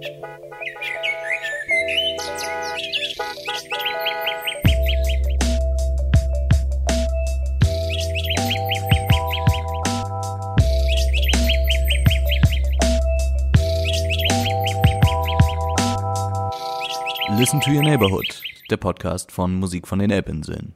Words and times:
Listen 0.00 0.16
to 17.60 17.70
Your 17.70 17.82
Neighborhood, 17.82 18.24
der 18.70 18.78
Podcast 18.78 19.30
von 19.30 19.54
Musik 19.56 19.86
von 19.86 19.98
den 19.98 20.10
Elbinseln. 20.10 20.72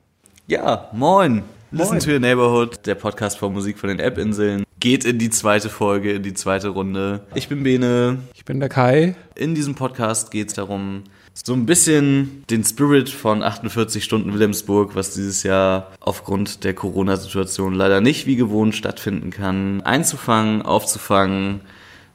Ja, 0.48 0.90
moin. 0.92 1.44
Listen 1.70 1.98
to 1.98 2.10
Your 2.10 2.20
Neighborhood, 2.20 2.84
der 2.84 2.94
Podcast 2.94 3.38
von 3.38 3.54
Musik 3.54 3.78
von 3.78 3.88
den 3.88 4.00
Elbinseln, 4.00 4.64
geht 4.84 5.06
in 5.06 5.18
die 5.18 5.30
zweite 5.30 5.70
Folge, 5.70 6.12
in 6.12 6.22
die 6.22 6.34
zweite 6.34 6.68
Runde. 6.68 7.20
Ich 7.34 7.48
bin 7.48 7.62
Bene. 7.62 8.18
Ich 8.34 8.44
bin 8.44 8.60
der 8.60 8.68
Kai. 8.68 9.16
In 9.34 9.54
diesem 9.54 9.74
Podcast 9.74 10.30
geht 10.30 10.48
es 10.48 10.54
darum, 10.54 11.04
so 11.32 11.54
ein 11.54 11.64
bisschen 11.64 12.44
den 12.50 12.64
Spirit 12.64 13.08
von 13.08 13.42
48 13.42 14.04
Stunden 14.04 14.34
Wilhelmsburg, 14.34 14.94
was 14.94 15.14
dieses 15.14 15.42
Jahr 15.42 15.90
aufgrund 16.00 16.64
der 16.64 16.74
Corona-Situation 16.74 17.72
leider 17.72 18.02
nicht 18.02 18.26
wie 18.26 18.36
gewohnt 18.36 18.74
stattfinden 18.74 19.30
kann, 19.30 19.80
einzufangen, 19.80 20.60
aufzufangen, 20.60 21.62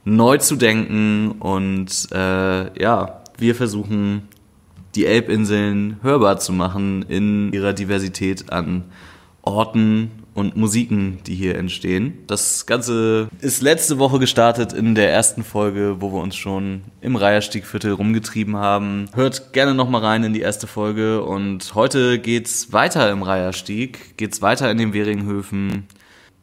neu 0.05 0.38
zu 0.38 0.55
denken 0.55 1.31
und 1.39 1.89
äh, 2.11 2.79
ja, 2.79 3.23
wir 3.39 3.55
versuchen 3.55 4.27
die 4.93 5.07
Elbinseln 5.07 5.97
hörbar 6.03 6.38
zu 6.38 6.53
machen 6.53 7.03
in 7.09 7.51
ihrer 7.51 7.73
Diversität 7.73 8.51
an 8.51 8.83
Orten 9.41 10.11
und 10.39 10.55
Musiken, 10.55 11.20
die 11.27 11.35
hier 11.35 11.55
entstehen. 11.55 12.20
Das 12.27 12.66
Ganze 12.66 13.30
ist 13.41 13.61
letzte 13.61 13.99
Woche 13.99 14.20
gestartet 14.20 14.73
in 14.73 14.95
der 14.95 15.11
ersten 15.11 15.43
Folge, 15.43 15.97
wo 15.99 16.13
wir 16.13 16.21
uns 16.21 16.35
schon 16.35 16.81
im 17.02 17.16
Reiherstiegviertel 17.16 17.91
rumgetrieben 17.91 18.55
haben. 18.55 19.09
Hört 19.13 19.53
gerne 19.53 19.75
nochmal 19.75 20.02
rein 20.02 20.23
in 20.23 20.33
die 20.33 20.41
erste 20.41 20.66
Folge 20.66 21.23
und 21.23 21.75
heute 21.75 22.19
geht's 22.19 22.72
weiter 22.72 23.11
im 23.11 23.22
Reiherstieg, 23.22 24.17
geht's 24.17 24.41
weiter 24.41 24.72
in 24.72 24.78
den 24.78 24.94
Weringhöfen. 24.94 25.86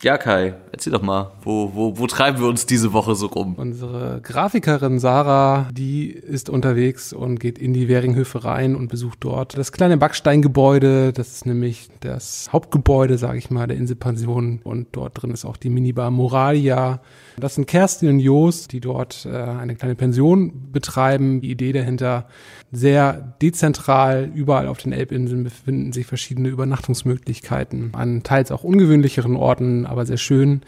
Ja, 0.02 0.18
Kai, 0.18 0.54
erzähl 0.72 0.92
doch 0.92 1.00
mal, 1.00 1.32
wo, 1.42 1.72
wo, 1.74 1.98
wo 1.98 2.06
treiben 2.06 2.38
wir 2.38 2.48
uns 2.48 2.66
diese 2.66 2.92
Woche 2.92 3.14
so 3.14 3.28
rum? 3.28 3.54
Unsere 3.54 4.20
Grafikerin 4.22 4.98
Sarah, 4.98 5.68
die 5.72 6.10
ist 6.10 6.50
unterwegs 6.50 7.14
und 7.14 7.40
geht 7.40 7.58
in 7.58 7.72
die 7.72 7.88
Währinghöfe 7.88 8.44
rein 8.44 8.76
und 8.76 8.88
besucht 8.88 9.18
dort 9.20 9.56
das 9.56 9.72
kleine 9.72 9.96
Backsteingebäude. 9.96 11.14
Das 11.14 11.28
ist 11.28 11.46
nämlich 11.46 11.88
das 12.00 12.50
Hauptgebäude, 12.52 13.16
sage 13.16 13.38
ich 13.38 13.50
mal, 13.50 13.66
der 13.66 13.78
Inselpension. 13.78 14.60
Und 14.64 14.88
dort 14.92 15.22
drin 15.22 15.30
ist 15.30 15.46
auch 15.46 15.56
die 15.56 15.70
Minibar 15.70 16.10
Moralia. 16.10 17.00
Das 17.38 17.54
sind 17.54 17.66
Kerstin 17.66 18.08
und 18.08 18.20
Jos, 18.20 18.68
die 18.68 18.80
dort 18.80 19.26
äh, 19.26 19.36
eine 19.36 19.76
kleine 19.76 19.94
Pension 19.94 20.72
betreiben. 20.72 21.40
Die 21.40 21.50
Idee 21.50 21.72
dahinter, 21.72 22.26
sehr 22.72 23.34
dezentral, 23.42 24.30
überall 24.34 24.68
auf 24.68 24.78
den 24.78 24.92
Elbinseln 24.92 25.44
befinden 25.44 25.92
sich 25.92 26.06
verschiedene 26.06 26.48
Übernachtungsmöglichkeiten 26.48 27.94
an 27.94 28.22
teils 28.22 28.50
auch 28.50 28.64
ungewöhnlicheren 28.64 29.36
Orten, 29.36 29.86
aber 29.86 30.06
sehr 30.06 30.16
schön. 30.16 30.62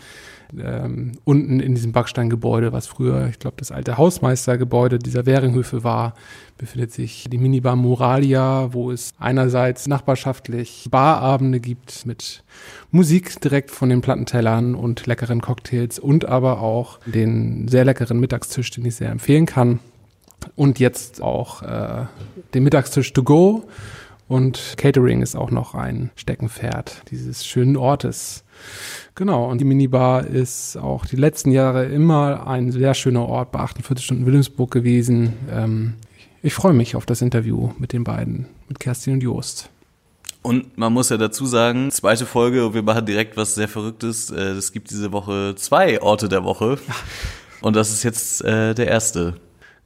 Ähm, 0.56 1.12
unten 1.24 1.60
in 1.60 1.74
diesem 1.74 1.92
Backsteingebäude, 1.92 2.72
was 2.72 2.86
früher, 2.86 3.28
ich 3.28 3.38
glaube, 3.38 3.56
das 3.58 3.70
alte 3.70 3.98
Hausmeistergebäude 3.98 4.98
dieser 4.98 5.26
Währinghöfe 5.26 5.84
war, 5.84 6.14
befindet 6.56 6.92
sich 6.92 7.28
die 7.30 7.38
Minibar 7.38 7.76
Moralia, 7.76 8.72
wo 8.72 8.90
es 8.90 9.12
einerseits 9.18 9.86
nachbarschaftlich 9.86 10.88
Barabende 10.90 11.60
gibt 11.60 12.06
mit 12.06 12.42
Musik 12.90 13.40
direkt 13.40 13.70
von 13.70 13.90
den 13.90 14.00
Plattentellern 14.00 14.74
und 14.74 15.06
leckeren 15.06 15.40
Cocktails 15.40 15.98
und 15.98 16.24
aber 16.24 16.60
auch 16.60 16.98
den 17.06 17.68
sehr 17.68 17.84
leckeren 17.84 18.18
Mittagstisch, 18.18 18.70
den 18.70 18.86
ich 18.86 18.96
sehr 18.96 19.10
empfehlen 19.10 19.46
kann. 19.46 19.80
Und 20.56 20.78
jetzt 20.78 21.20
auch 21.20 21.62
äh, 21.62 22.06
den 22.54 22.62
Mittagstisch 22.64 23.12
to 23.12 23.22
go. 23.22 23.64
Und 24.28 24.74
Catering 24.76 25.22
ist 25.22 25.36
auch 25.36 25.50
noch 25.50 25.74
ein 25.74 26.10
Steckenpferd 26.14 27.02
dieses 27.10 27.46
schönen 27.46 27.76
Ortes. 27.76 28.44
Genau, 29.14 29.50
und 29.50 29.58
die 29.58 29.64
Minibar 29.64 30.26
ist 30.26 30.76
auch 30.76 31.04
die 31.04 31.16
letzten 31.16 31.50
Jahre 31.50 31.86
immer 31.86 32.46
ein 32.46 32.70
sehr 32.70 32.94
schöner 32.94 33.26
Ort 33.26 33.50
bei 33.50 33.58
48 33.58 34.04
Stunden 34.04 34.26
Wilhelmsburg 34.26 34.70
gewesen. 34.70 35.32
Ähm, 35.50 35.94
ich 36.42 36.54
freue 36.54 36.72
mich 36.72 36.94
auf 36.94 37.04
das 37.04 37.20
Interview 37.20 37.70
mit 37.78 37.92
den 37.92 38.04
beiden, 38.04 38.46
mit 38.68 38.78
Kerstin 38.78 39.14
und 39.14 39.22
Jost. 39.22 39.70
Und 40.42 40.78
man 40.78 40.92
muss 40.92 41.08
ja 41.08 41.16
dazu 41.16 41.46
sagen, 41.46 41.90
zweite 41.90 42.26
Folge, 42.26 42.72
wir 42.72 42.82
machen 42.82 43.06
direkt 43.06 43.36
was 43.36 43.54
sehr 43.56 43.68
Verrücktes. 43.68 44.30
Äh, 44.30 44.52
es 44.52 44.72
gibt 44.72 44.90
diese 44.90 45.10
Woche 45.12 45.54
zwei 45.56 46.00
Orte 46.00 46.28
der 46.28 46.44
Woche. 46.44 46.78
Und 47.60 47.74
das 47.74 47.90
ist 47.90 48.04
jetzt 48.04 48.44
äh, 48.44 48.72
der 48.74 48.86
erste. 48.86 49.34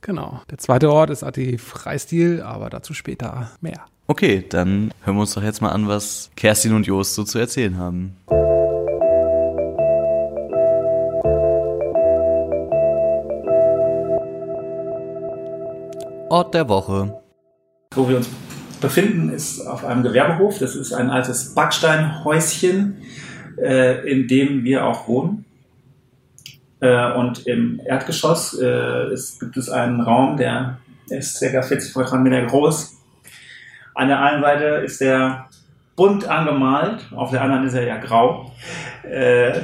Genau. 0.02 0.42
Der 0.50 0.58
zweite 0.58 0.92
Ort 0.92 1.10
ist 1.10 1.22
Ati 1.22 1.58
Freistil, 1.58 2.42
aber 2.42 2.68
dazu 2.68 2.92
später 2.92 3.50
mehr. 3.60 3.86
Okay, 4.08 4.44
dann 4.46 4.92
hören 5.04 5.16
wir 5.16 5.20
uns 5.22 5.32
doch 5.32 5.42
jetzt 5.42 5.62
mal 5.62 5.70
an, 5.70 5.88
was 5.88 6.30
Kerstin 6.36 6.74
und 6.74 6.86
Jost 6.86 7.14
so 7.14 7.24
zu 7.24 7.38
erzählen 7.38 7.78
haben. 7.78 8.16
Ort 16.32 16.54
der 16.54 16.66
Woche. 16.66 17.20
Wo 17.94 18.08
wir 18.08 18.16
uns 18.16 18.30
befinden, 18.80 19.28
ist 19.28 19.66
auf 19.66 19.84
einem 19.84 20.02
Gewerbehof. 20.02 20.58
Das 20.58 20.74
ist 20.74 20.94
ein 20.94 21.10
altes 21.10 21.54
Backsteinhäuschen, 21.54 23.02
äh, 23.62 24.10
in 24.10 24.28
dem 24.28 24.64
wir 24.64 24.86
auch 24.86 25.06
wohnen. 25.08 25.44
Äh, 26.80 27.12
und 27.12 27.46
im 27.46 27.82
Erdgeschoss 27.84 28.58
äh, 28.58 29.12
ist, 29.12 29.40
gibt 29.40 29.58
es 29.58 29.68
einen 29.68 30.00
Raum, 30.00 30.38
der, 30.38 30.78
ist 31.10 31.38
ca. 31.38 31.60
40 31.60 31.92
Quadratmeter 31.92 32.46
groß. 32.46 32.96
An 33.94 34.08
der 34.08 34.22
einen 34.22 34.42
Seite 34.42 34.64
ist 34.86 35.02
der 35.02 35.50
bunt 35.96 36.26
angemalt, 36.26 37.12
auf 37.14 37.30
der 37.30 37.42
anderen 37.42 37.66
ist 37.66 37.74
er 37.74 37.84
ja 37.84 37.98
grau. 37.98 38.50
Äh, 39.02 39.60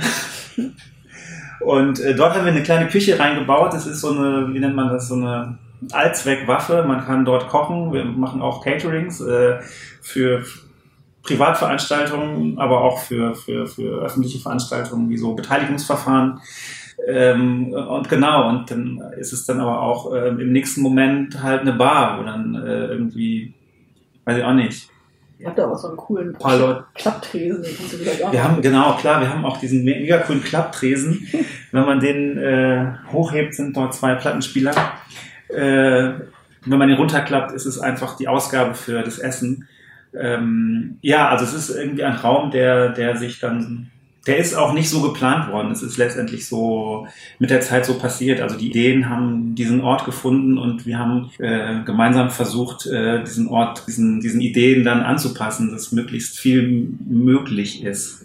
und 1.64 1.98
äh, 2.00 2.14
dort 2.14 2.34
haben 2.34 2.44
wir 2.44 2.52
eine 2.52 2.62
kleine 2.62 2.88
Küche 2.88 3.18
reingebaut. 3.18 3.72
Das 3.72 3.86
ist 3.86 4.02
so 4.02 4.10
eine, 4.10 4.52
wie 4.52 4.60
nennt 4.60 4.76
man 4.76 4.90
das, 4.90 5.08
so 5.08 5.14
eine 5.14 5.56
Allzweckwaffe. 5.92 6.84
Man 6.86 7.04
kann 7.04 7.24
dort 7.24 7.48
kochen. 7.48 7.92
Wir 7.92 8.04
machen 8.04 8.42
auch 8.42 8.62
Caterings 8.64 9.20
äh, 9.20 9.58
für 10.00 10.44
Privatveranstaltungen, 11.22 12.58
aber 12.58 12.82
auch 12.82 13.00
für, 13.00 13.34
für, 13.34 13.66
für 13.66 14.02
öffentliche 14.02 14.38
Veranstaltungen 14.38 15.08
wie 15.10 15.16
so 15.18 15.34
Beteiligungsverfahren. 15.34 16.40
Ähm, 17.06 17.72
und 17.72 18.08
genau, 18.08 18.48
und 18.48 18.70
dann 18.70 19.00
ist 19.18 19.32
es 19.32 19.44
dann 19.46 19.60
aber 19.60 19.80
auch 19.82 20.12
äh, 20.14 20.28
im 20.28 20.52
nächsten 20.52 20.80
Moment 20.82 21.42
halt 21.42 21.60
eine 21.60 21.72
Bar, 21.72 22.18
wo 22.18 22.24
dann 22.24 22.54
äh, 22.54 22.86
irgendwie, 22.86 23.54
weiß 24.24 24.38
ich 24.38 24.44
auch 24.44 24.54
nicht. 24.54 24.88
Ihr 25.38 25.46
habt 25.46 25.58
da 25.58 25.70
auch 25.70 25.78
so 25.78 25.88
einen 25.88 25.96
coolen. 25.96 26.36
Klapptresen. 26.94 27.62
Wir 28.32 28.42
haben, 28.42 28.60
genau, 28.60 28.94
klar, 28.96 29.20
wir 29.20 29.32
haben 29.32 29.44
auch 29.44 29.58
diesen 29.58 29.84
me- 29.84 29.94
mega 30.00 30.18
coolen 30.18 30.42
Klapptresen. 30.42 31.28
Wenn 31.70 31.84
man 31.86 32.00
den 32.00 32.36
äh, 32.38 32.94
hochhebt, 33.12 33.54
sind 33.54 33.76
dort 33.76 33.94
zwei 33.94 34.14
Plattenspieler. 34.16 34.72
Äh, 35.48 36.12
wenn 36.66 36.78
man 36.78 36.88
den 36.88 36.98
runterklappt, 36.98 37.52
ist 37.52 37.66
es 37.66 37.78
einfach 37.78 38.16
die 38.16 38.28
Ausgabe 38.28 38.74
für 38.74 39.02
das 39.02 39.18
Essen. 39.18 39.68
Ähm, 40.14 40.98
ja, 41.02 41.28
also 41.28 41.44
es 41.44 41.54
ist 41.54 41.76
irgendwie 41.76 42.04
ein 42.04 42.16
Raum, 42.16 42.50
der, 42.50 42.90
der 42.90 43.16
sich 43.16 43.40
dann, 43.40 43.90
der 44.26 44.38
ist 44.38 44.54
auch 44.54 44.72
nicht 44.72 44.90
so 44.90 45.00
geplant 45.00 45.50
worden. 45.52 45.70
Es 45.70 45.82
ist 45.82 45.96
letztendlich 45.96 46.46
so 46.48 47.06
mit 47.38 47.50
der 47.50 47.60
Zeit 47.60 47.86
so 47.86 47.98
passiert. 47.98 48.40
Also 48.40 48.58
die 48.58 48.68
Ideen 48.68 49.08
haben 49.08 49.54
diesen 49.54 49.80
Ort 49.82 50.04
gefunden 50.04 50.58
und 50.58 50.86
wir 50.86 50.98
haben 50.98 51.30
äh, 51.38 51.82
gemeinsam 51.84 52.30
versucht, 52.30 52.86
äh, 52.86 53.22
diesen 53.22 53.48
Ort, 53.48 53.86
diesen, 53.86 54.20
diesen 54.20 54.40
Ideen 54.40 54.84
dann 54.84 55.02
anzupassen, 55.02 55.70
dass 55.70 55.92
möglichst 55.92 56.38
viel 56.38 56.96
möglich 57.06 57.84
ist. 57.84 58.24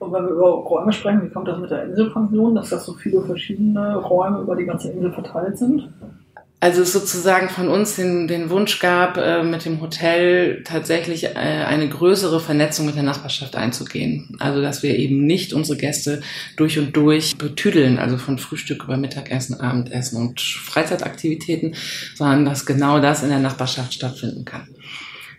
Und 0.00 0.12
wenn 0.12 0.24
wir 0.24 0.30
über 0.30 0.48
Räume 0.48 0.92
sprechen, 0.92 1.24
wie 1.24 1.30
kommt 1.30 1.48
das 1.48 1.58
mit 1.58 1.70
der 1.70 1.84
Inselpension, 1.84 2.54
dass 2.54 2.70
das 2.70 2.86
so 2.86 2.94
viele 2.94 3.20
verschiedene 3.22 3.96
Räume 3.96 4.40
über 4.40 4.54
die 4.54 4.64
ganze 4.64 4.90
Insel 4.92 5.12
verteilt 5.12 5.58
sind? 5.58 5.88
Also 6.60 6.82
es 6.82 6.92
sozusagen 6.92 7.48
von 7.50 7.68
uns 7.68 7.94
den, 7.94 8.26
den 8.26 8.50
Wunsch 8.50 8.80
gab, 8.80 9.16
äh, 9.16 9.44
mit 9.44 9.64
dem 9.64 9.80
Hotel 9.80 10.64
tatsächlich 10.64 11.24
äh, 11.24 11.28
eine 11.28 11.88
größere 11.88 12.40
Vernetzung 12.40 12.86
mit 12.86 12.96
der 12.96 13.04
Nachbarschaft 13.04 13.54
einzugehen. 13.54 14.36
Also 14.40 14.60
dass 14.60 14.82
wir 14.82 14.98
eben 14.98 15.24
nicht 15.24 15.52
unsere 15.52 15.78
Gäste 15.78 16.20
durch 16.56 16.76
und 16.76 16.96
durch 16.96 17.38
betüdeln, 17.38 17.98
also 17.98 18.18
von 18.18 18.38
Frühstück 18.38 18.82
über 18.82 18.96
Mittagessen, 18.96 19.60
Abendessen 19.60 20.16
und 20.16 20.40
Freizeitaktivitäten, 20.40 21.76
sondern 22.16 22.44
dass 22.44 22.66
genau 22.66 22.98
das 22.98 23.22
in 23.22 23.28
der 23.28 23.38
Nachbarschaft 23.38 23.94
stattfinden 23.94 24.44
kann. 24.44 24.66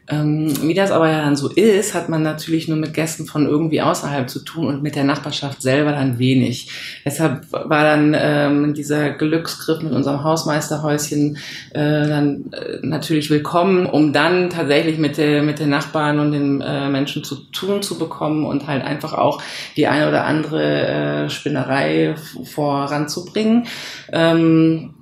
Ähm, 0.10 0.54
wie 0.62 0.74
das 0.74 0.92
aber 0.92 1.10
ja 1.10 1.22
dann 1.22 1.36
so 1.36 1.50
ist, 1.50 1.94
hat 1.94 2.10
man 2.10 2.24
natürlich 2.24 2.68
nur 2.68 2.78
mit 2.78 2.94
Gästen 2.94 3.26
von 3.26 3.46
irgendwie 3.46 3.82
außerhalb 3.82 4.30
zu 4.30 4.40
tun 4.40 4.68
und 4.68 4.82
mit 4.82 4.96
der 4.96 5.04
Nachbarschaft 5.04 5.62
selber 5.62 5.92
dann 5.92 6.18
wenig. 6.18 6.70
Deshalb 7.06 7.52
war 7.52 7.84
dann 7.84 8.16
ähm, 8.18 8.74
dieser 8.74 9.12
Glücksgriff 9.12 9.82
mit 9.84 9.94
unserem 9.94 10.24
Hausmeisterhäuschen 10.24 11.38
äh, 11.72 12.08
dann 12.08 12.52
äh, 12.52 12.80
natürlich 12.82 13.30
willkommen, 13.30 13.86
um 13.86 14.12
dann 14.12 14.50
tatsächlich 14.50 14.98
mit 14.98 15.18
der, 15.18 15.44
mit 15.44 15.60
den 15.60 15.70
Nachbarn 15.70 16.20
und 16.20 16.32
den 16.32 16.62
äh, 16.62 16.90
Menschen 16.90 17.24
zu 17.24 17.36
tun 17.52 17.82
zu 17.82 18.00
bekommen 18.00 18.46
und 18.46 18.68
halt 18.68 18.84
einfach 18.84 19.14
auch 19.14 19.42
die 19.78 19.88
eine 19.88 20.08
oder 20.08 20.26
andere 20.26 20.88
äh, 20.88 21.30
Spinnerei 21.30 22.16
voranzubringen. 22.44 23.68
Ähm, 24.12 24.96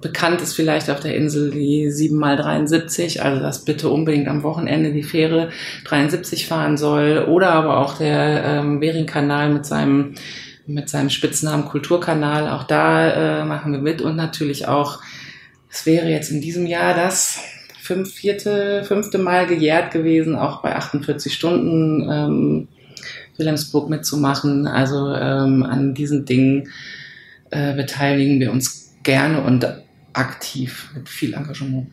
bekannt 0.00 0.40
ist 0.40 0.54
vielleicht 0.54 0.90
auf 0.90 1.00
der 1.00 1.14
Insel 1.14 1.50
die 1.50 1.88
7x73, 1.88 3.20
also 3.20 3.40
dass 3.40 3.64
bitte 3.64 3.88
unbedingt 3.88 4.28
am 4.28 4.42
Wochenende 4.42 4.92
die 4.92 5.02
Fähre 5.02 5.50
73 5.84 6.46
fahren 6.46 6.76
soll. 6.76 7.26
Oder 7.28 7.52
aber 7.52 7.78
auch 7.78 7.98
der 7.98 8.44
ähm, 8.44 8.80
Bering-Kanal 8.80 9.50
mit 9.50 9.66
seinem, 9.66 10.14
mit 10.66 10.88
seinem 10.88 11.10
Spitznamen 11.10 11.66
Kulturkanal. 11.66 12.48
Auch 12.48 12.64
da 12.64 13.42
äh, 13.42 13.44
machen 13.44 13.72
wir 13.72 13.80
mit. 13.80 14.02
Und 14.02 14.16
natürlich 14.16 14.68
auch, 14.68 15.00
es 15.70 15.86
wäre 15.86 16.08
jetzt 16.08 16.30
in 16.30 16.40
diesem 16.40 16.66
Jahr 16.66 16.94
das 16.94 17.40
fünf, 17.80 18.12
vierte, 18.12 18.84
fünfte 18.84 19.18
Mal 19.18 19.46
gejährt 19.46 19.92
gewesen, 19.92 20.34
auch 20.36 20.62
bei 20.62 20.74
48 20.74 21.32
Stunden 21.32 22.08
ähm, 22.10 22.68
Wilhelmsburg 23.36 23.88
mitzumachen. 23.88 24.66
Also 24.66 25.14
ähm, 25.14 25.62
an 25.62 25.94
diesen 25.94 26.24
Dingen 26.24 26.70
äh, 27.50 27.74
beteiligen 27.74 28.40
wir 28.40 28.50
uns 28.50 28.85
gerne 29.06 29.40
und 29.40 29.66
aktiv 30.12 30.90
mit 30.94 31.08
viel 31.08 31.32
Engagement. 31.32 31.88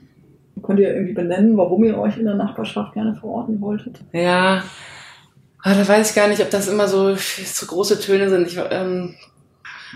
Könnt 0.62 0.80
ihr 0.80 0.94
irgendwie 0.94 1.14
benennen, 1.14 1.56
warum 1.58 1.84
ihr 1.84 1.98
euch 1.98 2.18
in 2.18 2.26
der 2.26 2.36
Nachbarschaft 2.36 2.94
gerne 2.94 3.16
verorten 3.16 3.62
wolltet? 3.62 4.00
Ja, 4.12 4.64
ah, 5.62 5.74
da 5.74 5.88
weiß 5.88 6.10
ich 6.10 6.16
gar 6.16 6.28
nicht, 6.28 6.42
ob 6.42 6.50
das 6.50 6.68
immer 6.68 6.88
so, 6.88 7.16
so 7.16 7.66
große 7.66 8.00
Töne 8.00 8.30
sind. 8.30 8.48
Ich, 8.48 8.60
ähm, 8.72 9.16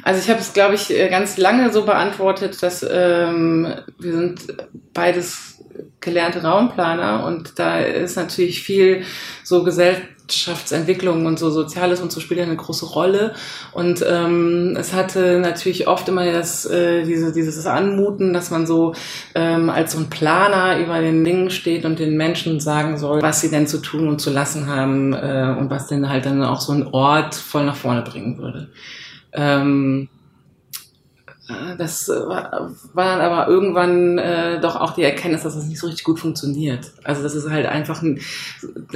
also 0.04 0.22
ich 0.22 0.30
habe 0.30 0.40
es, 0.40 0.54
glaube 0.54 0.76
ich, 0.76 0.90
ganz 1.10 1.38
lange 1.38 1.72
so 1.72 1.86
beantwortet, 1.86 2.62
dass 2.62 2.86
ähm, 2.90 3.68
wir 4.00 4.14
sind 4.14 4.42
beides 4.94 5.64
gelernte 6.00 6.44
Raumplaner 6.44 7.26
und 7.26 7.60
da 7.60 7.80
ist 7.80 8.16
natürlich 8.16 8.62
viel 8.62 9.04
so 9.44 9.64
Gesellschaftsentwicklung 10.28 11.26
und 11.26 11.40
so 11.40 11.50
Soziales 11.50 12.02
und 12.02 12.12
so 12.12 12.20
spielt 12.20 12.40
ja 12.40 12.46
eine 12.46 12.56
große 12.56 12.86
Rolle. 12.86 13.34
Und 13.72 14.04
ähm, 14.08 14.76
es 14.78 14.94
hatte 14.94 15.40
natürlich 15.40 15.88
oft 15.88 16.08
immer 16.10 16.30
das, 16.32 16.66
äh, 16.66 17.04
diese, 17.04 17.32
dieses 17.32 17.66
Anmuten, 17.66 18.34
dass 18.34 18.52
man 18.52 18.68
so 18.68 18.94
ähm, 19.36 19.70
als 19.70 19.94
so 19.94 20.00
ein 20.00 20.10
Planer 20.10 20.80
über 20.80 21.00
den 21.02 21.24
Dingen 21.24 21.50
steht 21.50 21.86
und 21.86 22.00
den 22.00 22.18
Menschen 22.18 22.60
sagen 22.60 22.98
soll, 22.98 23.22
was 23.22 23.42
sie 23.42 23.50
denn 23.50 23.68
zu 23.68 23.80
tun 23.80 24.08
und 24.08 24.20
zu 24.20 24.30
lassen 24.30 24.68
haben 24.68 25.14
äh, 25.14 25.56
und 25.58 25.70
was 25.70 25.88
denn 25.88 26.10
halt 26.10 26.26
dann 26.26 26.44
auch 26.44 26.62
so 26.62 26.74
ein 26.74 26.88
Ort 26.88 27.36
voll 27.36 27.66
nach 27.66 27.76
vorne 27.76 28.02
bringen 28.02 28.38
würde. 28.38 28.70
Ähm, 29.34 30.10
das 31.78 32.10
äh, 32.10 32.14
war 32.14 32.76
dann 32.94 33.22
aber 33.22 33.48
irgendwann 33.48 34.18
äh, 34.18 34.60
doch 34.60 34.76
auch 34.76 34.92
die 34.92 35.04
Erkenntnis, 35.04 35.44
dass 35.44 35.56
das 35.56 35.66
nicht 35.66 35.80
so 35.80 35.88
richtig 35.88 36.04
gut 36.04 36.20
funktioniert. 36.20 36.92
Also 37.04 37.24
das 37.24 37.36
ist 37.36 37.50
halt 37.50 37.66
einfach 37.66 38.02
ein, 38.02 38.20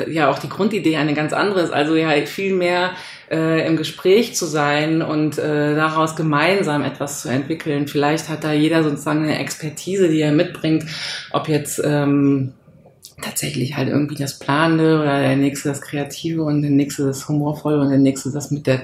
ja 0.08 0.30
auch 0.30 0.38
die 0.38 0.50
Grundidee 0.50 0.98
eine 0.98 1.14
ganz 1.14 1.32
andere 1.32 1.62
ist. 1.62 1.72
Also 1.72 1.96
ja 1.96 2.10
viel 2.26 2.54
mehr 2.54 2.92
äh, 3.30 3.66
im 3.66 3.78
Gespräch 3.78 4.36
zu 4.36 4.46
sein 4.46 5.02
und 5.02 5.38
äh, 5.38 5.76
daraus 5.76 6.18
gemeinsam 6.18 6.84
etwas 6.84 7.22
zu 7.22 7.30
entwickeln. 7.30 7.88
Vielleicht 7.88 8.28
hat 8.28 8.44
da 8.44 8.52
jeder 8.52 8.84
sozusagen 8.84 9.24
eine 9.24 9.40
Expertise, 9.40 10.10
die 10.10 10.20
er 10.20 10.34
mitbringt, 10.34 10.86
ob 11.32 11.48
jetzt 11.48 11.82
ähm, 11.84 12.54
tatsächlich 13.22 13.78
halt 13.78 13.90
irgendwie 13.90 14.16
das 14.16 14.40
Planende 14.40 15.00
oder 15.00 15.20
der 15.20 15.36
nächste 15.36 15.70
das 15.70 15.82
Kreative 15.82 16.44
und 16.44 16.62
der 16.62 16.72
nächste 16.72 17.06
das 17.06 17.28
Humorvolle 17.28 17.80
und 17.80 17.90
der 17.90 18.00
nächste 18.00 18.32
das 18.32 18.52
mit 18.52 18.68
der 18.68 18.82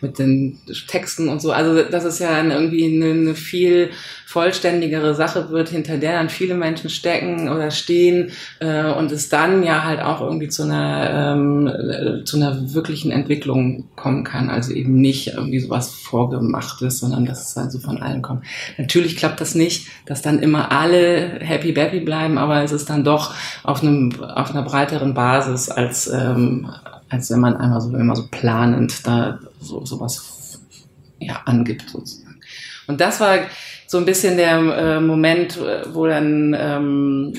mit 0.00 0.18
den 0.18 0.58
Texten 0.88 1.28
und 1.28 1.40
so. 1.40 1.52
Also 1.52 1.82
das 1.82 2.04
ist 2.04 2.18
ja 2.18 2.42
irgendwie 2.42 2.84
eine, 2.84 3.10
eine 3.12 3.34
viel 3.34 3.90
vollständigere 4.36 5.14
Sache 5.14 5.48
wird, 5.48 5.70
hinter 5.70 5.96
der 5.96 6.12
dann 6.12 6.28
viele 6.28 6.56
Menschen 6.56 6.90
stecken 6.90 7.48
oder 7.48 7.70
stehen 7.70 8.32
äh, 8.60 8.92
und 8.92 9.10
es 9.10 9.30
dann 9.30 9.62
ja 9.62 9.82
halt 9.82 10.02
auch 10.02 10.20
irgendwie 10.20 10.48
zu 10.48 10.64
einer 10.64 11.32
ähm, 11.32 11.66
äh, 11.66 12.22
zu 12.24 12.36
einer 12.36 12.74
wirklichen 12.74 13.10
Entwicklung 13.12 13.88
kommen 13.96 14.24
kann. 14.24 14.50
Also 14.50 14.74
eben 14.74 15.00
nicht 15.00 15.28
irgendwie 15.28 15.60
sowas 15.60 15.88
vorgemachtes, 15.88 16.98
sondern 16.98 17.24
dass 17.24 17.48
es 17.48 17.56
also 17.56 17.78
von 17.78 18.02
allen 18.02 18.20
kommt. 18.20 18.44
Natürlich 18.76 19.16
klappt 19.16 19.40
das 19.40 19.54
nicht, 19.54 19.88
dass 20.04 20.20
dann 20.20 20.40
immer 20.40 20.70
alle 20.70 21.38
happy 21.40 21.72
bappy 21.72 22.00
bleiben, 22.00 22.36
aber 22.36 22.62
es 22.62 22.72
ist 22.72 22.90
dann 22.90 23.04
doch 23.04 23.34
auf 23.62 23.82
einem 23.82 24.20
auf 24.22 24.50
einer 24.50 24.64
breiteren 24.64 25.14
Basis 25.14 25.70
als 25.70 26.08
ähm, 26.08 26.68
als 27.08 27.30
wenn 27.30 27.40
man 27.40 27.56
einmal 27.56 27.80
so 27.80 27.88
immer 27.96 28.16
so 28.16 28.28
planend 28.30 29.06
da 29.06 29.38
so 29.62 29.86
sowas 29.86 30.60
ja 31.20 31.40
angibt 31.46 31.88
sozusagen. 31.88 32.38
Und 32.86 33.00
das 33.00 33.18
war 33.18 33.38
so 33.86 33.98
ein 33.98 34.04
bisschen 34.04 34.36
der 34.36 34.58
äh, 34.58 35.00
Moment, 35.00 35.58
wo 35.92 36.06
dann, 36.06 36.56
ähm, 36.58 37.32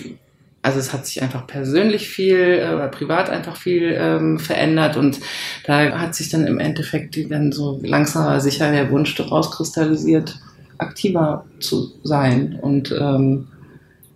also 0.61 0.79
es 0.79 0.93
hat 0.93 1.05
sich 1.05 1.21
einfach 1.21 1.47
persönlich 1.47 2.09
viel 2.09 2.59
äh, 2.61 2.73
oder 2.73 2.87
privat 2.87 3.29
einfach 3.29 3.55
viel 3.55 3.95
ähm, 3.97 4.39
verändert 4.39 4.97
und 4.97 5.19
da 5.65 5.99
hat 5.99 6.15
sich 6.15 6.29
dann 6.29 6.47
im 6.47 6.59
Endeffekt 6.59 7.17
dann 7.29 7.51
so 7.51 7.79
langsam 7.83 8.23
aber 8.23 8.39
sicher 8.39 8.71
der 8.71 8.91
Wunsch 8.91 9.15
daraus 9.15 9.51
kristallisiert, 9.51 10.39
aktiver 10.77 11.45
zu 11.59 11.91
sein 12.03 12.57
und 12.61 12.91
ähm, 12.91 13.47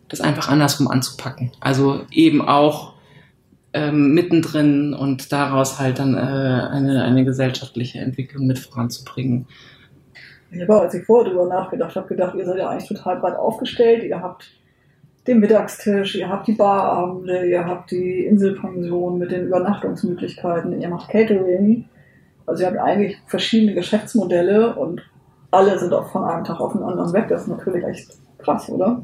das 0.10 0.22
einfach 0.22 0.50
andersrum 0.50 0.89
anzupacken. 0.89 1.51
Also 1.62 2.01
eben 2.12 2.42
auch 2.42 2.94
ähm, 3.74 4.13
mittendrin 4.13 4.94
und 4.94 5.31
daraus 5.31 5.80
halt 5.80 6.00
dann 6.00 6.16
äh, 6.16 6.18
eine, 6.18 7.04
eine 7.04 7.24
gesellschaftliche 7.24 8.00
Entwicklung 8.00 8.45
mit 8.48 8.60
voranzubringen. 8.60 9.48
Ich 10.51 10.62
habe, 10.62 10.81
als 10.81 10.94
ich 10.94 11.06
vorher 11.06 11.31
darüber 11.31 11.48
nachgedacht 11.48 11.95
habe, 11.95 12.07
gedacht, 12.07 12.36
ihr 12.36 12.45
seid 12.45 12.57
ja 12.57 12.69
eigentlich 12.69 12.89
total 12.89 13.19
breit 13.19 13.38
aufgestellt. 13.38 14.03
Ihr 14.03 14.21
habt 14.21 14.51
den 15.25 15.39
Mittagstisch, 15.39 16.15
ihr 16.15 16.27
habt 16.27 16.48
die 16.48 16.53
Barabende, 16.53 17.45
ihr 17.45 17.65
habt 17.65 17.92
die 17.92 18.25
Inselpension 18.25 19.18
mit 19.18 19.31
den 19.31 19.45
Übernachtungsmöglichkeiten, 19.45 20.81
ihr 20.81 20.89
macht 20.89 21.09
Catering. 21.09 21.86
Also 22.45 22.63
ihr 22.63 22.68
habt 22.68 22.80
eigentlich 22.80 23.18
verschiedene 23.27 23.75
Geschäftsmodelle 23.75 24.75
und 24.75 25.01
alle 25.51 25.80
sind 25.80 25.94
auch 25.94 26.12
von 26.12 26.24
einem 26.25 26.44
Tag 26.44 26.59
auf 26.59 26.74
den 26.74 26.83
anderen 26.83 27.13
weg. 27.13 27.27
Das 27.30 27.44
ist 27.44 27.48
natürlich 27.48 27.86
echt 27.86 28.18
krass, 28.39 28.69
oder? 28.69 29.03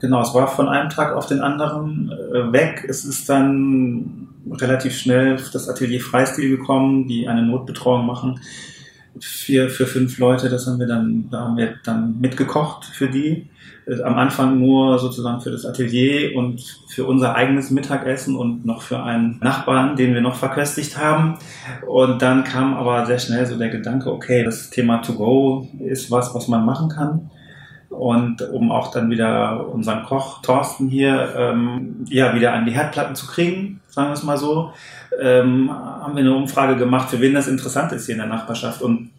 Genau, 0.00 0.20
es 0.20 0.34
war 0.34 0.46
von 0.46 0.68
einem 0.68 0.90
Tag 0.90 1.14
auf 1.14 1.26
den 1.26 1.40
anderen 1.40 2.12
äh, 2.12 2.52
weg. 2.52 2.84
Es 2.88 3.04
ist 3.04 3.28
dann 3.28 4.28
relativ 4.50 4.96
schnell 4.96 5.36
das 5.52 5.68
Atelier 5.68 6.00
Freistil 6.00 6.56
gekommen, 6.56 7.08
die 7.08 7.26
eine 7.26 7.42
Notbetreuung 7.42 8.06
machen 8.06 8.40
vier, 9.20 9.70
für 9.70 9.86
fünf 9.86 10.18
Leute, 10.18 10.48
das 10.48 10.66
haben 10.66 10.78
wir 10.78 10.86
dann, 10.86 11.28
da 11.30 11.40
haben 11.40 11.56
wir 11.56 11.74
dann 11.84 12.20
mitgekocht 12.20 12.84
für 12.84 13.08
die. 13.08 13.48
Äh, 13.86 14.02
am 14.02 14.16
Anfang 14.16 14.58
nur 14.58 14.98
sozusagen 14.98 15.40
für 15.40 15.50
das 15.50 15.64
Atelier 15.64 16.36
und 16.36 16.60
für 16.88 17.04
unser 17.04 17.34
eigenes 17.34 17.70
Mittagessen 17.70 18.36
und 18.36 18.64
noch 18.64 18.82
für 18.82 19.02
einen 19.02 19.38
Nachbarn, 19.40 19.96
den 19.96 20.14
wir 20.14 20.20
noch 20.20 20.36
verköstigt 20.36 20.98
haben. 20.98 21.38
Und 21.86 22.22
dann 22.22 22.44
kam 22.44 22.74
aber 22.74 23.06
sehr 23.06 23.18
schnell 23.18 23.46
so 23.46 23.56
der 23.56 23.68
Gedanke, 23.68 24.12
okay, 24.12 24.44
das 24.44 24.70
Thema 24.70 24.98
To 24.98 25.14
Go 25.14 25.68
ist 25.80 26.10
was, 26.10 26.34
was 26.34 26.48
man 26.48 26.64
machen 26.64 26.88
kann. 26.88 27.30
Und 27.88 28.42
um 28.50 28.72
auch 28.72 28.90
dann 28.90 29.10
wieder 29.10 29.68
unseren 29.72 30.04
Koch 30.04 30.42
Thorsten 30.42 30.88
hier 30.88 31.32
ähm, 31.36 32.04
ja 32.08 32.34
wieder 32.34 32.52
an 32.52 32.66
die 32.66 32.72
Herdplatten 32.72 33.14
zu 33.14 33.26
kriegen, 33.26 33.80
sagen 33.88 34.08
wir 34.08 34.14
es 34.14 34.24
mal 34.24 34.36
so, 34.36 34.72
ähm, 35.20 35.70
haben 35.70 36.14
wir 36.14 36.20
eine 36.20 36.34
Umfrage 36.34 36.76
gemacht, 36.76 37.08
für 37.08 37.20
wen 37.20 37.32
das 37.32 37.48
interessant 37.48 37.92
ist 37.92 38.06
hier 38.06 38.16
in 38.16 38.20
der 38.20 38.28
Nachbarschaft. 38.28 38.82
Und 38.82 39.10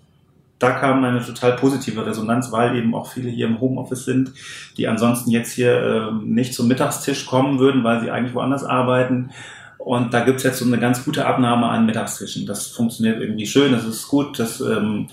da 0.59 0.71
kam 0.71 1.03
eine 1.03 1.23
total 1.23 1.55
positive 1.55 2.05
Resonanz, 2.05 2.51
weil 2.51 2.75
eben 2.75 2.95
auch 2.95 3.11
viele 3.11 3.29
hier 3.29 3.47
im 3.47 3.59
Homeoffice 3.59 4.05
sind, 4.05 4.31
die 4.77 4.87
ansonsten 4.87 5.29
jetzt 5.29 5.51
hier 5.51 6.09
ähm, 6.11 6.33
nicht 6.33 6.53
zum 6.53 6.67
Mittagstisch 6.67 7.25
kommen 7.25 7.59
würden, 7.59 7.83
weil 7.83 8.01
sie 8.01 8.09
eigentlich 8.09 8.33
woanders 8.33 8.63
arbeiten. 8.63 9.29
Und 9.77 10.13
da 10.13 10.21
gibt's 10.21 10.43
jetzt 10.43 10.59
so 10.59 10.65
eine 10.65 10.79
ganz 10.79 11.05
gute 11.05 11.25
Abnahme 11.25 11.67
an 11.67 11.85
Mittagstischen. 11.85 12.45
Das 12.45 12.67
funktioniert 12.67 13.21
irgendwie 13.21 13.45
schön, 13.45 13.71
das 13.71 13.85
ist 13.85 14.07
gut, 14.07 14.39
das, 14.39 14.59
ähm, 14.59 15.07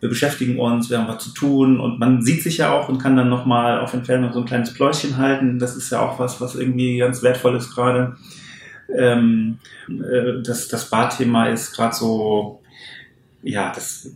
wir 0.00 0.08
beschäftigen 0.08 0.58
uns, 0.58 0.90
wir 0.90 0.98
haben 0.98 1.06
was 1.06 1.22
zu 1.22 1.30
tun 1.30 1.78
und 1.78 2.00
man 2.00 2.22
sieht 2.22 2.42
sich 2.42 2.58
ja 2.58 2.72
auch 2.72 2.88
und 2.88 2.98
kann 2.98 3.16
dann 3.16 3.28
nochmal 3.28 3.78
auf 3.78 3.94
Entfernung 3.94 4.32
so 4.32 4.40
ein 4.40 4.46
kleines 4.46 4.74
Pläuschen 4.74 5.16
halten. 5.16 5.60
Das 5.60 5.76
ist 5.76 5.90
ja 5.90 6.00
auch 6.00 6.18
was, 6.18 6.40
was 6.40 6.56
irgendwie 6.56 6.98
ganz 6.98 7.22
wertvoll 7.22 7.54
ist 7.54 7.72
gerade. 7.72 8.16
Ähm, 8.92 9.58
äh, 9.88 10.42
das, 10.44 10.66
das 10.66 10.90
Barthema 10.90 11.46
ist 11.46 11.72
gerade 11.72 11.94
so, 11.94 12.60
ja, 13.44 13.72
das 13.72 14.10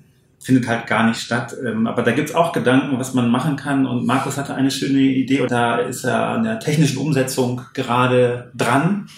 findet 0.46 0.68
halt 0.68 0.86
gar 0.86 1.04
nicht 1.04 1.20
statt. 1.20 1.56
Ähm, 1.66 1.88
aber 1.88 2.02
da 2.02 2.12
gibt's 2.12 2.32
auch 2.32 2.52
Gedanken, 2.52 3.00
was 3.00 3.14
man 3.14 3.28
machen 3.30 3.56
kann. 3.56 3.84
Und 3.84 4.06
Markus 4.06 4.38
hatte 4.38 4.54
eine 4.54 4.70
schöne 4.70 5.00
Idee 5.00 5.40
und 5.40 5.50
da 5.50 5.78
ist 5.78 6.04
er 6.04 6.28
an 6.28 6.44
der 6.44 6.60
technischen 6.60 6.98
Umsetzung 6.98 7.62
gerade 7.74 8.52
dran. 8.54 9.08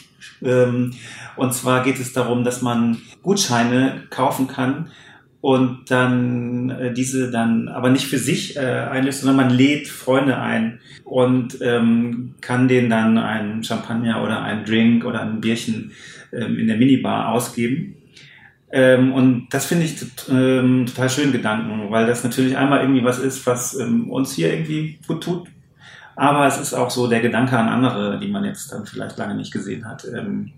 Ähm, 0.43 0.95
und 1.37 1.53
zwar 1.53 1.85
geht 1.85 2.01
es 2.01 2.15
darum, 2.15 2.45
dass 2.45 2.63
man 2.63 2.97
Gutscheine 3.23 4.05
kaufen 4.09 4.49
kann 4.49 4.91
und 5.43 5.91
dann 5.91 6.71
äh, 6.71 6.95
diese 6.95 7.31
dann 7.31 7.69
aber 7.69 7.91
nicht 7.91 8.07
für 8.07 8.19
sich 8.19 8.57
äh, 8.57 8.61
einlöst, 8.61 9.21
sondern 9.21 9.37
man 9.37 9.51
lädt 9.51 9.87
Freunde 9.87 10.39
ein 10.39 10.81
und 11.05 11.59
ähm, 11.61 12.37
kann 12.41 12.69
denen 12.69 12.89
dann 12.89 13.19
einen 13.19 13.63
Champagner 13.63 14.25
oder 14.25 14.43
einen 14.43 14.65
Drink 14.65 15.05
oder 15.05 15.21
ein 15.21 15.43
Bierchen 15.43 15.93
in 16.31 16.67
der 16.67 16.77
Minibar 16.77 17.33
ausgeben. 17.33 17.98
Ähm, 18.71 19.13
und 19.15 19.49
das 19.51 19.67
finde 19.67 19.85
ich 19.85 19.97
ähm, 20.29 20.85
total 20.87 21.09
schön 21.09 21.33
Gedanken, 21.33 21.91
weil 21.91 22.07
das 22.07 22.23
natürlich 22.23 22.57
einmal 22.57 22.81
irgendwie 22.81 23.05
was 23.05 23.19
ist, 23.19 23.47
was 23.47 23.75
ähm, 23.79 24.11
uns 24.11 24.33
hier 24.33 24.53
irgendwie 24.53 24.99
gut 25.07 25.23
tut. 25.23 25.49
Aber 26.17 26.47
es 26.47 26.59
ist 26.59 26.75
auch 26.75 26.91
so 26.91 27.07
der 27.07 27.21
Gedanke 27.21 27.57
an 27.57 27.69
andere, 27.69 28.19
die 28.19 28.29
man 28.29 28.45
jetzt 28.45 28.73
dann 28.73 28.85
vielleicht 28.85 29.17
lange 29.17 29.37
nicht 29.37 29.53
gesehen 29.53 29.87
hat. 29.87 30.05
Ähm, 30.05 30.53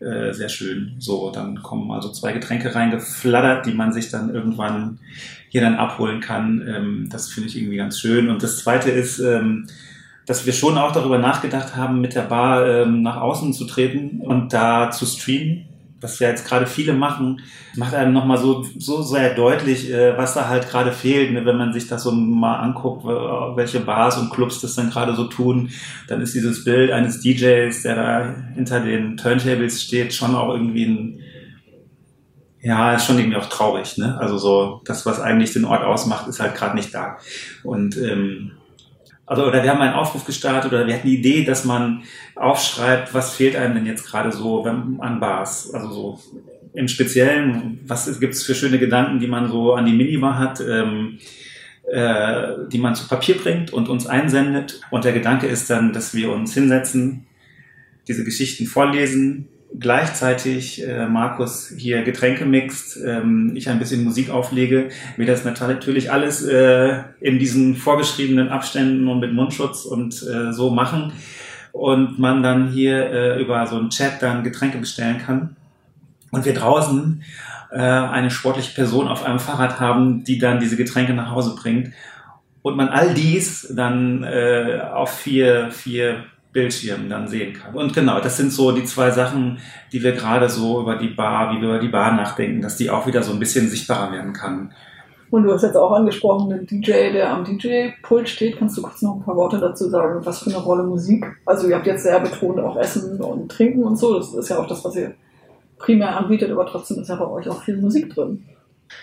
äh, 0.00 0.32
sehr 0.32 0.48
schön. 0.48 0.96
So, 0.98 1.30
dann 1.30 1.62
kommen 1.62 1.90
also 1.90 2.10
zwei 2.12 2.32
Getränke 2.32 2.74
reingeflattert, 2.74 3.64
die 3.64 3.72
man 3.72 3.92
sich 3.92 4.10
dann 4.10 4.34
irgendwann 4.34 4.98
hier 5.48 5.62
dann 5.62 5.76
abholen 5.76 6.20
kann. 6.20 6.62
Ähm, 6.68 7.08
das 7.10 7.28
finde 7.28 7.48
ich 7.48 7.56
irgendwie 7.56 7.76
ganz 7.76 7.98
schön. 7.98 8.28
Und 8.28 8.42
das 8.42 8.58
Zweite 8.58 8.90
ist, 8.90 9.20
ähm, 9.20 9.68
dass 10.26 10.44
wir 10.44 10.52
schon 10.52 10.76
auch 10.76 10.92
darüber 10.92 11.18
nachgedacht 11.18 11.76
haben, 11.76 12.02
mit 12.02 12.14
der 12.14 12.22
Bar 12.22 12.84
nach 12.84 13.16
außen 13.16 13.54
zu 13.54 13.64
treten 13.64 14.20
und 14.20 14.52
da 14.52 14.90
zu 14.90 15.06
streamen 15.06 15.67
was 16.00 16.18
ja 16.20 16.28
jetzt 16.28 16.46
gerade 16.46 16.66
viele 16.66 16.92
machen, 16.92 17.40
macht 17.74 17.94
einem 17.94 18.12
nochmal 18.12 18.38
so, 18.38 18.64
so 18.78 19.02
sehr 19.02 19.34
deutlich, 19.34 19.90
äh, 19.90 20.16
was 20.16 20.34
da 20.34 20.48
halt 20.48 20.68
gerade 20.68 20.92
fehlt. 20.92 21.32
Ne? 21.32 21.44
Wenn 21.44 21.56
man 21.56 21.72
sich 21.72 21.88
das 21.88 22.04
so 22.04 22.12
mal 22.12 22.60
anguckt, 22.60 23.04
welche 23.04 23.80
Bars 23.80 24.16
und 24.16 24.30
Clubs 24.30 24.60
das 24.60 24.76
dann 24.76 24.90
gerade 24.90 25.16
so 25.16 25.24
tun, 25.24 25.70
dann 26.06 26.20
ist 26.20 26.34
dieses 26.34 26.64
Bild 26.64 26.92
eines 26.92 27.20
DJs, 27.20 27.82
der 27.82 27.96
da 27.96 28.34
hinter 28.54 28.80
den 28.80 29.16
Turntables 29.16 29.82
steht, 29.82 30.14
schon 30.14 30.34
auch 30.34 30.54
irgendwie 30.54 30.86
ein, 30.86 31.20
ja, 32.60 32.94
ist 32.94 33.06
schon 33.06 33.18
irgendwie 33.18 33.36
auch 33.36 33.48
traurig. 33.48 33.98
Ne? 33.98 34.16
Also 34.20 34.38
so, 34.38 34.80
das, 34.84 35.04
was 35.04 35.20
eigentlich 35.20 35.52
den 35.52 35.64
Ort 35.64 35.82
ausmacht, 35.82 36.28
ist 36.28 36.40
halt 36.40 36.54
gerade 36.54 36.76
nicht 36.76 36.94
da. 36.94 37.18
Und 37.64 37.96
ähm, 37.96 38.52
also 39.28 39.46
oder 39.46 39.62
wir 39.62 39.70
haben 39.70 39.82
einen 39.82 39.94
Aufruf 39.94 40.24
gestartet 40.24 40.72
oder 40.72 40.86
wir 40.86 40.94
hatten 40.94 41.06
die 41.06 41.18
Idee, 41.18 41.44
dass 41.44 41.64
man 41.64 42.02
aufschreibt, 42.34 43.12
was 43.12 43.34
fehlt 43.34 43.56
einem 43.56 43.74
denn 43.74 43.86
jetzt 43.86 44.06
gerade 44.06 44.32
so 44.32 44.64
an 44.64 45.20
Bars? 45.20 45.72
Also 45.74 45.90
so 45.90 46.20
im 46.72 46.88
Speziellen, 46.88 47.80
was 47.86 48.20
gibt 48.20 48.34
es 48.34 48.42
für 48.42 48.54
schöne 48.54 48.78
Gedanken, 48.78 49.20
die 49.20 49.26
man 49.26 49.48
so 49.48 49.74
an 49.74 49.84
die 49.84 49.92
Minibar 49.92 50.38
hat, 50.38 50.60
ähm, 50.60 51.18
äh, 51.90 52.68
die 52.72 52.78
man 52.78 52.94
zu 52.94 53.06
Papier 53.06 53.36
bringt 53.36 53.70
und 53.72 53.88
uns 53.88 54.06
einsendet. 54.06 54.80
Und 54.90 55.04
der 55.04 55.12
Gedanke 55.12 55.46
ist 55.46 55.68
dann, 55.68 55.92
dass 55.92 56.14
wir 56.14 56.32
uns 56.32 56.54
hinsetzen, 56.54 57.26
diese 58.06 58.24
Geschichten 58.24 58.66
vorlesen, 58.66 59.48
gleichzeitig 59.78 60.86
äh, 60.86 61.06
Markus 61.06 61.72
hier 61.76 62.02
Getränke 62.02 62.44
mixt, 62.44 62.98
ähm, 63.04 63.52
ich 63.54 63.68
ein 63.68 63.78
bisschen 63.78 64.04
Musik 64.04 64.30
auflege, 64.30 64.88
wir 65.16 65.26
das 65.26 65.44
natürlich 65.44 66.10
alles 66.10 66.44
äh, 66.44 67.02
in 67.20 67.38
diesen 67.38 67.76
vorgeschriebenen 67.76 68.48
Abständen 68.48 69.08
und 69.08 69.20
mit 69.20 69.32
Mundschutz 69.32 69.84
und 69.84 70.14
äh, 70.22 70.52
so 70.52 70.70
machen. 70.70 71.12
Und 71.72 72.18
man 72.18 72.42
dann 72.42 72.68
hier 72.68 73.10
äh, 73.10 73.40
über 73.42 73.66
so 73.66 73.76
einen 73.76 73.90
Chat 73.90 74.22
dann 74.22 74.42
Getränke 74.42 74.78
bestellen 74.78 75.18
kann. 75.18 75.56
Und 76.30 76.44
wir 76.44 76.54
draußen 76.54 77.22
äh, 77.70 77.78
eine 77.78 78.30
sportliche 78.30 78.74
Person 78.74 79.06
auf 79.06 79.24
einem 79.24 79.38
Fahrrad 79.38 79.78
haben, 79.78 80.24
die 80.24 80.38
dann 80.38 80.60
diese 80.60 80.76
Getränke 80.76 81.12
nach 81.12 81.30
Hause 81.30 81.54
bringt. 81.54 81.92
Und 82.62 82.76
man 82.76 82.88
all 82.88 83.14
dies 83.14 83.72
dann 83.74 84.24
äh, 84.24 84.80
auf 84.92 85.10
vier, 85.10 85.70
vier 85.70 86.24
Bildschirm 86.58 87.08
dann 87.08 87.28
sehen 87.28 87.52
kann. 87.52 87.72
Und 87.72 87.94
genau, 87.94 88.18
das 88.20 88.36
sind 88.36 88.52
so 88.52 88.72
die 88.72 88.82
zwei 88.82 89.12
Sachen, 89.12 89.58
die 89.92 90.02
wir 90.02 90.10
gerade 90.10 90.48
so 90.48 90.80
über 90.80 90.96
die 90.96 91.06
Bar, 91.06 91.54
wie 91.54 91.60
wir 91.60 91.68
über 91.68 91.78
die 91.78 91.88
Bar 91.88 92.16
nachdenken, 92.16 92.60
dass 92.62 92.76
die 92.76 92.90
auch 92.90 93.06
wieder 93.06 93.22
so 93.22 93.32
ein 93.32 93.38
bisschen 93.38 93.68
sichtbarer 93.68 94.10
werden 94.10 94.32
kann. 94.32 94.72
Und 95.30 95.44
du 95.44 95.52
hast 95.52 95.62
jetzt 95.62 95.76
auch 95.76 95.92
angesprochen, 95.92 96.50
den 96.50 96.66
DJ, 96.66 97.12
der 97.12 97.30
am 97.30 97.44
DJ-Pult 97.44 98.28
steht. 98.28 98.58
Kannst 98.58 98.76
du 98.76 98.82
kurz 98.82 99.02
noch 99.02 99.16
ein 99.16 99.22
paar 99.22 99.36
Worte 99.36 99.58
dazu 99.58 99.88
sagen, 99.88 100.18
was 100.24 100.40
für 100.42 100.50
eine 100.50 100.58
Rolle 100.58 100.82
Musik? 100.82 101.26
Also 101.46 101.68
ihr 101.68 101.76
habt 101.76 101.86
jetzt 101.86 102.02
sehr 102.02 102.18
betont 102.18 102.58
auch 102.58 102.76
Essen 102.76 103.20
und 103.20 103.48
Trinken 103.48 103.84
und 103.84 103.96
so. 103.96 104.16
Das 104.16 104.34
ist 104.34 104.48
ja 104.48 104.58
auch 104.58 104.66
das, 104.66 104.84
was 104.84 104.96
ihr 104.96 105.14
primär 105.78 106.16
anbietet, 106.16 106.50
aber 106.50 106.66
trotzdem 106.66 107.00
ist 107.00 107.08
ja 107.08 107.14
bei 107.14 107.28
euch 107.28 107.48
auch 107.48 107.62
viel 107.62 107.76
Musik 107.76 108.12
drin. 108.12 108.44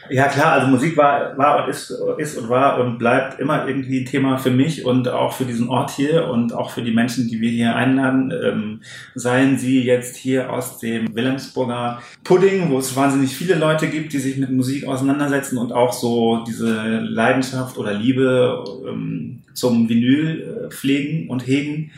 Ja 0.10 0.28
klar, 0.28 0.54
also 0.54 0.68
Musik 0.68 0.98
war, 0.98 1.38
war 1.38 1.64
und 1.64 1.70
ist, 1.70 1.94
ist 2.18 2.38
und 2.38 2.50
war 2.50 2.80
und 2.80 2.98
bleibt 2.98 3.40
immer 3.40 3.68
irgendwie 3.68 4.02
ein 4.02 4.06
Thema 4.06 4.38
für 4.38 4.52
mich 4.52 4.86
und 4.86 5.08
auch 5.08 5.34
für 5.34 5.46
diesen 5.46 5.70
Ort 5.70 5.92
hier 5.92 6.28
und 6.28 6.54
auch 6.54 6.72
für 6.72 6.82
die 6.82 6.92
Menschen, 6.92 7.28
die 7.28 7.42
wir 7.42 7.50
hier 7.50 7.76
einladen. 7.76 8.32
Ähm, 8.32 8.82
seien 9.16 9.58
sie 9.58 9.84
jetzt 9.84 10.16
hier 10.16 10.52
aus 10.52 10.80
dem 10.80 11.16
Wilhelmsburger 11.16 12.02
Pudding, 12.24 12.70
wo 12.70 12.78
es 12.78 12.96
wahnsinnig 12.96 13.36
viele 13.36 13.56
Leute 13.56 13.88
gibt, 13.88 14.14
die 14.14 14.20
sich 14.20 14.38
mit 14.38 14.52
Musik 14.52 14.86
auseinandersetzen 14.88 15.58
und 15.58 15.72
auch 15.72 15.94
so 15.94 16.44
diese 16.48 17.00
Leidenschaft 17.00 17.78
oder 17.78 17.94
Liebe 17.94 18.64
ähm, 18.88 19.42
zum 19.54 19.90
Vinyl 19.90 20.68
äh, 20.68 20.70
pflegen 20.70 21.30
und 21.30 21.48
hegen 21.48 21.92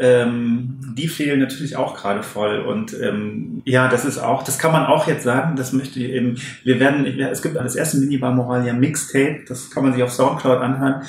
ähm, 0.00 0.78
die 0.96 1.08
fehlen 1.08 1.40
natürlich 1.40 1.76
auch 1.76 1.94
gerade 1.96 2.22
voll. 2.22 2.60
Und 2.60 2.94
ähm, 3.00 3.62
ja, 3.64 3.88
das 3.88 4.04
ist 4.04 4.18
auch, 4.18 4.42
das 4.42 4.58
kann 4.58 4.72
man 4.72 4.86
auch 4.86 5.06
jetzt 5.06 5.24
sagen, 5.24 5.56
das 5.56 5.72
möchte 5.72 6.00
ich 6.00 6.10
eben, 6.10 6.36
wir 6.64 6.80
werden, 6.80 7.06
es 7.06 7.42
gibt 7.42 7.56
das 7.56 7.76
erste 7.76 7.98
Minibar 7.98 8.32
Moralia 8.32 8.72
Mixtape, 8.72 9.44
das 9.48 9.70
kann 9.70 9.84
man 9.84 9.92
sich 9.92 10.02
auf 10.02 10.12
Soundcloud 10.12 10.60
anhören. 10.60 11.02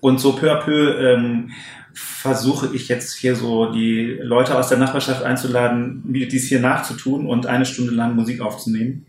Und 0.00 0.20
so 0.20 0.32
peu 0.32 0.52
à 0.52 0.60
peu 0.60 0.98
ähm, 1.00 1.50
versuche 1.94 2.68
ich 2.74 2.88
jetzt 2.88 3.14
hier 3.14 3.34
so 3.34 3.72
die 3.72 4.18
Leute 4.20 4.58
aus 4.58 4.68
der 4.68 4.78
Nachbarschaft 4.78 5.22
einzuladen, 5.22 6.02
dies 6.04 6.48
hier 6.48 6.60
nachzutun 6.60 7.26
und 7.26 7.46
eine 7.46 7.64
Stunde 7.64 7.92
lang 7.92 8.14
Musik 8.14 8.42
aufzunehmen. 8.42 9.06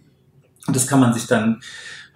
Und 0.68 0.76
das 0.76 0.88
kann 0.88 1.02
man 1.02 1.14
sich 1.14 1.28
dann 1.28 1.62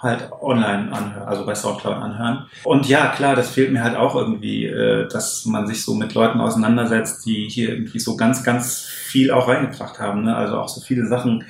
halt 0.01 0.31
online 0.41 0.91
anhören, 0.91 1.27
also 1.27 1.45
bei 1.45 1.53
Soundcloud 1.53 1.95
anhören. 1.95 2.47
Und 2.63 2.87
ja, 2.87 3.07
klar, 3.07 3.35
das 3.35 3.51
fehlt 3.51 3.71
mir 3.71 3.83
halt 3.83 3.95
auch 3.95 4.15
irgendwie, 4.15 4.65
äh, 4.65 5.07
dass 5.07 5.45
man 5.45 5.67
sich 5.67 5.85
so 5.85 5.93
mit 5.93 6.15
Leuten 6.15 6.41
auseinandersetzt, 6.41 7.25
die 7.25 7.47
hier 7.47 7.69
irgendwie 7.69 7.99
so 7.99 8.17
ganz, 8.17 8.43
ganz 8.43 8.81
viel 8.81 9.29
auch 9.31 9.47
reingebracht 9.47 9.99
haben. 9.99 10.23
Ne? 10.23 10.35
Also 10.35 10.57
auch 10.57 10.69
so 10.69 10.81
viele 10.81 11.05
Sachen, 11.05 11.45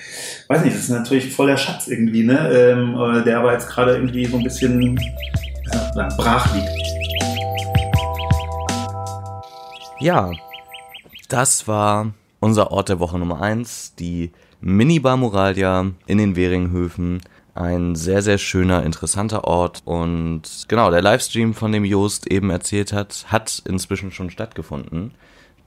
weiß 0.50 0.64
nicht, 0.64 0.76
das 0.76 0.84
ist 0.84 0.90
natürlich 0.90 1.34
voller 1.34 1.58
Schatz 1.58 1.88
irgendwie, 1.88 2.24
ne? 2.24 2.50
Ähm, 2.52 3.00
äh, 3.00 3.24
der 3.24 3.40
aber 3.40 3.54
jetzt 3.54 3.70
gerade 3.70 3.94
irgendwie 3.94 4.26
so 4.26 4.38
ein 4.38 4.44
bisschen 4.44 5.00
ja, 5.96 6.10
brach 6.18 6.54
liegt. 6.54 6.70
Ja, 10.00 10.32
das 11.30 11.68
war 11.68 12.14
unser 12.40 12.72
Ort 12.72 12.90
der 12.90 13.00
Woche 13.00 13.18
Nummer 13.18 13.42
eins, 13.42 13.96
die 13.96 14.32
Minibar 14.60 15.18
Moralia 15.18 15.92
in 16.06 16.18
den 16.18 16.36
Weringhöfen 16.36 17.22
ein 17.54 17.96
sehr, 17.96 18.22
sehr 18.22 18.38
schöner, 18.38 18.84
interessanter 18.84 19.44
Ort. 19.46 19.82
Und 19.86 20.66
genau, 20.68 20.92
der 20.92 21.02
Livestream, 21.02 21.54
von 21.54 21.72
dem 21.72 21.86
Joost 21.86 22.28
eben 22.28 22.50
erzählt 22.50 22.94
hat, 22.94 23.26
hat 23.28 23.62
inzwischen 23.68 24.12
schon 24.12 24.30
stattgefunden. 24.30 25.12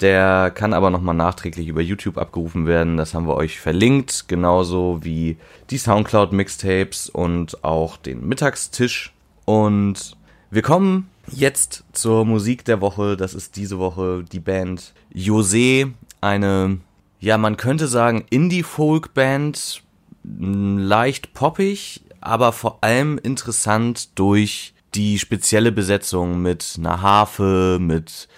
Der 0.00 0.50
kann 0.50 0.73
aber 0.73 0.91
nochmal 0.91 1.14
nachträglich 1.14 1.69
über 1.69 1.81
YouTube 1.81 2.19
abgerufen 2.19 2.67
werden. 2.67 2.97
Das 2.97 3.14
haben 3.14 3.29
wir 3.29 3.37
euch 3.37 3.61
verlinkt. 3.61 4.25
Genauso 4.29 5.00
wie 5.03 5.37
die 5.71 5.79
Soundcloud 5.79 6.33
Mixtapes 6.33 7.09
und 7.09 7.62
auch 7.62 7.97
den 7.97 8.26
Mittagstisch. 8.26 9.12
Und 9.45 10.17
wir 10.50 10.62
kommen 10.62 11.11
jetzt 11.31 11.85
zur 11.93 12.25
Musik 12.25 12.64
der 12.64 12.81
Woche. 12.81 13.17
Das 13.17 13.35
ist 13.35 13.57
diese 13.57 13.79
Woche 13.79 14.25
die 14.31 14.41
Band 14.41 14.95
Jose. 15.12 15.93
Eine, 16.21 16.79
ja, 17.21 17.38
man 17.38 17.57
könnte 17.57 17.87
sagen 17.87 18.25
Indie-Folk-Band 18.31 19.84
leicht 20.25 21.35
poppig, 21.35 22.00
aber 22.21 22.52
vor 22.52 22.78
allem 22.83 23.19
interessant 23.19 24.19
durch 24.19 24.75
die 24.95 25.19
spezielle 25.19 25.73
Besetzung 25.73 26.40
mit 26.40 26.76
einer 26.78 27.02
Harfe, 27.02 27.76
mit 27.81 28.28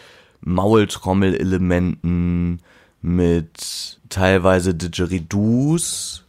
Maultrommel-Elementen, 0.40 2.62
mit 3.02 4.00
teilweise 4.08 4.74
Didgeridoos. 4.74 6.24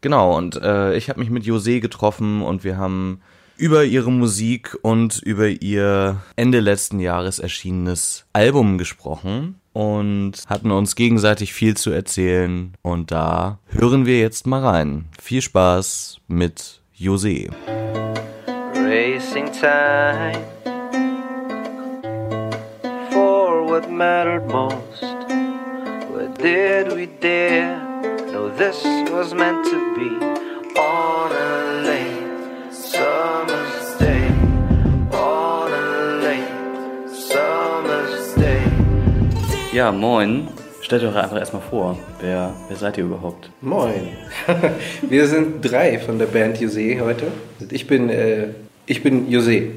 Genau, 0.00 0.36
und 0.36 0.56
äh, 0.56 0.96
ich 0.96 1.08
habe 1.08 1.20
mich 1.20 1.30
mit 1.30 1.44
Jose 1.44 1.78
getroffen 1.80 2.42
und 2.42 2.64
wir 2.64 2.76
haben 2.76 3.20
über 3.58 3.84
ihre 3.84 4.10
Musik 4.10 4.76
und 4.82 5.18
über 5.18 5.48
ihr 5.48 6.22
Ende 6.36 6.60
letzten 6.60 7.00
Jahres 7.00 7.40
erschienenes 7.40 8.24
Album 8.32 8.78
gesprochen 8.78 9.56
und 9.72 10.44
hatten 10.46 10.70
uns 10.70 10.94
gegenseitig 10.94 11.52
viel 11.52 11.76
zu 11.76 11.90
erzählen. 11.90 12.72
Und 12.82 13.10
da 13.10 13.58
hören 13.68 14.06
wir 14.06 14.18
jetzt 14.20 14.46
mal 14.46 14.64
rein. 14.64 15.06
Viel 15.20 15.42
Spaß 15.42 16.20
mit 16.28 16.80
Jose. 16.94 17.48
Racing 18.74 19.50
time 19.52 20.44
for 23.10 23.68
what 23.68 23.90
mattered 23.90 24.46
most. 24.46 25.02
What 26.10 26.38
did 26.40 26.92
we 26.96 27.08
dare? 27.20 27.80
No, 28.32 28.48
this 28.50 28.84
was 29.10 29.34
meant 29.34 29.64
to 29.64 29.76
be 29.94 30.10
on 30.78 31.32
a 31.32 31.82
late 31.84 32.17
Ja, 39.78 39.92
moin. 39.92 40.48
Stellt 40.80 41.04
euch 41.04 41.14
einfach 41.14 41.38
erstmal 41.38 41.62
vor. 41.62 41.96
Wer, 42.20 42.52
wer 42.66 42.76
seid 42.76 42.98
ihr 42.98 43.04
überhaupt? 43.04 43.48
Moin. 43.60 44.08
Wir 45.08 45.28
sind 45.28 45.62
drei 45.62 46.00
von 46.00 46.18
der 46.18 46.26
Band 46.26 46.60
Jose 46.60 46.98
heute. 47.00 47.28
Ich 47.70 47.86
bin, 47.86 48.08
äh, 48.10 48.48
ich 48.86 49.04
bin 49.04 49.30
Jose. 49.30 49.68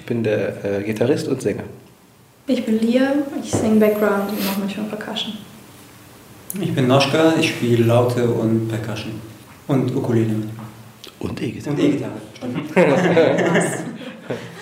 Ich 0.00 0.04
bin 0.04 0.24
der 0.24 0.64
äh, 0.64 0.82
Gitarrist 0.82 1.28
und 1.28 1.40
Sänger. 1.40 1.62
Ich 2.48 2.66
bin 2.66 2.80
Lia, 2.80 3.12
ich 3.40 3.52
singe 3.52 3.78
Background 3.78 4.30
und 4.30 4.44
mache 4.44 4.58
manchmal 4.58 4.86
Percussion. 4.86 5.34
Ich 6.60 6.74
bin 6.74 6.88
Noschka, 6.88 7.34
ich 7.38 7.50
spiele 7.50 7.84
Laute 7.84 8.28
und 8.28 8.66
Percussion. 8.66 9.12
Und 9.68 9.94
Ukulele. 9.94 10.34
Und 11.20 11.40
E-Gitarre. 11.40 11.76
Und 11.76 11.84
E-Gitarre. 11.84 12.20
Also 12.74 13.78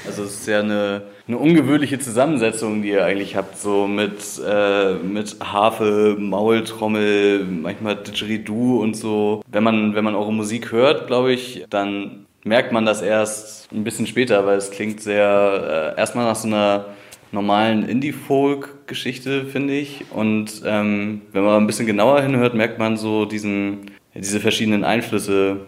Also 0.06 0.24
es 0.24 0.34
ist 0.34 0.46
ja 0.46 0.60
eine, 0.60 1.02
eine 1.26 1.38
ungewöhnliche 1.38 1.98
Zusammensetzung, 1.98 2.82
die 2.82 2.90
ihr 2.90 3.04
eigentlich 3.04 3.34
habt, 3.34 3.56
so 3.56 3.86
mit, 3.86 4.18
äh, 4.46 4.94
mit 4.94 5.36
Harfe, 5.40 6.16
Maultrommel, 6.18 7.44
manchmal 7.44 7.96
Didgeridoo 7.96 8.82
und 8.82 8.94
so. 8.94 9.42
Wenn 9.50 9.64
man, 9.64 9.94
wenn 9.94 10.04
man 10.04 10.14
eure 10.14 10.32
Musik 10.32 10.70
hört, 10.70 11.06
glaube 11.06 11.32
ich, 11.32 11.64
dann 11.70 12.26
merkt 12.44 12.72
man 12.72 12.84
das 12.84 13.00
erst 13.00 13.72
ein 13.72 13.84
bisschen 13.84 14.06
später, 14.06 14.44
weil 14.46 14.58
es 14.58 14.70
klingt 14.70 15.00
sehr 15.00 15.94
äh, 15.96 15.98
erstmal 15.98 16.26
nach 16.26 16.36
so 16.36 16.46
einer 16.46 16.86
normalen 17.32 17.88
Indie-Folk-Geschichte, 17.88 19.46
finde 19.46 19.74
ich. 19.74 20.04
Und 20.10 20.62
ähm, 20.64 21.22
wenn 21.32 21.44
man 21.44 21.62
ein 21.62 21.66
bisschen 21.66 21.86
genauer 21.86 22.22
hinhört, 22.22 22.54
merkt 22.54 22.78
man 22.78 22.96
so 22.96 23.24
diesen, 23.24 23.90
diese 24.14 24.40
verschiedenen 24.40 24.84
Einflüsse. 24.84 25.60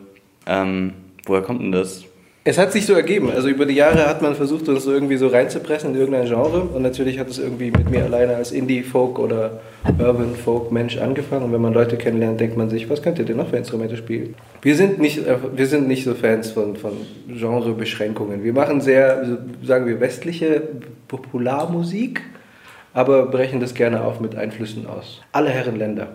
Ähm, 0.47 0.93
woher 1.25 1.43
kommt 1.43 1.61
denn 1.61 1.73
das? 1.73 2.06
Es 2.49 2.59
hat 2.59 2.71
sich 2.71 2.87
so 2.87 2.93
ergeben. 2.93 3.29
Also 3.29 3.49
über 3.49 3.67
die 3.67 3.75
Jahre 3.75 4.07
hat 4.07 4.23
man 4.23 4.37
versucht, 4.37 4.69
uns 4.69 4.85
so 4.85 4.93
irgendwie 4.93 5.17
so 5.17 5.27
reinzupressen 5.27 5.93
in 5.93 5.99
irgendein 5.99 6.27
Genre. 6.27 6.61
Und 6.61 6.81
natürlich 6.81 7.19
hat 7.19 7.29
es 7.29 7.41
irgendwie 7.41 7.73
mit 7.73 7.91
mir 7.91 8.05
alleine 8.05 8.37
als 8.37 8.53
Indie-Folk 8.53 9.19
oder 9.19 9.59
Urban-Folk-Mensch 9.99 10.99
angefangen. 10.99 11.47
Und 11.47 11.53
wenn 11.53 11.61
man 11.61 11.75
Leute 11.75 11.97
kennenlernt, 11.97 12.39
denkt 12.39 12.57
man 12.57 12.71
sich, 12.71 12.89
was 12.89 13.03
könnt 13.03 13.19
ihr 13.19 13.25
denn 13.25 13.37
noch 13.37 13.49
für 13.49 13.57
Instrumente 13.57 13.97
spielen? 13.97 14.37
Wir 14.63 14.77
sind 14.77 15.01
nicht, 15.01 15.27
äh, 15.27 15.39
wir 15.57 15.67
sind 15.67 15.89
nicht 15.89 16.05
so 16.05 16.15
Fans 16.15 16.53
von, 16.53 16.77
von 16.77 16.93
Genrebeschränkungen. 17.27 18.45
Wir 18.45 18.53
machen 18.53 18.81
sehr, 18.81 19.39
sagen 19.65 19.87
wir, 19.87 19.99
westliche 19.99 20.63
Popularmusik, 21.09 22.23
aber 22.95 23.27
brechen 23.27 23.59
das 23.59 23.75
gerne 23.75 24.05
auf 24.05 24.21
mit 24.21 24.37
Einflüssen 24.37 24.87
aus. 24.87 25.21
Alle 25.33 25.51
Herren 25.51 25.75
Länder. 25.75 26.11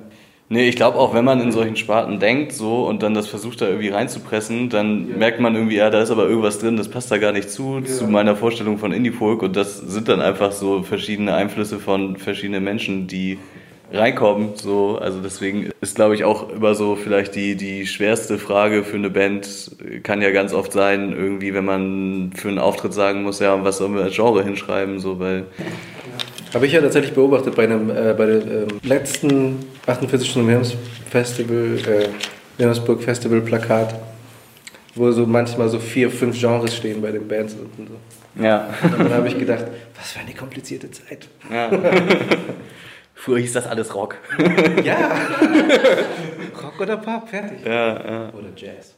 Nee, 0.51 0.67
ich 0.67 0.75
glaube 0.75 0.97
auch, 0.97 1.13
wenn 1.13 1.23
man 1.23 1.39
in 1.39 1.53
solchen 1.53 1.77
Sparten 1.77 2.19
denkt 2.19 2.51
so 2.51 2.85
und 2.85 3.03
dann 3.03 3.13
das 3.13 3.29
versucht 3.29 3.61
da 3.61 3.69
irgendwie 3.69 3.87
reinzupressen, 3.87 4.67
dann 4.67 5.07
ja. 5.09 5.15
merkt 5.15 5.39
man 5.39 5.55
irgendwie, 5.55 5.77
ja, 5.77 5.89
da 5.89 6.01
ist 6.01 6.11
aber 6.11 6.27
irgendwas 6.27 6.59
drin, 6.59 6.75
das 6.75 6.89
passt 6.89 7.09
da 7.09 7.19
gar 7.19 7.31
nicht 7.31 7.49
zu, 7.49 7.79
ja. 7.79 7.85
zu 7.85 8.05
meiner 8.05 8.35
Vorstellung 8.35 8.77
von 8.77 8.91
Indie-Folk 8.91 9.43
und 9.43 9.55
das 9.55 9.77
sind 9.77 10.09
dann 10.09 10.19
einfach 10.19 10.51
so 10.51 10.83
verschiedene 10.83 11.33
Einflüsse 11.35 11.79
von 11.79 12.17
verschiedenen 12.17 12.65
Menschen, 12.65 13.07
die 13.07 13.39
reinkommen. 13.93 14.49
So, 14.55 14.97
also 14.97 15.21
deswegen 15.21 15.71
ist, 15.79 15.95
glaube 15.95 16.15
ich, 16.15 16.25
auch 16.25 16.49
immer 16.49 16.75
so 16.75 16.97
vielleicht 16.97 17.33
die, 17.35 17.55
die 17.55 17.87
schwerste 17.87 18.37
Frage 18.37 18.83
für 18.83 18.97
eine 18.97 19.09
Band, 19.09 19.71
kann 20.03 20.21
ja 20.21 20.31
ganz 20.31 20.53
oft 20.53 20.73
sein, 20.73 21.13
irgendwie, 21.13 21.53
wenn 21.53 21.63
man 21.63 22.33
für 22.35 22.49
einen 22.49 22.59
Auftritt 22.59 22.91
sagen 22.91 23.23
muss, 23.23 23.39
ja, 23.39 23.63
was 23.63 23.77
sollen 23.77 23.95
wir 23.95 24.03
als 24.03 24.15
Genre 24.15 24.43
hinschreiben, 24.43 24.99
so, 24.99 25.17
weil 25.17 25.45
habe 26.53 26.65
ich 26.65 26.73
ja 26.73 26.81
tatsächlich 26.81 27.13
beobachtet 27.13 27.55
bei, 27.55 27.63
einem, 27.63 27.89
äh, 27.89 28.13
bei 28.17 28.25
dem 28.25 28.41
ähm, 28.41 28.67
letzten 28.83 29.70
48 29.85 30.29
Stunden 30.29 30.47
Wilhelms 30.47 30.75
Festival, 31.09 31.77
äh, 31.87 32.07
Wilhelmsburg 32.57 33.01
Festival 33.01 33.41
Plakat, 33.41 33.95
wo 34.95 35.11
so 35.11 35.25
manchmal 35.25 35.69
so 35.69 35.79
vier, 35.79 36.09
fünf 36.09 36.39
Genres 36.39 36.75
stehen 36.75 37.01
bei 37.01 37.11
den 37.11 37.27
Bands 37.27 37.55
und 37.55 37.87
so. 37.87 38.43
Ja. 38.43 38.73
Und 38.83 38.99
dann 38.99 39.13
habe 39.13 39.27
ich 39.27 39.37
gedacht, 39.37 39.65
was 39.97 40.11
für 40.11 40.19
eine 40.19 40.33
komplizierte 40.33 40.89
Zeit. 40.91 41.27
Ja. 41.51 41.69
Früher 43.15 43.39
hieß 43.39 43.53
das 43.53 43.67
alles 43.67 43.93
Rock. 43.93 44.17
ja. 44.83 45.11
Rock 46.63 46.79
oder 46.79 46.97
Pop, 46.97 47.29
fertig. 47.29 47.59
Ja, 47.65 48.03
ja. 48.03 48.29
Oder 48.33 48.49
Jazz. 48.55 48.95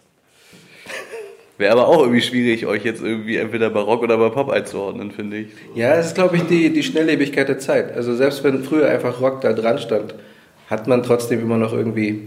Wäre 1.58 1.74
aber 1.74 1.88
auch 1.88 2.00
irgendwie 2.00 2.22
schwierig, 2.22 2.66
euch 2.66 2.84
jetzt 2.84 3.02
irgendwie 3.02 3.38
entweder 3.38 3.70
bei 3.70 3.82
Rock 3.82 4.02
oder 4.02 4.18
bei 4.18 4.30
Pop 4.30 4.50
einzuordnen, 4.50 5.12
finde 5.12 5.38
ich. 5.38 5.48
Ja, 5.76 5.96
es 5.96 6.08
ist, 6.08 6.16
glaube 6.16 6.38
ich, 6.38 6.44
die, 6.44 6.72
die 6.72 6.84
Schnelllebigkeit 6.84 7.48
der 7.48 7.60
Zeit. 7.60 7.96
Also 7.96 8.16
selbst 8.16 8.44
wenn 8.44 8.64
früher 8.64 8.88
einfach 8.90 9.20
Rock 9.22 9.42
da 9.42 9.54
dran 9.54 9.78
stand, 9.78 10.16
hat 10.74 10.88
man 10.88 11.04
trotzdem 11.04 11.40
immer 11.40 11.58
noch 11.58 11.72
irgendwie 11.72 12.22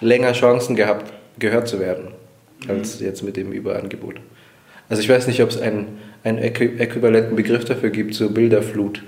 länger 0.00 0.32
Chancen 0.32 0.76
gehabt, 0.76 1.12
gehört 1.38 1.66
zu 1.66 1.80
werden, 1.80 2.08
als 2.68 3.00
mhm. 3.00 3.06
jetzt 3.06 3.22
mit 3.22 3.36
dem 3.36 3.52
Überangebot. 3.52 4.20
Also 4.88 5.02
ich 5.02 5.08
weiß 5.08 5.26
nicht, 5.26 5.42
ob 5.42 5.50
es 5.50 5.60
einen, 5.60 5.98
einen 6.22 6.38
äquivalenten 6.38 7.34
Begriff 7.34 7.64
dafür 7.64 7.90
gibt, 7.90 8.14
so 8.14 8.30
Bilderflut. 8.30 9.02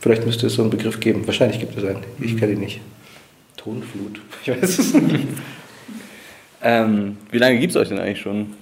Vielleicht 0.00 0.26
müsste 0.26 0.48
es 0.48 0.54
so 0.54 0.62
einen 0.62 0.70
Begriff 0.70 0.98
geben. 0.98 1.26
Wahrscheinlich 1.26 1.60
gibt 1.60 1.76
es 1.78 1.84
einen. 1.84 2.04
Ich 2.20 2.36
kenne 2.36 2.52
ihn 2.52 2.60
nicht. 2.60 2.80
Tonflut. 3.56 4.20
Ich 4.44 4.50
weiß 4.50 4.78
es 4.78 4.94
nicht. 4.94 5.28
Ähm, 6.62 7.18
wie 7.30 7.38
lange 7.38 7.58
gibt 7.58 7.70
es 7.72 7.76
euch 7.76 7.88
denn 7.88 7.98
eigentlich 7.98 8.20
schon? 8.20 8.54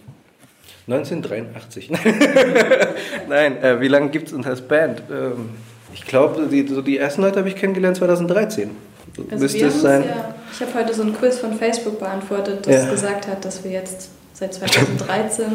1983. 0.88 1.90
Nein, 3.28 3.62
äh, 3.62 3.80
wie 3.80 3.88
lange 3.88 4.10
gibt 4.10 4.28
es 4.28 4.32
uns 4.32 4.46
als 4.46 4.60
Band? 4.60 5.02
Ähm, 5.10 5.50
ich 5.94 6.04
glaube, 6.04 6.46
die, 6.50 6.66
so 6.66 6.82
die 6.82 6.98
ersten 6.98 7.22
Leute 7.22 7.38
habe 7.38 7.48
ich 7.48 7.56
kennengelernt 7.56 7.96
2013. 7.96 8.70
Also 9.30 9.42
Müsste 9.42 9.66
es 9.66 9.80
sein. 9.80 10.04
Ja, 10.06 10.34
ich 10.52 10.60
habe 10.60 10.74
heute 10.74 10.94
so 10.94 11.02
einen 11.02 11.14
Quiz 11.14 11.38
von 11.38 11.54
Facebook 11.54 11.98
beantwortet, 11.98 12.66
das 12.66 12.84
ja. 12.84 12.90
gesagt 12.90 13.26
hat, 13.28 13.44
dass 13.44 13.64
wir 13.64 13.70
jetzt 13.70 14.10
seit 14.34 14.52
2013 14.54 15.46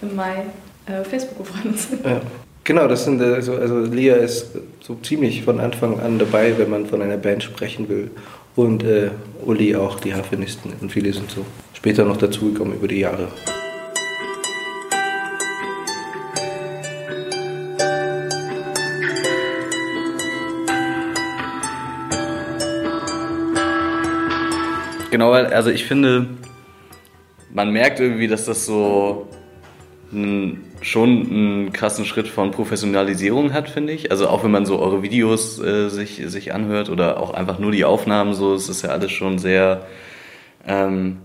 im 0.00 0.16
Mai 0.16 0.46
äh, 0.86 1.04
Facebook 1.04 1.38
befreundet 1.38 1.78
sind. 1.78 2.04
Ja. 2.04 2.20
Genau, 2.64 2.86
das 2.86 3.04
sind 3.04 3.20
also, 3.20 3.56
also 3.56 3.80
Lia 3.80 4.14
ist 4.14 4.46
so 4.80 4.94
ziemlich 5.02 5.42
von 5.42 5.58
Anfang 5.58 5.98
an 5.98 6.18
dabei, 6.18 6.56
wenn 6.58 6.70
man 6.70 6.86
von 6.86 7.02
einer 7.02 7.16
Band 7.16 7.42
sprechen 7.42 7.88
will. 7.88 8.10
Und 8.54 8.84
äh, 8.84 9.10
Uli 9.44 9.74
auch, 9.74 9.98
die 9.98 10.14
Harfenisten. 10.14 10.72
Und 10.80 10.92
viele 10.92 11.12
sind 11.12 11.30
so 11.30 11.44
später 11.72 12.04
noch 12.04 12.18
dazugekommen 12.18 12.74
über 12.74 12.86
die 12.86 13.00
Jahre. 13.00 13.28
Genau, 25.12 25.32
also 25.32 25.68
ich 25.68 25.84
finde, 25.84 26.26
man 27.52 27.70
merkt 27.70 28.00
irgendwie, 28.00 28.28
dass 28.28 28.46
das 28.46 28.64
so 28.64 29.28
ein, 30.10 30.64
schon 30.80 31.10
einen 31.10 31.72
krassen 31.74 32.06
Schritt 32.06 32.28
von 32.28 32.50
Professionalisierung 32.50 33.52
hat, 33.52 33.68
finde 33.68 33.92
ich. 33.92 34.10
Also 34.10 34.26
auch 34.26 34.42
wenn 34.42 34.50
man 34.50 34.64
so 34.64 34.78
eure 34.78 35.02
Videos 35.02 35.58
äh, 35.60 35.90
sich, 35.90 36.22
sich 36.24 36.54
anhört 36.54 36.88
oder 36.88 37.20
auch 37.20 37.34
einfach 37.34 37.58
nur 37.58 37.72
die 37.72 37.84
Aufnahmen, 37.84 38.32
so 38.32 38.54
es 38.54 38.70
ist 38.70 38.84
ja 38.84 38.88
alles 38.88 39.12
schon 39.12 39.38
sehr 39.38 39.84
ähm, 40.66 41.18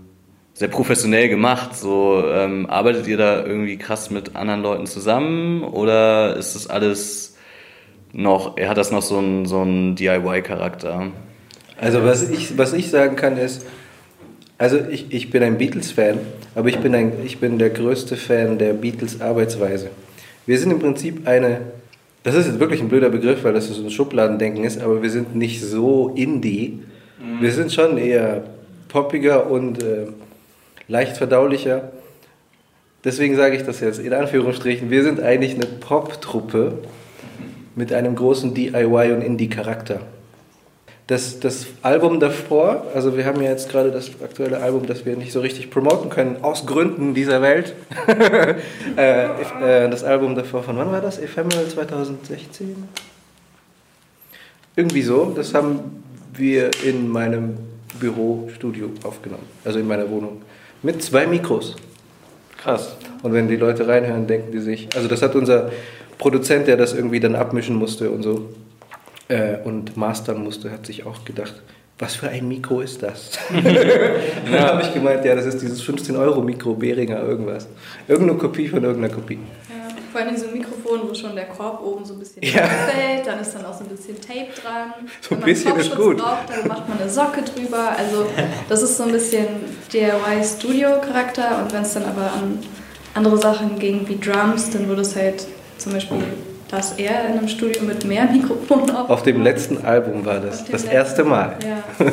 sehr 0.52 0.68
professionell 0.68 1.30
gemacht. 1.30 1.74
So 1.74 2.22
ähm, 2.30 2.66
arbeitet 2.68 3.06
ihr 3.06 3.16
da 3.16 3.42
irgendwie 3.42 3.78
krass 3.78 4.10
mit 4.10 4.36
anderen 4.36 4.60
Leuten 4.60 4.86
zusammen 4.86 5.64
oder 5.64 6.36
ist 6.36 6.54
das 6.54 6.66
alles 6.66 7.38
noch, 8.12 8.58
er 8.58 8.68
hat 8.68 8.76
das 8.76 8.90
noch 8.90 9.00
so 9.00 9.16
einen 9.16 9.46
so 9.46 9.64
DIY-Charakter? 9.64 11.10
Also 11.80 12.04
was 12.04 12.28
ich, 12.28 12.58
was 12.58 12.74
ich 12.74 12.90
sagen 12.90 13.16
kann 13.16 13.38
ist, 13.38 13.64
also 14.58 14.78
ich, 14.90 15.06
ich 15.10 15.30
bin 15.30 15.42
ein 15.44 15.56
Beatles-Fan, 15.56 16.18
aber 16.56 16.68
ich 16.68 16.78
bin, 16.78 16.94
ein, 16.94 17.12
ich 17.24 17.38
bin 17.38 17.58
der 17.58 17.70
größte 17.70 18.16
Fan 18.16 18.58
der 18.58 18.72
Beatles-Arbeitsweise. 18.72 19.90
Wir 20.46 20.58
sind 20.58 20.72
im 20.72 20.80
Prinzip 20.80 21.28
eine, 21.28 21.60
das 22.24 22.34
ist 22.34 22.48
jetzt 22.48 22.58
wirklich 22.58 22.80
ein 22.80 22.88
blöder 22.88 23.08
Begriff, 23.08 23.44
weil 23.44 23.52
das 23.52 23.68
so 23.68 23.82
ein 23.82 23.90
Schubladendenken 23.90 24.64
ist, 24.64 24.80
aber 24.80 25.00
wir 25.00 25.10
sind 25.10 25.36
nicht 25.36 25.62
so 25.62 26.12
Indie. 26.16 26.80
Mhm. 27.22 27.40
Wir 27.40 27.52
sind 27.52 27.72
schon 27.72 27.98
eher 27.98 28.42
poppiger 28.88 29.48
und 29.48 29.82
äh, 29.82 30.06
leicht 30.88 31.16
verdaulicher. 31.16 31.92
Deswegen 33.04 33.36
sage 33.36 33.54
ich 33.54 33.62
das 33.62 33.78
jetzt 33.78 34.00
in 34.00 34.12
Anführungsstrichen. 34.12 34.90
Wir 34.90 35.04
sind 35.04 35.20
eigentlich 35.20 35.54
eine 35.54 35.66
Pop-Truppe 35.66 36.78
mit 37.76 37.92
einem 37.92 38.16
großen 38.16 38.54
DIY- 38.54 39.14
und 39.14 39.22
Indie-Charakter. 39.22 40.00
Das, 41.08 41.40
das 41.40 41.66
Album 41.80 42.20
davor, 42.20 42.84
also 42.94 43.16
wir 43.16 43.24
haben 43.24 43.40
ja 43.40 43.48
jetzt 43.48 43.70
gerade 43.70 43.90
das 43.90 44.10
aktuelle 44.22 44.60
Album, 44.60 44.86
das 44.86 45.06
wir 45.06 45.16
nicht 45.16 45.32
so 45.32 45.40
richtig 45.40 45.70
promoten 45.70 46.10
können, 46.10 46.36
aus 46.42 46.66
Gründen 46.66 47.14
dieser 47.14 47.40
Welt. 47.40 47.74
äh, 48.96 49.24
äh, 49.24 49.88
das 49.88 50.04
Album 50.04 50.34
davor, 50.34 50.62
von 50.62 50.76
wann 50.76 50.92
war 50.92 51.00
das? 51.00 51.18
Ephemeral 51.18 51.66
2016? 51.66 52.76
Irgendwie 54.76 55.00
so. 55.00 55.32
Das 55.34 55.54
haben 55.54 56.04
wir 56.34 56.70
in 56.84 57.08
meinem 57.08 57.56
Bürostudio 57.98 58.90
aufgenommen, 59.02 59.46
also 59.64 59.78
in 59.78 59.88
meiner 59.88 60.10
Wohnung. 60.10 60.42
Mit 60.82 61.02
zwei 61.02 61.26
Mikros. 61.26 61.76
Krass. 62.58 62.96
Und 63.22 63.32
wenn 63.32 63.48
die 63.48 63.56
Leute 63.56 63.88
reinhören, 63.88 64.26
denken 64.26 64.52
die 64.52 64.60
sich, 64.60 64.90
also 64.94 65.08
das 65.08 65.22
hat 65.22 65.34
unser 65.34 65.72
Produzent, 66.18 66.66
der 66.68 66.76
das 66.76 66.92
irgendwie 66.92 67.18
dann 67.18 67.34
abmischen 67.34 67.76
musste 67.76 68.10
und 68.10 68.22
so 68.22 68.50
äh, 69.28 69.58
und 69.64 69.96
mastern 69.96 70.42
musste, 70.42 70.70
hat 70.70 70.86
sich 70.86 71.06
auch 71.06 71.24
gedacht, 71.24 71.54
was 71.98 72.14
für 72.14 72.28
ein 72.28 72.46
Mikro 72.46 72.80
ist 72.80 73.02
das? 73.02 73.38
dann 73.50 74.60
habe 74.60 74.82
ich 74.82 74.94
gemeint, 74.94 75.24
ja, 75.24 75.34
das 75.34 75.46
ist 75.46 75.60
dieses 75.60 75.82
15 75.82 76.16
Euro 76.16 76.40
Mikro 76.40 76.74
Behringer 76.74 77.20
irgendwas. 77.22 77.66
Irgendeine 78.06 78.38
Kopie 78.38 78.68
von 78.68 78.84
irgendeiner 78.84 79.12
Kopie. 79.12 79.38
Vor 80.12 80.20
allem 80.22 80.36
so 80.36 80.46
ein 80.46 80.54
Mikrofon, 80.54 81.00
wo 81.08 81.14
schon 81.14 81.34
der 81.34 81.46
Korb 81.46 81.82
oben 81.84 82.04
so 82.04 82.14
ein 82.14 82.20
bisschen 82.20 82.42
ja. 82.42 82.64
fällt, 82.64 83.26
dann 83.26 83.40
ist 83.40 83.54
dann 83.54 83.66
auch 83.66 83.74
so 83.74 83.84
ein 83.84 83.90
bisschen 83.90 84.18
Tape 84.20 84.48
dran. 84.62 84.94
So 85.20 85.34
ein 85.34 85.40
bisschen 85.42 85.76
ist 85.76 85.94
gut. 85.94 86.16
Braucht, 86.18 86.48
dann 86.48 86.66
macht 86.66 86.88
man 86.88 86.98
eine 86.98 87.10
Socke 87.10 87.42
drüber. 87.42 87.90
Also 87.96 88.26
das 88.68 88.82
ist 88.82 88.96
so 88.96 89.02
ein 89.02 89.12
bisschen 89.12 89.46
DIY-Studio-Charakter 89.92 91.62
und 91.62 91.72
wenn 91.72 91.82
es 91.82 91.92
dann 91.92 92.04
aber 92.04 92.32
an 92.32 92.58
andere 93.14 93.36
Sachen 93.38 93.78
ging 93.78 94.08
wie 94.08 94.18
Drums, 94.18 94.70
dann 94.70 94.88
wurde 94.88 95.02
es 95.02 95.14
halt 95.14 95.46
zum 95.76 95.92
Beispiel 95.92 96.18
dass 96.68 96.92
er 96.92 97.28
in 97.28 97.38
einem 97.38 97.48
Studio 97.48 97.82
mit 97.82 98.04
mehr 98.04 98.24
Mikrofonen 98.32 98.90
auf. 98.90 99.10
Auf 99.10 99.22
dem 99.22 99.42
letzten 99.42 99.84
Album 99.84 100.24
war 100.24 100.40
das, 100.40 100.64
das 100.64 100.84
erste 100.84 101.24
Mal. 101.24 101.56
Ja. 101.66 102.06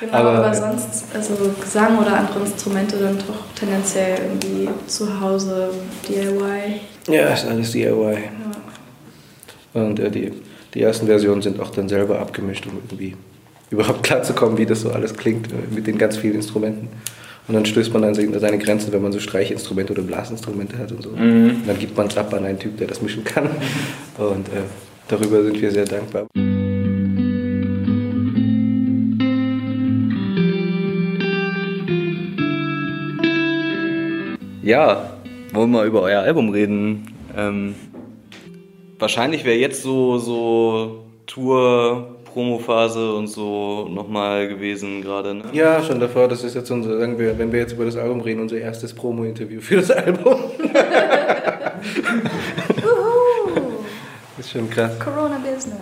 Genau, 0.00 0.12
aber, 0.12 0.30
aber 0.30 0.54
sonst, 0.54 1.06
also 1.12 1.34
Gesang 1.60 1.98
oder 1.98 2.16
andere 2.18 2.38
Instrumente 2.38 2.96
dann 2.98 3.18
doch 3.18 3.52
tendenziell 3.56 4.16
irgendwie 4.16 4.68
zu 4.86 5.20
Hause, 5.20 5.70
DIY. 6.08 6.80
Ja, 7.08 7.30
ist 7.30 7.44
alles 7.44 7.72
DIY. 7.72 8.14
Ja. 8.14 8.20
Und 9.82 9.98
äh, 9.98 10.08
die, 10.08 10.32
die 10.74 10.82
ersten 10.82 11.06
Versionen 11.06 11.42
sind 11.42 11.58
auch 11.58 11.70
dann 11.70 11.88
selber 11.88 12.20
abgemischt, 12.20 12.66
um 12.66 12.74
irgendwie 12.76 13.16
überhaupt 13.70 14.02
klarzukommen, 14.04 14.56
wie 14.56 14.66
das 14.66 14.82
so 14.82 14.90
alles 14.90 15.14
klingt 15.14 15.52
äh, 15.52 15.74
mit 15.74 15.86
den 15.88 15.98
ganz 15.98 16.16
vielen 16.16 16.36
Instrumenten. 16.36 16.88
Und 17.48 17.54
dann 17.54 17.64
stößt 17.64 17.94
man 17.94 18.04
an 18.04 18.14
seine 18.14 18.58
Grenzen, 18.58 18.92
wenn 18.92 19.00
man 19.00 19.10
so 19.10 19.18
Streichinstrumente 19.18 19.94
oder 19.94 20.02
Blasinstrumente 20.02 20.76
hat 20.76 20.92
und 20.92 21.02
so. 21.02 21.10
Mhm. 21.10 21.60
Und 21.60 21.62
dann 21.66 21.78
gibt 21.78 21.96
man 21.96 22.08
es 22.08 22.16
ab 22.18 22.32
an 22.34 22.44
einen 22.44 22.58
Typ, 22.58 22.76
der 22.76 22.86
das 22.86 23.00
mischen 23.00 23.24
kann. 23.24 23.48
Und 24.18 24.48
äh, 24.48 24.60
darüber 25.08 25.42
sind 25.42 25.58
wir 25.58 25.70
sehr 25.70 25.86
dankbar. 25.86 26.26
Ja, 34.62 35.14
wollen 35.54 35.70
wir 35.70 35.84
über 35.84 36.02
euer 36.02 36.20
Album 36.20 36.50
reden. 36.50 37.14
Ähm, 37.34 37.74
wahrscheinlich 38.98 39.46
wäre 39.46 39.56
jetzt 39.56 39.82
so, 39.82 40.18
so 40.18 41.06
Tour, 41.26 42.17
Promophase 42.32 43.12
und 43.12 43.26
so 43.26 43.88
nochmal 43.88 44.48
gewesen 44.48 45.02
gerade. 45.02 45.34
Ne? 45.34 45.44
Ja, 45.52 45.82
schon 45.82 46.00
davor. 46.00 46.28
Das 46.28 46.44
ist 46.44 46.54
jetzt 46.54 46.70
unser, 46.70 46.98
sagen 46.98 47.18
wir, 47.18 47.38
wenn 47.38 47.52
wir 47.52 47.60
jetzt 47.60 47.72
über 47.72 47.84
das 47.84 47.96
Album 47.96 48.20
reden, 48.20 48.40
unser 48.40 48.58
erstes 48.58 48.94
Promo-Interview 48.94 49.60
für 49.60 49.76
das 49.76 49.90
Album. 49.90 50.36
das 54.36 54.38
ist 54.46 54.50
schon 54.50 54.68
krass. 54.70 54.98
Corona 54.98 55.38
Business. 55.38 55.78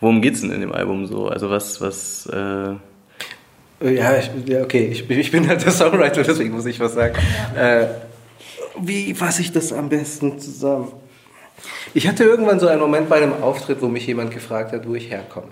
Worum 0.00 0.20
geht's 0.20 0.40
denn 0.40 0.50
in 0.50 0.60
dem 0.60 0.72
Album 0.72 1.06
so? 1.06 1.28
Also 1.28 1.48
was, 1.48 1.80
was, 1.80 2.26
äh 2.26 2.74
ja, 3.90 4.16
ich, 4.16 4.30
ja, 4.46 4.62
okay, 4.62 4.88
ich, 4.92 5.08
ich, 5.10 5.30
bin 5.30 5.48
halt 5.48 5.64
der 5.64 5.72
Songwriter, 5.72 6.22
deswegen 6.22 6.52
muss 6.52 6.66
ich 6.66 6.78
was 6.78 6.94
sagen. 6.94 7.16
Ja. 7.56 7.80
Äh, 7.80 7.88
wie 8.80 9.14
fasse 9.14 9.42
ich 9.42 9.52
das 9.52 9.72
am 9.72 9.88
besten 9.88 10.38
zusammen? 10.38 10.92
Ich 11.94 12.08
hatte 12.08 12.24
irgendwann 12.24 12.58
so 12.58 12.66
einen 12.66 12.80
Moment 12.80 13.08
bei 13.08 13.16
einem 13.16 13.42
Auftritt, 13.42 13.82
wo 13.82 13.88
mich 13.88 14.06
jemand 14.06 14.30
gefragt 14.30 14.72
hat, 14.72 14.88
wo 14.88 14.94
ich 14.94 15.10
herkomme. 15.10 15.48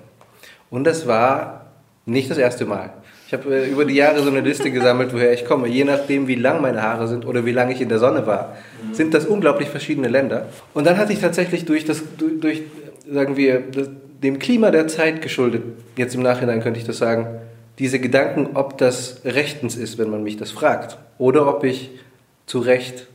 Und 0.70 0.84
das 0.84 1.06
war 1.06 1.66
nicht 2.06 2.30
das 2.30 2.38
erste 2.38 2.64
Mal. 2.64 2.90
Ich 3.26 3.32
habe 3.32 3.54
äh, 3.54 3.68
über 3.68 3.84
die 3.84 3.94
Jahre 3.94 4.22
so 4.22 4.28
eine 4.28 4.40
Liste 4.40 4.70
gesammelt, 4.70 5.12
woher 5.12 5.32
ich 5.32 5.44
komme. 5.44 5.68
Je 5.68 5.84
nachdem, 5.84 6.26
wie 6.26 6.34
lang 6.34 6.60
meine 6.60 6.82
Haare 6.82 7.06
sind 7.06 7.24
oder 7.26 7.44
wie 7.44 7.52
lange 7.52 7.72
ich 7.72 7.80
in 7.80 7.88
der 7.88 7.98
Sonne 7.98 8.26
war, 8.26 8.56
sind 8.92 9.14
das 9.14 9.24
unglaublich 9.24 9.68
verschiedene 9.68 10.08
Länder. 10.08 10.48
Und 10.74 10.86
dann 10.86 10.96
hatte 10.96 11.12
ich 11.12 11.20
tatsächlich 11.20 11.64
durch 11.64 11.84
das, 11.84 12.02
durch, 12.18 12.62
sagen 13.08 13.36
wir, 13.36 13.62
dem 14.22 14.38
Klima 14.38 14.70
der 14.70 14.88
Zeit 14.88 15.22
geschuldet, 15.22 15.62
jetzt 15.96 16.14
im 16.14 16.22
Nachhinein 16.22 16.60
könnte 16.60 16.80
ich 16.80 16.86
das 16.86 16.98
sagen, 16.98 17.26
diese 17.78 18.00
Gedanken, 18.00 18.50
ob 18.54 18.78
das 18.78 19.20
rechtens 19.24 19.76
ist, 19.76 19.96
wenn 19.96 20.10
man 20.10 20.22
mich 20.22 20.36
das 20.36 20.50
fragt, 20.50 20.98
oder 21.18 21.46
ob 21.46 21.64
ich 21.64 21.90
zu 22.46 22.58
Recht 22.58 23.06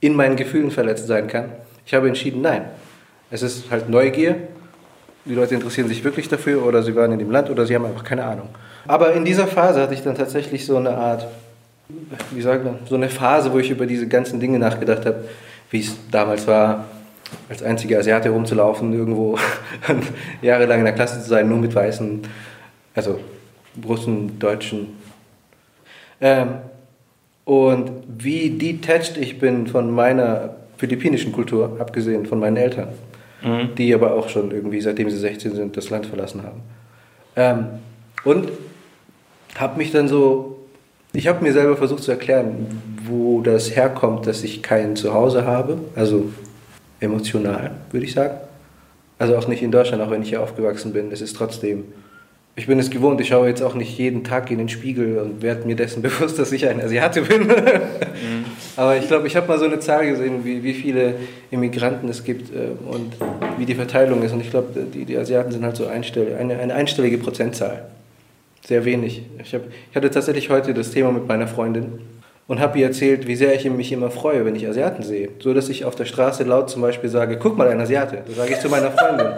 in 0.00 0.14
meinen 0.14 0.36
Gefühlen 0.36 0.70
verletzt 0.70 1.06
sein 1.06 1.28
kann. 1.28 1.52
Ich 1.86 1.94
habe 1.94 2.08
entschieden, 2.08 2.42
nein. 2.42 2.64
Es 3.30 3.42
ist 3.42 3.70
halt 3.70 3.88
Neugier. 3.88 4.36
Die 5.24 5.34
Leute 5.34 5.54
interessieren 5.54 5.88
sich 5.88 6.02
wirklich 6.04 6.28
dafür 6.28 6.64
oder 6.64 6.82
sie 6.82 6.94
waren 6.94 7.12
in 7.12 7.18
dem 7.18 7.30
Land 7.30 7.48
oder 7.48 7.64
sie 7.64 7.74
haben 7.74 7.84
einfach 7.86 8.04
keine 8.04 8.24
Ahnung. 8.24 8.48
Aber 8.86 9.12
in 9.12 9.24
dieser 9.24 9.46
Phase 9.46 9.80
hatte 9.80 9.94
ich 9.94 10.02
dann 10.02 10.16
tatsächlich 10.16 10.66
so 10.66 10.76
eine 10.76 10.90
Art, 10.90 11.26
wie 12.32 12.42
sagt 12.42 12.64
man, 12.64 12.78
so 12.88 12.96
eine 12.96 13.08
Phase, 13.08 13.52
wo 13.52 13.58
ich 13.58 13.70
über 13.70 13.86
diese 13.86 14.06
ganzen 14.08 14.40
Dinge 14.40 14.58
nachgedacht 14.58 15.06
habe, 15.06 15.24
wie 15.70 15.80
es 15.80 15.96
damals 16.10 16.46
war, 16.46 16.86
als 17.48 17.62
einziger 17.62 17.98
Asiate 17.98 18.30
rumzulaufen, 18.30 18.92
irgendwo 18.92 19.38
jahrelang 20.42 20.80
in 20.80 20.84
der 20.84 20.94
Klasse 20.94 21.20
zu 21.20 21.28
sein, 21.28 21.48
nur 21.48 21.58
mit 21.58 21.74
Weißen, 21.74 22.22
also 22.94 23.20
Russen, 23.84 24.38
Deutschen. 24.38 24.96
Ähm, 26.20 26.48
und 27.44 27.90
wie 28.08 28.50
detached 28.50 29.16
ich 29.16 29.38
bin 29.38 29.66
von 29.66 29.90
meiner 29.90 30.56
philippinischen 30.78 31.32
Kultur, 31.32 31.76
abgesehen 31.78 32.26
von 32.26 32.38
meinen 32.38 32.56
Eltern, 32.56 32.88
mhm. 33.42 33.74
die 33.76 33.94
aber 33.94 34.14
auch 34.14 34.28
schon 34.28 34.50
irgendwie, 34.50 34.80
seitdem 34.80 35.10
sie 35.10 35.18
16 35.18 35.54
sind, 35.54 35.76
das 35.76 35.90
Land 35.90 36.06
verlassen 36.06 36.42
haben. 36.42 36.60
Ähm, 37.36 37.66
und 38.24 38.48
habe 39.56 39.78
mich 39.78 39.92
dann 39.92 40.08
so, 40.08 40.58
ich 41.12 41.28
habe 41.28 41.42
mir 41.42 41.52
selber 41.52 41.76
versucht 41.76 42.02
zu 42.02 42.10
erklären, 42.10 42.82
wo 43.04 43.40
das 43.40 43.74
herkommt, 43.74 44.26
dass 44.26 44.42
ich 44.42 44.62
kein 44.62 44.96
Zuhause 44.96 45.46
habe, 45.46 45.78
also 45.94 46.30
emotional, 47.00 47.72
würde 47.90 48.06
ich 48.06 48.12
sagen. 48.12 48.36
Also 49.18 49.36
auch 49.36 49.48
nicht 49.48 49.62
in 49.62 49.70
Deutschland, 49.70 50.02
auch 50.02 50.10
wenn 50.10 50.22
ich 50.22 50.28
hier 50.28 50.42
aufgewachsen 50.42 50.92
bin. 50.92 51.10
Es 51.10 51.22
ist 51.22 51.36
trotzdem 51.36 51.84
ich 52.58 52.66
bin 52.66 52.78
es 52.78 52.88
gewohnt, 52.88 53.20
ich 53.20 53.28
schaue 53.28 53.48
jetzt 53.48 53.62
auch 53.62 53.74
nicht 53.74 53.98
jeden 53.98 54.24
Tag 54.24 54.50
in 54.50 54.56
den 54.56 54.70
Spiegel 54.70 55.18
und 55.18 55.42
werde 55.42 55.66
mir 55.66 55.76
dessen 55.76 56.00
bewusst, 56.02 56.38
dass 56.38 56.50
ich 56.52 56.66
ein 56.66 56.80
Asiate 56.80 57.22
bin. 57.22 57.42
mhm. 57.46 58.44
Aber 58.76 58.96
ich 58.96 59.06
glaube, 59.06 59.26
ich 59.26 59.36
habe 59.36 59.46
mal 59.46 59.58
so 59.58 59.66
eine 59.66 59.78
Zahl 59.78 60.06
gesehen, 60.06 60.44
wie, 60.44 60.62
wie 60.62 60.72
viele 60.72 61.14
Immigranten 61.50 62.08
es 62.08 62.24
gibt 62.24 62.50
äh, 62.54 62.68
und 62.90 63.12
wie 63.58 63.66
die 63.66 63.74
Verteilung 63.74 64.22
ist. 64.22 64.32
Und 64.32 64.40
ich 64.40 64.50
glaube, 64.50 64.86
die, 64.92 65.04
die 65.04 65.16
Asiaten 65.16 65.52
sind 65.52 65.64
halt 65.64 65.76
so 65.76 65.86
einstell, 65.86 66.34
eine, 66.38 66.58
eine 66.58 66.74
einstellige 66.74 67.18
Prozentzahl. 67.18 67.84
Sehr 68.66 68.84
wenig. 68.84 69.22
Ich, 69.42 69.54
hab, 69.54 69.62
ich 69.90 69.96
hatte 69.96 70.10
tatsächlich 70.10 70.50
heute 70.50 70.72
das 70.72 70.90
Thema 70.90 71.12
mit 71.12 71.28
meiner 71.28 71.46
Freundin 71.46 72.00
und 72.48 72.58
habe 72.58 72.78
ihr 72.78 72.86
erzählt, 72.86 73.26
wie 73.26 73.36
sehr 73.36 73.54
ich 73.54 73.68
mich 73.70 73.92
immer 73.92 74.10
freue, 74.10 74.44
wenn 74.44 74.56
ich 74.56 74.66
Asiaten 74.66 75.02
sehe. 75.02 75.28
So, 75.40 75.52
dass 75.52 75.68
ich 75.68 75.84
auf 75.84 75.94
der 75.94 76.06
Straße 76.06 76.42
laut 76.44 76.70
zum 76.70 76.80
Beispiel 76.82 77.10
sage, 77.10 77.38
guck 77.38 77.56
mal, 77.58 77.68
ein 77.68 77.80
Asiate. 77.80 78.22
Das 78.26 78.36
sage 78.36 78.54
ich 78.54 78.60
zu 78.60 78.68
meiner 78.68 78.90
Freundin. 78.90 79.28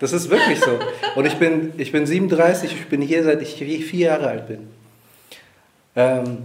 Das 0.00 0.12
ist 0.12 0.30
wirklich 0.30 0.58
so. 0.58 0.72
Und 1.14 1.26
ich 1.26 1.36
bin, 1.36 1.72
ich 1.76 1.92
bin 1.92 2.06
37, 2.06 2.72
ich 2.72 2.86
bin 2.88 3.00
hier 3.00 3.22
seit 3.22 3.40
ich 3.42 3.54
vier 3.54 4.06
Jahre 4.06 4.26
alt 4.26 4.48
bin. 4.48 4.58
Ähm, 5.94 6.38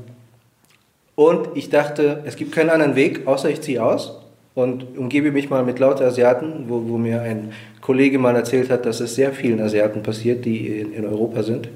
und 1.15 1.47
ich 1.55 1.69
dachte, 1.69 2.21
es 2.25 2.35
gibt 2.35 2.51
keinen 2.51 2.69
anderen 2.69 2.95
Weg, 2.95 3.25
außer 3.25 3.49
ich 3.49 3.61
ziehe 3.61 3.83
aus 3.83 4.19
und 4.53 4.97
umgebe 4.97 5.31
mich 5.31 5.49
mal 5.49 5.63
mit 5.63 5.79
lauter 5.79 6.05
Asiaten, 6.05 6.65
wo, 6.67 6.83
wo 6.87 6.97
mir 6.97 7.21
ein 7.21 7.53
Kollege 7.79 8.19
mal 8.19 8.35
erzählt 8.35 8.69
hat, 8.69 8.85
dass 8.85 8.99
es 8.99 9.15
sehr 9.15 9.31
vielen 9.31 9.61
Asiaten 9.61 10.03
passiert, 10.03 10.43
die 10.43 10.67
in, 10.67 10.93
in 10.93 11.05
Europa 11.05 11.41
sind. 11.43 11.69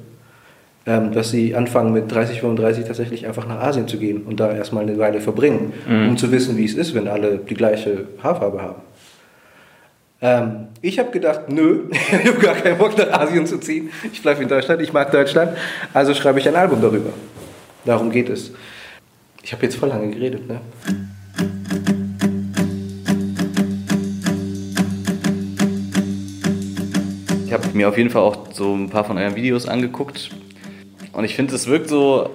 Ähm, 0.86 1.12
dass 1.12 1.30
sie 1.30 1.56
anfangen 1.56 1.94
mit 1.94 2.12
30, 2.12 2.40
35 2.40 2.86
tatsächlich 2.86 3.28
einfach 3.28 3.46
nach 3.48 3.60
Asien 3.60 3.88
zu 3.88 3.98
gehen 3.98 4.24
und 4.24 4.40
da 4.40 4.54
erstmal 4.54 4.84
eine 4.84 4.98
Weile 4.98 5.20
verbringen, 5.22 5.74
mhm. 5.88 6.10
um 6.10 6.18
zu 6.18 6.32
wissen, 6.32 6.58
wie 6.58 6.66
es 6.66 6.74
ist, 6.74 6.96
wenn 6.96 7.08
alle 7.08 7.38
die 7.38 7.54
gleiche 7.54 8.06
Haarfarbe 8.24 8.62
haben. 8.62 8.82
Ähm, 10.22 10.68
ich 10.82 11.00
habe 11.00 11.12
gedacht, 11.12 11.48
nö, 11.48 11.86
ich 11.92 12.28
habe 12.28 12.40
gar 12.40 12.56
keinen 12.56 12.78
Bock 12.78 12.98
nach 12.98 13.22
Asien 13.22 13.48
zu 13.48 13.58
ziehen. 13.58 13.90
Ich 14.12 14.22
bleibe 14.22 14.44
in 14.44 14.50
Deutschland, 14.50 14.82
ich 14.82 14.92
mag 14.92 15.12
Deutschland. 15.12 15.58
Also 15.94 16.14
schreibe 16.14 16.40
ich 16.40 16.48
ein 16.48 16.56
Album 16.56 16.82
darüber. 16.82 17.12
Darum 17.86 18.12
geht 18.12 18.30
es. 18.30 18.52
Ich 19.44 19.54
habe 19.54 19.64
jetzt 19.64 19.78
voll 19.78 19.90
lange 19.90 20.10
geredet, 20.10 20.48
ne? 20.48 20.60
Ich 27.46 27.54
habe 27.54 27.68
mir 27.74 27.88
auf 27.88 27.98
jeden 27.98 28.10
Fall 28.10 28.22
auch 28.22 28.54
so 28.54 28.76
ein 28.76 28.90
paar 28.90 29.06
von 29.06 29.18
euren 29.18 29.36
Videos 29.36 29.68
angeguckt. 29.68 30.30
Und 31.14 31.24
ich 31.24 31.36
finde, 31.36 31.56
es 31.56 31.66
wirkt 31.68 31.90
so 31.90 32.30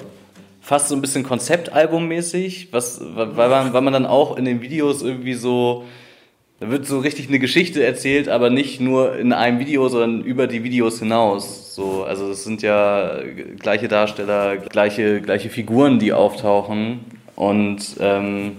fast 0.61 0.89
so 0.89 0.95
ein 0.95 1.03
bisschen 1.03 1.23
Konzeptalbummäßig, 1.23 2.71
weil 2.73 3.49
man, 3.49 3.73
weil 3.75 3.83
man 3.83 3.93
dann 3.93 4.07
auch 4.07 4.39
in 4.39 4.47
den 4.47 4.63
Videos 4.63 5.03
irgendwie 5.03 5.35
so 5.35 5.85
da 6.61 6.71
wird 6.71 6.87
so 6.87 7.01
richtig 7.01 7.29
eine 7.29 7.39
Geschichte 7.39 7.85
erzählt, 7.85 8.29
aber 8.29 8.49
nicht 8.49 8.81
nur 8.81 9.17
in 9.17 9.33
einem 9.33 9.59
Video, 9.59 9.89
sondern 9.89 10.23
über 10.23 10.47
die 10.47 10.63
Videos 10.63 11.01
hinaus. 11.01 11.75
So, 11.75 12.05
also 12.05 12.31
es 12.31 12.45
sind 12.45 12.63
ja 12.63 13.19
gleiche 13.59 13.89
Darsteller, 13.89 14.57
gleiche, 14.57 15.21
gleiche 15.21 15.51
Figuren, 15.51 15.99
die 15.99 16.13
auftauchen. 16.13 17.01
Und 17.35 17.97
ähm, 17.99 18.53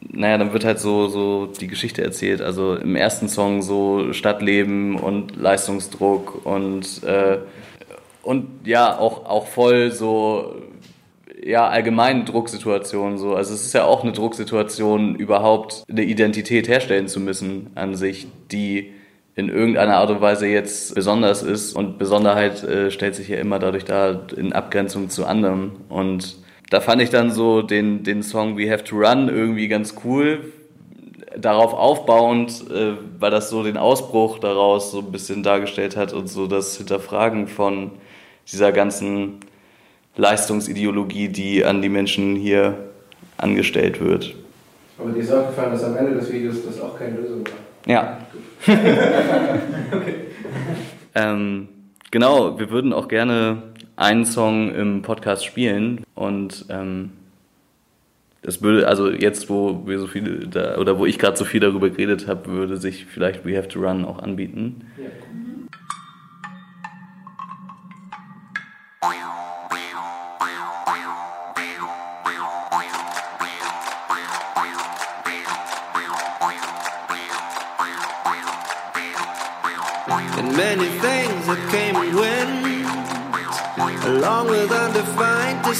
naja, 0.00 0.38
dann 0.38 0.52
wird 0.52 0.64
halt 0.64 0.78
so, 0.78 1.08
so 1.08 1.46
die 1.46 1.66
Geschichte 1.66 2.02
erzählt. 2.02 2.40
Also 2.40 2.76
im 2.76 2.94
ersten 2.94 3.28
Song 3.28 3.62
so 3.62 4.12
Stadtleben 4.12 4.96
und 4.96 5.34
Leistungsdruck 5.36 6.46
und, 6.46 7.02
äh, 7.02 7.38
und 8.22 8.46
ja, 8.64 8.96
auch, 8.98 9.26
auch 9.26 9.48
voll 9.48 9.90
so 9.90 10.54
ja, 11.44 11.68
allgemeinen 11.68 12.24
Drucksituation 12.24 13.18
so. 13.18 13.34
Also 13.34 13.54
es 13.54 13.64
ist 13.64 13.72
ja 13.72 13.84
auch 13.84 14.02
eine 14.02 14.12
Drucksituation, 14.12 15.16
überhaupt 15.16 15.84
eine 15.88 16.02
Identität 16.02 16.68
herstellen 16.68 17.08
zu 17.08 17.20
müssen 17.20 17.70
an 17.74 17.94
sich, 17.94 18.26
die 18.50 18.92
in 19.34 19.48
irgendeiner 19.48 19.96
Art 19.96 20.10
und 20.10 20.20
Weise 20.20 20.46
jetzt 20.46 20.94
besonders 20.94 21.42
ist. 21.42 21.74
Und 21.74 21.98
Besonderheit 21.98 22.62
äh, 22.64 22.90
stellt 22.90 23.14
sich 23.14 23.28
ja 23.28 23.38
immer 23.38 23.58
dadurch 23.58 23.84
dar 23.84 24.26
in 24.36 24.52
Abgrenzung 24.52 25.08
zu 25.08 25.24
anderen. 25.24 25.72
Und 25.88 26.36
da 26.70 26.80
fand 26.80 27.02
ich 27.02 27.10
dann 27.10 27.30
so 27.30 27.62
den, 27.62 28.02
den 28.02 28.22
Song 28.22 28.58
We 28.58 28.70
Have 28.70 28.84
to 28.84 28.96
Run 28.96 29.28
irgendwie 29.28 29.68
ganz 29.68 29.94
cool. 30.04 30.52
Darauf 31.36 31.72
aufbauend, 31.72 32.70
äh, 32.70 32.92
weil 33.18 33.30
das 33.30 33.48
so 33.48 33.62
den 33.62 33.78
Ausbruch 33.78 34.38
daraus 34.38 34.90
so 34.90 34.98
ein 34.98 35.10
bisschen 35.10 35.42
dargestellt 35.42 35.96
hat 35.96 36.12
und 36.12 36.28
so 36.28 36.46
das 36.46 36.76
Hinterfragen 36.76 37.48
von 37.48 37.92
dieser 38.46 38.70
ganzen 38.70 39.40
Leistungsideologie, 40.16 41.28
die 41.28 41.64
an 41.64 41.82
die 41.82 41.88
Menschen 41.88 42.36
hier 42.36 42.78
angestellt 43.38 44.00
wird. 44.00 44.34
Aber 44.98 45.10
dir 45.10 45.20
ist 45.20 45.32
auch 45.32 45.48
gefallen, 45.48 45.72
dass 45.72 45.84
am 45.84 45.96
Ende 45.96 46.14
des 46.14 46.32
Videos 46.32 46.64
das 46.64 46.80
auch 46.80 46.98
keine 46.98 47.16
Lösung 47.16 47.44
war. 47.46 47.92
Ja. 47.92 48.18
okay. 48.66 50.14
ähm, 51.14 51.68
genau, 52.10 52.58
wir 52.58 52.70
würden 52.70 52.92
auch 52.92 53.08
gerne 53.08 53.62
einen 53.96 54.24
Song 54.24 54.74
im 54.74 55.02
Podcast 55.02 55.44
spielen 55.44 56.04
und 56.14 56.66
ähm, 56.68 57.10
das 58.42 58.60
würde, 58.60 58.88
also 58.88 59.10
jetzt, 59.10 59.48
wo 59.48 59.86
wir 59.86 59.98
so 60.00 60.08
viel 60.08 60.48
da, 60.48 60.76
oder 60.78 60.98
wo 60.98 61.06
ich 61.06 61.18
gerade 61.18 61.36
so 61.36 61.44
viel 61.44 61.60
darüber 61.60 61.90
geredet 61.90 62.26
habe, 62.26 62.50
würde 62.50 62.76
sich 62.76 63.06
vielleicht 63.06 63.46
We 63.46 63.56
Have 63.56 63.68
to 63.68 63.80
Run 63.80 64.04
auch 64.04 64.18
anbieten. 64.18 64.82
Ja. 64.98 65.04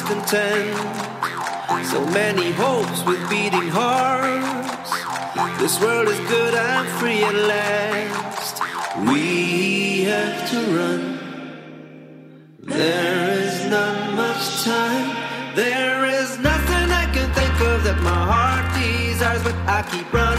Discontent. 0.03 0.77
So 1.87 2.05
many 2.07 2.53
hopes 2.53 3.05
with 3.05 3.21
beating 3.29 3.69
hearts. 3.69 4.91
This 5.61 5.81
world 5.81 6.09
is 6.09 6.19
good 6.21 6.55
and 6.55 6.88
free 6.99 7.23
at 7.23 7.35
last. 7.35 8.62
We 9.11 10.05
have 10.05 10.51
to 10.51 10.59
run. 10.77 11.19
There 12.61 13.31
is 13.43 13.67
not 13.67 14.15
much 14.15 14.65
time. 14.65 15.55
There 15.55 16.07
is 16.07 16.38
nothing 16.38 16.91
I 16.91 17.05
can 17.12 17.31
think 17.35 17.61
of 17.61 17.85
that 17.85 18.01
my 18.03 18.25
heart 18.33 18.75
desires, 18.81 19.43
but 19.43 19.55
I 19.69 19.83
keep 19.91 20.11
running, 20.12 20.32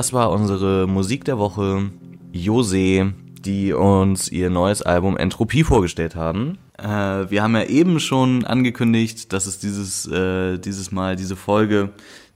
Das 0.00 0.14
war 0.14 0.30
unsere 0.30 0.86
Musik 0.86 1.26
der 1.26 1.36
Woche, 1.36 1.90
Jose, 2.32 3.12
die 3.44 3.74
uns 3.74 4.32
ihr 4.32 4.48
neues 4.48 4.80
Album 4.80 5.18
Entropie 5.18 5.62
vorgestellt 5.62 6.16
haben. 6.16 6.56
Äh, 6.78 6.86
wir 7.30 7.42
haben 7.42 7.54
ja 7.54 7.64
eben 7.64 8.00
schon 8.00 8.46
angekündigt, 8.46 9.30
dass 9.34 9.44
es 9.44 9.58
dieses, 9.58 10.06
äh, 10.06 10.56
dieses 10.56 10.90
Mal, 10.90 11.16
diese 11.16 11.36
Folge, 11.36 11.90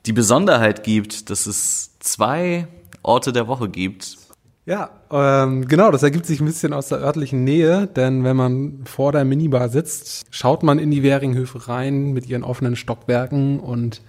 die 0.05 0.12
Besonderheit 0.12 0.85
gibt, 0.85 1.31
dass 1.31 1.46
es 1.46 1.98
zwei 2.00 2.68
Orte 3.03 3.33
der 3.33 3.48
Woche 3.48 3.70
gibt. 3.70 4.18
Ja, 4.66 4.90
ähm, 5.11 5.66
genau, 5.66 5.90
das 5.90 6.03
ergibt 6.03 6.27
sich 6.27 6.40
ein 6.40 6.46
bisschen 6.46 6.74
aus 6.74 6.88
der 6.88 6.98
örtlichen 6.98 7.44
Nähe, 7.44 7.87
denn 7.87 8.24
wenn 8.24 8.37
man 8.37 8.81
vor 8.85 9.11
der 9.11 9.24
Minibar 9.24 9.70
sitzt, 9.70 10.27
schaut 10.29 10.62
man 10.62 10.79
in 10.79 10.90
die 10.90 11.03
Währinghöfe 11.03 11.66
rein 11.66 12.12
mit 12.12 12.29
ihren 12.29 12.44
offenen 12.44 12.77
Stockwerken 12.77 13.59
und 13.59 14.03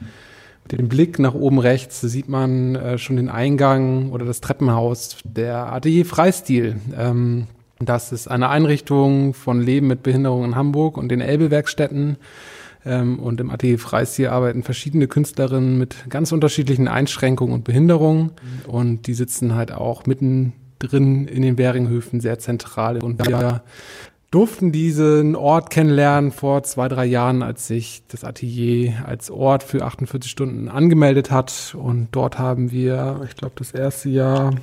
dem 0.71 0.89
Blick 0.89 1.19
nach 1.19 1.35
oben 1.35 1.59
rechts 1.59 2.01
sieht 2.01 2.27
man 2.27 2.75
äh, 2.75 2.97
schon 2.97 3.17
den 3.17 3.29
Eingang 3.29 4.11
oder 4.11 4.25
das 4.25 4.41
Treppenhaus 4.41 5.17
der 5.23 5.71
Atelier 5.71 6.05
Freistil. 6.05 6.77
Ähm, 6.97 7.47
das 7.79 8.11
ist 8.11 8.27
eine 8.27 8.49
Einrichtung 8.49 9.33
von 9.33 9.61
Leben 9.61 9.87
mit 9.87 10.01
Behinderung 10.01 10.43
in 10.45 10.55
Hamburg 10.55 10.97
und 10.97 11.09
den 11.09 11.21
Elbe-Werkstätten. 11.21 12.17
Ähm, 12.85 13.19
und 13.19 13.41
im 13.41 13.51
Atelier 13.51 13.79
Freistil 13.79 14.27
arbeiten 14.27 14.63
verschiedene 14.63 15.07
Künstlerinnen 15.07 15.77
mit 15.77 16.09
ganz 16.09 16.31
unterschiedlichen 16.31 16.87
Einschränkungen 16.87 17.53
und 17.53 17.63
Behinderungen. 17.63 18.31
Und 18.67 19.07
die 19.07 19.13
sitzen 19.13 19.55
halt 19.55 19.71
auch 19.71 20.05
mittendrin 20.05 21.27
in 21.27 21.41
den 21.41 21.57
Währinghöfen 21.57 22.21
sehr 22.21 22.39
zentral. 22.39 23.03
Und 23.03 23.23
wir 23.25 23.63
durften 24.31 24.71
diesen 24.71 25.35
Ort 25.35 25.69
kennenlernen 25.69 26.31
vor 26.31 26.63
zwei, 26.63 26.87
drei 26.87 27.05
Jahren, 27.05 27.41
als 27.41 27.67
sich 27.67 28.03
das 28.07 28.23
Atelier 28.23 29.05
als 29.05 29.31
Ort 29.31 29.63
für 29.63 29.83
48 29.83 30.29
Stunden 30.29 30.67
angemeldet 30.67 31.31
hat. 31.31 31.75
Und 31.77 32.09
dort 32.11 32.37
haben 32.37 32.71
wir, 32.71 33.21
ich 33.29 33.35
glaube, 33.35 33.55
das 33.57 33.71
erste 33.71 34.09
Jahr 34.09 34.53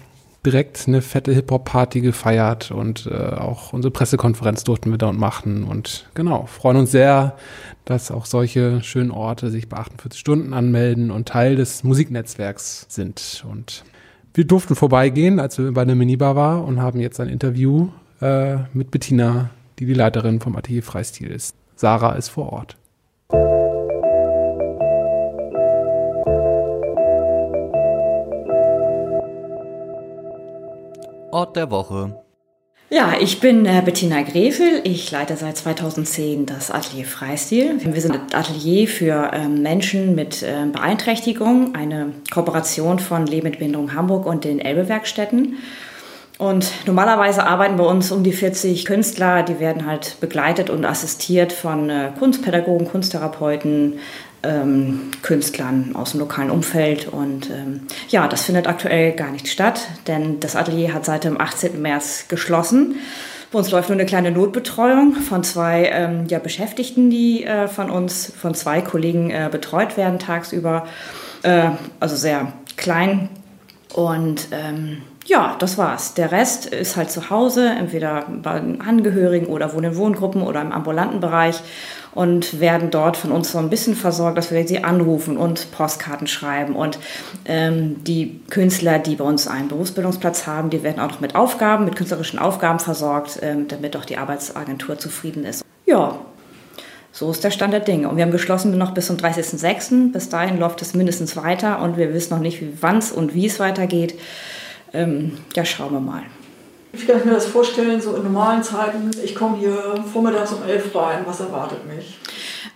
direkt 0.44 0.84
eine 0.88 1.02
fette 1.02 1.32
Hip-Hop-Party 1.32 2.00
gefeiert 2.00 2.72
und 2.72 3.06
äh, 3.06 3.14
auch 3.14 3.72
unsere 3.72 3.92
Pressekonferenz 3.92 4.64
durften 4.64 4.90
wir 4.90 4.98
dort 4.98 5.16
machen. 5.16 5.64
Und 5.64 6.10
genau, 6.14 6.46
freuen 6.46 6.78
uns 6.78 6.90
sehr, 6.90 7.36
dass 7.84 8.10
auch 8.10 8.26
solche 8.26 8.82
schönen 8.82 9.12
Orte 9.12 9.50
sich 9.50 9.68
bei 9.68 9.76
48 9.76 10.18
Stunden 10.18 10.52
anmelden 10.52 11.10
und 11.10 11.28
Teil 11.28 11.56
des 11.56 11.84
Musiknetzwerks 11.84 12.86
sind. 12.88 13.44
Und 13.48 13.84
wir 14.34 14.44
durften 14.44 14.74
vorbeigehen, 14.74 15.38
als 15.38 15.58
wir 15.58 15.72
bei 15.72 15.84
der 15.84 15.94
Minibar 15.94 16.34
war 16.34 16.64
und 16.64 16.80
haben 16.80 17.00
jetzt 17.00 17.20
ein 17.20 17.28
Interview 17.28 17.90
äh, 18.22 18.58
mit 18.72 18.90
Bettina, 18.90 19.50
die 19.78 19.86
die 19.86 19.94
Leiterin 19.94 20.40
vom 20.40 20.56
Atelier 20.56 20.82
Freistil 20.82 21.30
ist. 21.30 21.56
Sarah 21.76 22.14
ist 22.14 22.28
vor 22.28 22.52
Ort. 22.52 22.76
Ort 31.32 31.56
der 31.56 31.70
Woche. 31.70 32.22
Ja, 32.90 33.14
ich 33.18 33.40
bin 33.40 33.64
äh, 33.64 33.80
Bettina 33.82 34.20
Grefel. 34.20 34.82
Ich 34.84 35.10
leite 35.10 35.34
seit 35.36 35.56
2010 35.56 36.44
das 36.44 36.70
Atelier 36.70 37.06
Freistil. 37.06 37.80
Wir 37.82 38.00
sind 38.02 38.12
ein 38.12 38.34
Atelier 38.34 38.86
für 38.86 39.30
ähm, 39.32 39.62
Menschen 39.62 40.14
mit 40.14 40.44
ähm, 40.46 40.72
Beeinträchtigung, 40.72 41.74
eine 41.74 42.12
Kooperation 42.30 42.98
von 42.98 43.26
Leben 43.26 43.48
mit 43.48 43.58
Behinderung 43.58 43.94
Hamburg 43.94 44.26
und 44.26 44.44
den 44.44 44.60
Elbe-Werkstätten. 44.60 45.56
Und 46.42 46.72
normalerweise 46.86 47.46
arbeiten 47.46 47.76
bei 47.76 47.84
uns 47.84 48.10
um 48.10 48.24
die 48.24 48.32
40 48.32 48.84
Künstler, 48.84 49.44
die 49.44 49.60
werden 49.60 49.86
halt 49.86 50.16
begleitet 50.18 50.70
und 50.70 50.84
assistiert 50.84 51.52
von 51.52 51.88
äh, 51.88 52.10
Kunstpädagogen, 52.18 52.88
Kunsttherapeuten, 52.88 54.00
ähm, 54.42 55.12
Künstlern 55.22 55.92
aus 55.94 56.10
dem 56.10 56.18
lokalen 56.18 56.50
Umfeld. 56.50 57.06
Und 57.06 57.48
ähm, 57.48 57.82
ja, 58.08 58.26
das 58.26 58.42
findet 58.42 58.66
aktuell 58.66 59.12
gar 59.12 59.30
nicht 59.30 59.46
statt, 59.46 59.82
denn 60.08 60.40
das 60.40 60.56
Atelier 60.56 60.92
hat 60.92 61.04
seit 61.04 61.22
dem 61.22 61.40
18. 61.40 61.80
März 61.80 62.24
geschlossen. 62.26 62.96
Bei 63.52 63.60
uns 63.60 63.70
läuft 63.70 63.90
nur 63.90 63.96
eine 63.96 64.06
kleine 64.06 64.32
Notbetreuung 64.32 65.14
von 65.14 65.44
zwei 65.44 65.92
ähm, 65.92 66.26
ja, 66.26 66.40
Beschäftigten, 66.40 67.08
die 67.08 67.44
äh, 67.44 67.68
von 67.68 67.88
uns, 67.88 68.32
von 68.36 68.56
zwei 68.56 68.80
Kollegen 68.80 69.30
äh, 69.30 69.48
betreut 69.48 69.96
werden 69.96 70.18
tagsüber. 70.18 70.88
Äh, 71.44 71.70
also 72.00 72.16
sehr 72.16 72.52
klein. 72.76 73.28
Und 73.94 74.48
ähm, 74.50 75.02
ja, 75.26 75.56
das 75.58 75.78
war's. 75.78 76.14
Der 76.14 76.32
Rest 76.32 76.66
ist 76.66 76.96
halt 76.96 77.10
zu 77.10 77.30
Hause, 77.30 77.68
entweder 77.68 78.26
bei 78.42 78.60
Angehörigen 78.84 79.46
oder 79.46 79.72
wohnen 79.72 79.92
in 79.92 79.96
Wohngruppen 79.96 80.42
oder 80.42 80.60
im 80.60 80.72
ambulanten 80.72 81.20
Bereich 81.20 81.62
und 82.14 82.60
werden 82.60 82.90
dort 82.90 83.16
von 83.16 83.32
uns 83.32 83.52
so 83.52 83.58
ein 83.58 83.70
bisschen 83.70 83.94
versorgt, 83.94 84.36
dass 84.36 84.50
wir 84.50 84.66
sie 84.66 84.84
anrufen 84.84 85.36
und 85.36 85.70
Postkarten 85.72 86.26
schreiben. 86.26 86.76
Und 86.76 86.98
ähm, 87.44 88.02
die 88.04 88.40
Künstler, 88.50 88.98
die 88.98 89.16
bei 89.16 89.24
uns 89.24 89.48
einen 89.48 89.68
Berufsbildungsplatz 89.68 90.46
haben, 90.46 90.70
die 90.70 90.82
werden 90.82 91.00
auch 91.00 91.10
noch 91.10 91.20
mit 91.20 91.34
Aufgaben, 91.34 91.84
mit 91.84 91.96
künstlerischen 91.96 92.38
Aufgaben 92.38 92.80
versorgt, 92.80 93.38
ähm, 93.42 93.68
damit 93.68 93.96
auch 93.96 94.04
die 94.04 94.18
Arbeitsagentur 94.18 94.98
zufrieden 94.98 95.44
ist. 95.44 95.64
Ja, 95.86 96.18
so 97.12 97.30
ist 97.30 97.44
der 97.44 97.50
Stand 97.50 97.72
der 97.72 97.80
Dinge. 97.80 98.08
Und 98.08 98.16
wir 98.16 98.24
haben 98.24 98.30
geschlossen 98.30 98.76
noch 98.76 98.92
bis 98.92 99.06
zum 99.06 99.16
30.06. 99.16 100.12
Bis 100.12 100.28
dahin 100.28 100.58
läuft 100.58 100.82
es 100.82 100.94
mindestens 100.94 101.36
weiter 101.36 101.80
und 101.80 101.96
wir 101.96 102.12
wissen 102.12 102.34
noch 102.34 102.40
nicht, 102.40 102.62
wann 102.80 102.98
es 102.98 103.12
und 103.12 103.34
wie 103.34 103.46
es 103.46 103.60
weitergeht. 103.60 104.18
Ähm, 104.92 105.38
ja, 105.54 105.64
schauen 105.64 105.92
wir 105.92 106.00
mal. 106.00 106.22
Wie 106.92 107.06
kann 107.06 107.18
ich 107.18 107.24
mir 107.24 107.32
das 107.32 107.46
vorstellen, 107.46 108.00
so 108.02 108.14
in 108.14 108.22
normalen 108.22 108.62
Zeiten? 108.62 109.10
Ich 109.24 109.34
komme 109.34 109.56
hier 109.56 109.94
vormittags 110.12 110.52
um 110.52 110.62
11 110.62 110.94
rein. 110.94 111.22
Was 111.24 111.40
erwartet 111.40 111.86
mich? 111.86 112.18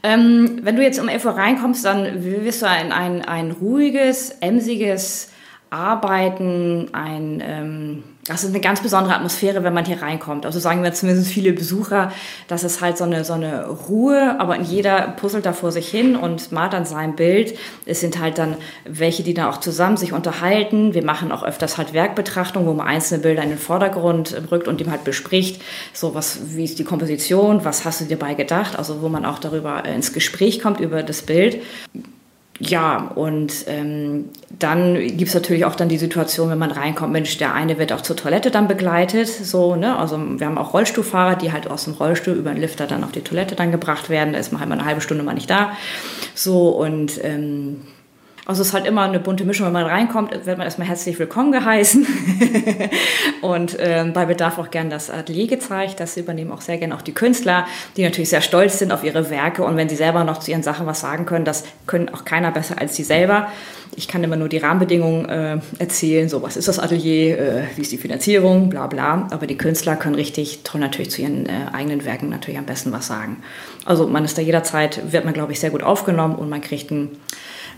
Ähm, 0.02 0.60
wenn 0.62 0.76
du 0.76 0.82
jetzt 0.82 0.98
um 0.98 1.08
11 1.08 1.24
Uhr 1.26 1.32
reinkommst, 1.32 1.84
dann 1.84 2.24
wirst 2.24 2.62
du 2.62 2.68
ein, 2.68 2.92
ein, 2.92 3.22
ein 3.22 3.50
ruhiges, 3.50 4.30
emsiges 4.40 5.28
Arbeiten, 5.68 6.88
ein, 6.92 7.42
ähm, 7.44 8.04
das 8.28 8.42
ist 8.42 8.50
eine 8.50 8.60
ganz 8.60 8.80
besondere 8.80 9.14
Atmosphäre, 9.14 9.62
wenn 9.62 9.72
man 9.72 9.84
hier 9.84 10.02
reinkommt. 10.02 10.46
Also 10.46 10.58
sagen 10.58 10.82
wir 10.82 10.92
zumindest 10.92 11.30
viele 11.30 11.52
Besucher, 11.52 12.12
das 12.48 12.64
ist 12.64 12.80
halt 12.80 12.98
so 12.98 13.04
eine, 13.04 13.24
so 13.24 13.34
eine 13.34 13.66
Ruhe, 13.66 14.40
aber 14.40 14.60
jeder 14.60 15.14
puzzelt 15.16 15.46
da 15.46 15.52
vor 15.52 15.70
sich 15.70 15.88
hin 15.88 16.16
und 16.16 16.50
malt 16.50 16.74
an 16.74 16.84
seinem 16.84 17.14
Bild. 17.14 17.56
Es 17.84 18.00
sind 18.00 18.18
halt 18.18 18.38
dann 18.38 18.56
welche, 18.84 19.22
die 19.22 19.34
dann 19.34 19.46
auch 19.46 19.58
zusammen 19.58 19.96
sich 19.96 20.12
unterhalten. 20.12 20.94
Wir 20.94 21.04
machen 21.04 21.30
auch 21.30 21.44
öfters 21.44 21.78
halt 21.78 21.92
Werkbetrachtung, 21.92 22.66
wo 22.66 22.72
man 22.72 22.88
einzelne 22.88 23.22
Bilder 23.22 23.42
in 23.42 23.50
den 23.50 23.58
Vordergrund 23.58 24.36
rückt 24.50 24.66
und 24.66 24.80
dem 24.80 24.90
halt 24.90 25.04
bespricht, 25.04 25.62
so 25.92 26.14
was, 26.14 26.56
wie 26.56 26.64
ist 26.64 26.78
die 26.78 26.84
Komposition, 26.84 27.64
was 27.64 27.84
hast 27.84 28.00
du 28.00 28.04
dir 28.06 28.16
dabei 28.16 28.34
gedacht, 28.34 28.76
also 28.76 29.02
wo 29.02 29.08
man 29.08 29.24
auch 29.24 29.38
darüber 29.38 29.84
ins 29.84 30.12
Gespräch 30.12 30.60
kommt 30.60 30.80
über 30.80 31.02
das 31.02 31.22
Bild. 31.22 31.62
Ja, 32.58 33.12
und 33.14 33.52
ähm, 33.66 34.30
dann 34.58 34.94
gibt's 34.94 35.34
natürlich 35.34 35.66
auch 35.66 35.74
dann 35.74 35.90
die 35.90 35.98
Situation, 35.98 36.48
wenn 36.48 36.58
man 36.58 36.70
reinkommt, 36.70 37.12
Mensch, 37.12 37.36
der 37.36 37.52
eine 37.52 37.78
wird 37.78 37.92
auch 37.92 38.00
zur 38.00 38.16
Toilette 38.16 38.50
dann 38.50 38.66
begleitet, 38.66 39.28
so, 39.28 39.76
ne? 39.76 39.98
Also 39.98 40.18
wir 40.38 40.46
haben 40.46 40.56
auch 40.56 40.72
Rollstuhlfahrer, 40.72 41.36
die 41.36 41.52
halt 41.52 41.68
aus 41.68 41.84
dem 41.84 41.94
Rollstuhl 41.94 42.34
über 42.34 42.52
den 42.52 42.60
Lifter 42.60 42.86
dann 42.86 43.04
auf 43.04 43.12
die 43.12 43.20
Toilette 43.20 43.56
dann 43.56 43.72
gebracht 43.72 44.08
werden. 44.08 44.32
Da 44.32 44.38
ist 44.38 44.52
man 44.52 44.60
halt 44.60 44.70
mal 44.70 44.78
eine 44.78 44.86
halbe 44.86 45.02
Stunde 45.02 45.22
mal 45.22 45.34
nicht 45.34 45.50
da. 45.50 45.72
So, 46.34 46.70
und 46.70 47.22
ähm, 47.22 47.82
also 48.46 48.62
es 48.62 48.68
ist 48.68 48.74
halt 48.74 48.86
immer 48.86 49.02
eine 49.02 49.18
bunte 49.18 49.44
Mischung. 49.44 49.66
Wenn 49.66 49.72
man 49.72 49.86
reinkommt, 49.86 50.30
wird 50.30 50.56
man 50.56 50.66
erstmal 50.66 50.86
herzlich 50.86 51.18
willkommen 51.18 51.50
geheißen. 51.50 52.06
und 53.42 53.76
ähm, 53.80 54.12
bei 54.12 54.24
Bedarf 54.24 54.58
auch 54.58 54.70
gern 54.70 54.88
das 54.88 55.10
Atelier 55.10 55.48
gezeigt. 55.48 55.98
Das 55.98 56.16
übernehmen 56.16 56.52
auch 56.52 56.60
sehr 56.60 56.78
gern 56.78 56.92
auch 56.92 57.02
die 57.02 57.12
Künstler, 57.12 57.66
die 57.96 58.04
natürlich 58.04 58.30
sehr 58.30 58.42
stolz 58.42 58.78
sind 58.78 58.92
auf 58.92 59.02
ihre 59.02 59.30
Werke. 59.30 59.64
Und 59.64 59.76
wenn 59.76 59.88
sie 59.88 59.96
selber 59.96 60.22
noch 60.22 60.38
zu 60.38 60.52
ihren 60.52 60.62
Sachen 60.62 60.86
was 60.86 61.00
sagen 61.00 61.26
können, 61.26 61.44
das 61.44 61.64
können 61.86 62.08
auch 62.08 62.24
keiner 62.24 62.52
besser 62.52 62.80
als 62.80 62.94
sie 62.94 63.02
selber. 63.02 63.48
Ich 63.96 64.06
kann 64.06 64.22
immer 64.22 64.36
nur 64.36 64.48
die 64.48 64.58
Rahmenbedingungen 64.58 65.28
äh, 65.28 65.58
erzählen. 65.80 66.28
So, 66.28 66.40
was 66.40 66.56
ist 66.56 66.68
das 66.68 66.78
Atelier? 66.78 67.38
Äh, 67.38 67.62
wie 67.74 67.82
ist 67.82 67.90
die 67.90 67.98
Finanzierung? 67.98 68.70
Bla 68.70 68.86
bla. 68.86 69.26
Aber 69.32 69.48
die 69.48 69.56
Künstler 69.56 69.96
können 69.96 70.14
richtig 70.14 70.60
toll 70.62 70.80
natürlich 70.80 71.10
zu 71.10 71.20
ihren 71.20 71.46
äh, 71.46 71.66
eigenen 71.72 72.04
Werken 72.04 72.28
natürlich 72.28 72.60
am 72.60 72.66
besten 72.66 72.92
was 72.92 73.08
sagen. 73.08 73.38
Also 73.84 74.06
man 74.06 74.24
ist 74.24 74.38
da 74.38 74.42
jederzeit, 74.42 75.12
wird 75.12 75.24
man 75.24 75.34
glaube 75.34 75.50
ich 75.50 75.58
sehr 75.58 75.70
gut 75.70 75.82
aufgenommen 75.82 76.36
und 76.36 76.48
man 76.48 76.60
kriegt 76.60 76.92
ein 76.92 77.10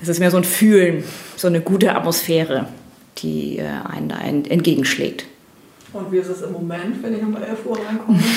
es 0.01 0.09
ist 0.09 0.21
mehr 0.21 0.31
so 0.31 0.37
ein 0.37 0.45
Fühlen, 0.45 1.05
so 1.37 1.49
eine 1.49 1.61
gute 1.61 1.95
Atmosphäre, 1.95 2.67
die 3.19 3.59
äh, 3.59 3.67
einen 3.67 4.09
da 4.09 4.19
entgegenschlägt. 4.19 5.25
Und 5.93 6.13
wie 6.13 6.19
ist 6.19 6.29
es 6.29 6.43
im 6.43 6.53
Moment, 6.53 7.03
wenn 7.03 7.17
ich 7.17 7.23
um 7.23 7.37
11 7.37 7.67
Uhr 7.67 7.79
reinkomme? 7.79 8.21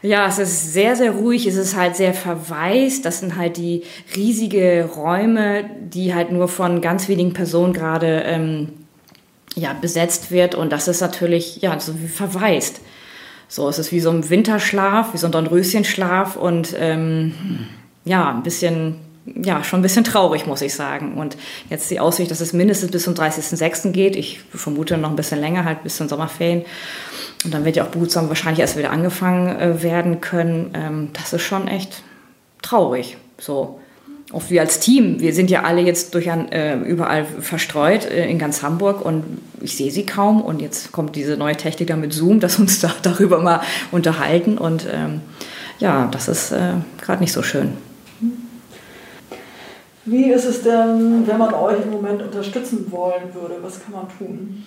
Ja, 0.00 0.28
es 0.28 0.38
ist 0.38 0.72
sehr, 0.72 0.94
sehr 0.94 1.10
ruhig. 1.10 1.46
Es 1.46 1.56
ist 1.56 1.76
halt 1.76 1.96
sehr 1.96 2.14
verwaist. 2.14 3.04
Das 3.04 3.18
sind 3.20 3.36
halt 3.36 3.56
die 3.56 3.82
riesige 4.14 4.88
Räume, 4.94 5.68
die 5.80 6.14
halt 6.14 6.30
nur 6.30 6.46
von 6.46 6.80
ganz 6.80 7.08
wenigen 7.08 7.32
Personen 7.32 7.72
gerade 7.72 8.22
ähm, 8.24 8.68
ja, 9.56 9.72
besetzt 9.72 10.30
wird. 10.30 10.54
Und 10.54 10.70
das 10.70 10.86
ist 10.86 11.00
natürlich 11.00 11.62
ja, 11.62 11.78
so 11.80 12.00
wie 12.00 12.06
verwaist. 12.06 12.80
So, 13.48 13.68
es 13.68 13.78
ist 13.78 13.90
wie 13.90 14.00
so 14.00 14.10
ein 14.10 14.30
Winterschlaf, 14.30 15.14
wie 15.14 15.18
so 15.18 15.26
ein 15.26 15.32
Dornröschenschlaf 15.32 16.36
und 16.36 16.76
ähm, 16.78 17.34
ja, 18.04 18.30
ein 18.30 18.42
bisschen 18.42 18.96
ja, 19.42 19.64
schon 19.64 19.80
ein 19.80 19.82
bisschen 19.82 20.04
traurig, 20.04 20.46
muss 20.46 20.62
ich 20.62 20.74
sagen. 20.74 21.14
Und 21.14 21.36
jetzt 21.70 21.90
die 21.90 22.00
Aussicht, 22.00 22.30
dass 22.30 22.40
es 22.40 22.52
mindestens 22.52 22.90
bis 22.90 23.04
zum 23.04 23.14
30.06. 23.14 23.90
geht. 23.92 24.16
Ich 24.16 24.40
vermute 24.50 24.96
noch 24.98 25.10
ein 25.10 25.16
bisschen 25.16 25.40
länger, 25.40 25.64
halt 25.64 25.82
bis 25.82 25.96
zum 25.96 26.08
Sommerferien. 26.08 26.64
Und 27.44 27.54
dann 27.54 27.64
wird 27.64 27.76
ja 27.76 27.84
auch 27.84 27.88
behutsam 27.88 28.28
wahrscheinlich 28.28 28.60
erst 28.60 28.76
wieder 28.76 28.90
angefangen 28.90 29.58
äh, 29.58 29.82
werden 29.82 30.20
können. 30.20 30.70
Ähm, 30.74 31.08
das 31.12 31.32
ist 31.32 31.42
schon 31.42 31.68
echt 31.68 32.02
traurig. 32.62 33.16
So. 33.38 33.80
Auch 34.30 34.42
wir 34.50 34.60
als 34.60 34.78
Team, 34.78 35.20
wir 35.20 35.32
sind 35.32 35.48
ja 35.48 35.62
alle 35.62 35.80
jetzt 35.80 36.14
durch 36.14 36.30
ein, 36.30 36.52
äh, 36.52 36.76
überall 36.76 37.24
verstreut 37.24 38.04
äh, 38.04 38.28
in 38.28 38.38
ganz 38.38 38.62
Hamburg 38.62 39.02
und 39.02 39.24
ich 39.62 39.74
sehe 39.76 39.90
sie 39.90 40.04
kaum. 40.04 40.42
Und 40.42 40.60
jetzt 40.60 40.92
kommt 40.92 41.16
diese 41.16 41.36
neue 41.36 41.56
Technik 41.56 41.88
da 41.88 41.96
mit 41.96 42.12
Zoom, 42.12 42.38
dass 42.40 42.58
uns 42.58 42.80
da 42.80 42.92
darüber 43.02 43.40
mal 43.40 43.62
unterhalten. 43.90 44.58
Und 44.58 44.86
ähm, 44.92 45.22
ja, 45.78 46.08
das 46.10 46.28
ist 46.28 46.52
äh, 46.52 46.74
gerade 47.00 47.20
nicht 47.22 47.32
so 47.32 47.42
schön. 47.42 47.72
Wie 50.10 50.32
ist 50.32 50.46
es 50.46 50.62
denn, 50.62 51.26
wenn 51.26 51.38
man 51.38 51.52
euch 51.52 51.82
im 51.82 51.90
Moment 51.90 52.22
unterstützen 52.22 52.90
wollen 52.90 53.34
würde? 53.34 53.56
Was 53.60 53.82
kann 53.82 53.92
man 53.92 54.06
tun? 54.16 54.64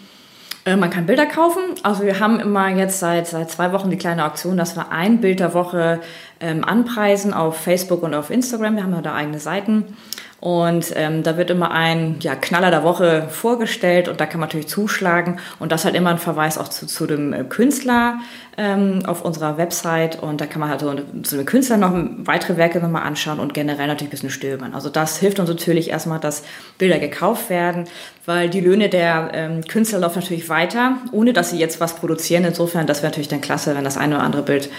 Äh, 0.65 0.75
man 0.75 0.91
kann 0.91 1.07
Bilder 1.07 1.25
kaufen. 1.25 1.61
Also 1.81 2.03
wir 2.03 2.19
haben 2.19 2.39
immer 2.39 2.69
jetzt 2.69 2.99
seit, 2.99 3.27
seit 3.27 3.49
zwei 3.49 3.73
Wochen 3.73 3.89
die 3.89 3.97
kleine 3.97 4.25
Auktion, 4.25 4.57
dass 4.57 4.75
wir 4.75 4.91
ein 4.91 5.19
Bild 5.19 5.39
der 5.39 5.55
Woche 5.55 5.99
ähm, 6.39 6.63
anpreisen 6.63 7.33
auf 7.33 7.57
Facebook 7.57 8.03
und 8.03 8.13
auf 8.13 8.29
Instagram. 8.29 8.75
Wir 8.75 8.83
haben 8.83 8.93
ja 8.93 9.01
da 9.01 9.15
eigene 9.15 9.39
Seiten. 9.39 9.97
Und 10.41 10.93
ähm, 10.95 11.21
da 11.21 11.37
wird 11.37 11.51
immer 11.51 11.69
ein 11.69 12.15
ja, 12.21 12.33
Knaller 12.33 12.71
der 12.71 12.83
Woche 12.83 13.27
vorgestellt 13.29 14.07
und 14.07 14.19
da 14.19 14.25
kann 14.25 14.39
man 14.39 14.49
natürlich 14.49 14.67
zuschlagen. 14.67 15.39
Und 15.59 15.71
das 15.71 15.85
hat 15.85 15.93
immer 15.93 16.09
ein 16.09 16.17
Verweis 16.17 16.57
auch 16.57 16.67
zu, 16.67 16.87
zu 16.87 17.05
dem 17.05 17.31
äh, 17.31 17.43
Künstler 17.43 18.17
ähm, 18.57 19.03
auf 19.05 19.23
unserer 19.23 19.59
Website. 19.59 20.21
Und 20.21 20.41
da 20.41 20.47
kann 20.47 20.59
man 20.59 20.71
halt 20.71 20.81
so 20.81 20.95
zu 21.21 21.37
dem 21.37 21.45
Künstler 21.45 21.77
noch 21.77 21.93
weitere 22.25 22.57
Werke 22.57 22.79
nochmal 22.79 23.03
anschauen 23.03 23.39
und 23.39 23.53
generell 23.53 23.85
natürlich 23.85 24.07
ein 24.07 24.09
bisschen 24.09 24.29
stöbern. 24.31 24.73
Also 24.73 24.89
das 24.89 25.19
hilft 25.19 25.39
uns 25.39 25.47
natürlich 25.47 25.91
erstmal, 25.91 26.19
dass 26.19 26.41
Bilder 26.79 26.97
gekauft 26.97 27.51
werden, 27.51 27.83
weil 28.25 28.49
die 28.49 28.61
Löhne 28.61 28.89
der 28.89 29.29
ähm, 29.35 29.61
Künstler 29.67 29.99
laufen 29.99 30.21
natürlich 30.21 30.49
weiter, 30.49 30.97
ohne 31.11 31.33
dass 31.33 31.51
sie 31.51 31.59
jetzt 31.59 31.79
was 31.79 31.97
produzieren. 31.97 32.45
Insofern, 32.45 32.87
das 32.87 33.03
wäre 33.03 33.11
natürlich 33.11 33.29
dann 33.29 33.41
klasse, 33.41 33.75
wenn 33.75 33.83
das 33.83 33.95
eine 33.95 34.15
oder 34.15 34.23
andere 34.23 34.41
Bild 34.41 34.71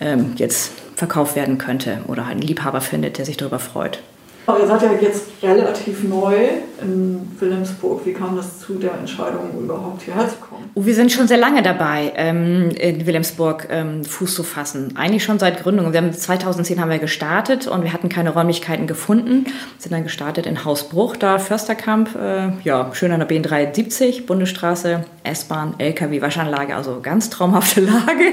ähm, 0.00 0.32
jetzt 0.36 0.72
verkauft 0.96 1.36
werden 1.36 1.58
könnte 1.58 1.98
oder 2.06 2.24
halt 2.24 2.38
einen 2.38 2.42
Liebhaber 2.42 2.80
findet, 2.80 3.18
der 3.18 3.26
sich 3.26 3.36
darüber 3.36 3.58
freut. 3.58 4.00
Aber 4.46 4.58
ihr 4.58 4.66
seid 4.66 4.82
ja 4.82 4.92
jetzt 5.00 5.26
relativ 5.42 6.02
neu 6.04 6.34
in 6.82 7.30
Wilhelmsburg. 7.38 8.04
Wie 8.04 8.12
kam 8.12 8.36
das 8.36 8.60
zu 8.60 8.74
der 8.74 8.94
Entscheidung, 8.94 9.50
überhaupt 9.62 10.02
hierher 10.02 10.28
zu 10.28 10.36
kommen? 10.36 10.70
Oh, 10.74 10.84
wir 10.84 10.94
sind 10.94 11.12
schon 11.12 11.28
sehr 11.28 11.36
lange 11.36 11.62
dabei, 11.62 12.12
ähm, 12.16 12.70
in 12.70 13.06
Wilhelmsburg 13.06 13.68
ähm, 13.70 14.04
Fuß 14.04 14.34
zu 14.34 14.42
fassen. 14.42 14.96
Eigentlich 14.96 15.24
schon 15.24 15.38
seit 15.38 15.62
Gründung. 15.62 15.92
Wir 15.92 16.00
haben 16.00 16.12
2010 16.12 16.80
haben 16.80 16.90
wir 16.90 16.98
gestartet 16.98 17.66
und 17.66 17.82
wir 17.82 17.92
hatten 17.92 18.08
keine 18.08 18.30
Räumlichkeiten 18.30 18.86
gefunden. 18.86 19.46
Sind 19.78 19.92
dann 19.92 20.04
gestartet 20.04 20.46
in 20.46 20.64
Hausbruch, 20.64 21.16
da 21.16 21.38
Försterkamp, 21.38 22.14
äh, 22.16 22.50
ja, 22.64 22.90
schön 22.94 23.12
an 23.12 23.20
der 23.20 23.28
B73, 23.28 24.26
Bundesstraße, 24.26 25.04
S-Bahn, 25.24 25.74
LKW, 25.78 26.20
Waschanlage, 26.22 26.74
also 26.74 27.00
ganz 27.02 27.30
traumhafte 27.30 27.80
Lage. 27.82 28.24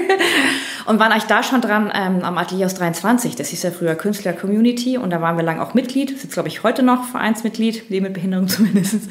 Und 0.86 0.98
waren 0.98 1.12
eigentlich 1.12 1.24
da 1.24 1.42
schon 1.42 1.60
dran 1.60 1.92
ähm, 1.94 2.24
am 2.24 2.38
Atelier 2.38 2.64
aus 2.64 2.74
23. 2.74 3.36
Das 3.36 3.48
hieß 3.48 3.62
ja 3.62 3.70
früher 3.70 3.94
Künstler 3.94 4.32
Community 4.32 4.96
und 4.96 5.10
da 5.10 5.20
waren 5.20 5.36
wir 5.36 5.44
lang 5.44 5.60
auch 5.60 5.74
Mitglied. 5.74 5.97
Sitzt, 6.06 6.32
glaube 6.32 6.48
ich, 6.48 6.62
heute 6.62 6.82
noch 6.82 7.04
Vereinsmitglied, 7.04 7.88
Leben 7.90 8.04
mit 8.04 8.14
Behinderung 8.14 8.48
zumindest 8.48 9.08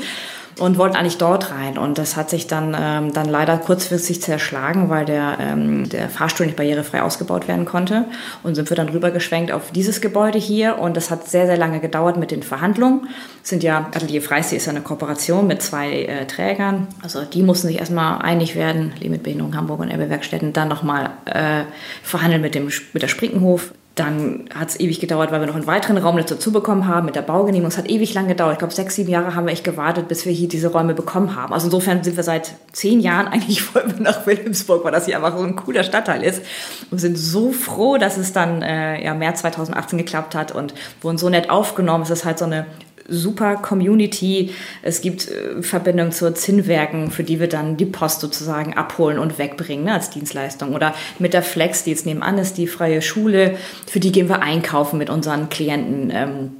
und 0.59 0.77
wollten 0.77 0.95
eigentlich 0.95 1.17
dort 1.17 1.51
rein. 1.51 1.77
Und 1.77 1.97
das 1.97 2.15
hat 2.15 2.29
sich 2.29 2.47
dann, 2.47 2.75
ähm, 2.79 3.13
dann 3.13 3.27
leider 3.27 3.57
kurzfristig 3.57 4.21
zerschlagen, 4.21 4.89
weil 4.89 5.05
der, 5.05 5.37
ähm, 5.39 5.87
der 5.89 6.09
Fahrstuhl 6.09 6.45
nicht 6.45 6.55
barrierefrei 6.55 7.01
ausgebaut 7.01 7.47
werden 7.47 7.65
konnte. 7.65 8.05
Und 8.43 8.55
sind 8.55 8.69
wir 8.69 8.77
dann 8.77 8.89
rübergeschwenkt 8.89 9.51
auf 9.51 9.71
dieses 9.71 10.01
Gebäude 10.01 10.39
hier. 10.39 10.79
Und 10.79 10.97
das 10.97 11.11
hat 11.11 11.27
sehr, 11.27 11.45
sehr 11.45 11.57
lange 11.57 11.79
gedauert 11.79 12.17
mit 12.17 12.31
den 12.31 12.43
Verhandlungen. 12.43 13.07
Es 13.43 13.49
sind 13.49 13.63
ja, 13.63 13.89
Atelier 13.93 14.21
Freisee 14.21 14.57
ist 14.57 14.65
ja 14.65 14.71
eine 14.71 14.81
Kooperation 14.81 15.47
mit 15.47 15.61
zwei 15.61 16.03
äh, 16.03 16.25
Trägern. 16.25 16.87
Also 17.01 17.23
die 17.23 17.43
mussten 17.43 17.67
sich 17.67 17.79
erstmal 17.79 18.21
einig 18.21 18.55
werden, 18.55 18.93
Leben 18.99 19.13
mit 19.13 19.23
Behinderung 19.23 19.55
Hamburg 19.55 19.79
und 19.79 19.89
Erbe 19.89 20.09
Werkstätten, 20.09 20.53
dann 20.53 20.67
nochmal 20.67 21.11
äh, 21.25 21.63
verhandeln 22.01 22.41
mit, 22.41 22.55
dem, 22.55 22.69
mit 22.93 23.03
der 23.03 23.07
Sprinkenhof. 23.07 23.73
Dann 23.97 24.45
hat 24.53 24.69
es 24.69 24.79
ewig 24.79 24.99
gedauert, 24.99 25.31
weil 25.31 25.39
wir 25.39 25.47
noch 25.47 25.55
einen 25.55 25.65
weiteren 25.65 25.97
Raum 25.97 26.17
dazu 26.17 26.51
bekommen 26.51 26.87
haben 26.87 27.07
mit 27.07 27.15
der 27.15 27.23
Baugenehmigung. 27.23 27.69
Es 27.69 27.79
hat 27.79 27.89
ewig 27.89 28.13
lang 28.13 28.27
gedauert. 28.27 28.53
Ich 28.53 28.59
glaube, 28.59 28.73
sechs, 28.73 28.93
sieben 28.93 29.09
Jahre 29.09 29.33
haben 29.33 29.47
wir 29.47 29.53
echt 29.53 29.63
gewartet, 29.63 30.07
bis 30.07 30.23
wir 30.23 30.31
hier 30.31 30.47
diese 30.47 30.67
Räume 30.67 30.93
bekommen 30.93 31.35
haben. 31.35 31.51
Also 31.51 31.65
insofern 31.65 32.03
sind 32.03 32.15
wir 32.15 32.23
seit 32.23 32.53
zehn 32.73 32.99
Jahren 32.99 33.27
eigentlich 33.27 33.61
voll 33.63 33.83
nach 33.97 34.27
Wilhelmsburg, 34.27 34.85
weil 34.85 34.91
das 34.91 35.05
hier 35.05 35.15
einfach 35.17 35.35
so 35.35 35.43
ein 35.43 35.55
cooler 35.55 35.83
Stadtteil 35.83 36.21
ist. 36.21 36.43
Und 36.91 36.99
sind 36.99 37.17
so 37.17 37.51
froh, 37.51 37.97
dass 37.97 38.17
es 38.17 38.33
dann 38.33 38.61
äh, 38.61 39.03
ja, 39.03 39.15
März 39.15 39.41
2018 39.41 39.97
geklappt 39.97 40.35
hat 40.35 40.51
und 40.51 40.75
wurden 41.01 41.17
so 41.17 41.29
nett 41.29 41.49
aufgenommen. 41.49 42.03
Es 42.03 42.11
ist 42.11 42.23
halt 42.23 42.37
so 42.37 42.45
eine 42.45 42.67
super 43.07 43.55
Community. 43.55 44.51
Es 44.81 45.01
gibt 45.01 45.29
äh, 45.29 45.61
Verbindungen 45.61 46.11
zu 46.11 46.33
Zinnwerken, 46.33 47.11
für 47.11 47.23
die 47.23 47.39
wir 47.39 47.47
dann 47.47 47.77
die 47.77 47.85
Post 47.85 48.21
sozusagen 48.21 48.73
abholen 48.73 49.19
und 49.19 49.37
wegbringen 49.37 49.85
ne, 49.85 49.93
als 49.93 50.09
Dienstleistung. 50.09 50.73
Oder 50.73 50.93
mit 51.19 51.33
der 51.33 51.43
Flex, 51.43 51.83
die 51.83 51.91
jetzt 51.91 52.05
nebenan 52.05 52.37
ist, 52.37 52.57
die 52.57 52.67
freie 52.67 53.01
Schule, 53.01 53.57
für 53.85 53.99
die 53.99 54.11
gehen 54.11 54.29
wir 54.29 54.41
einkaufen 54.41 54.97
mit 54.97 55.09
unseren 55.09 55.49
Klienten. 55.49 56.11
Ähm, 56.13 56.51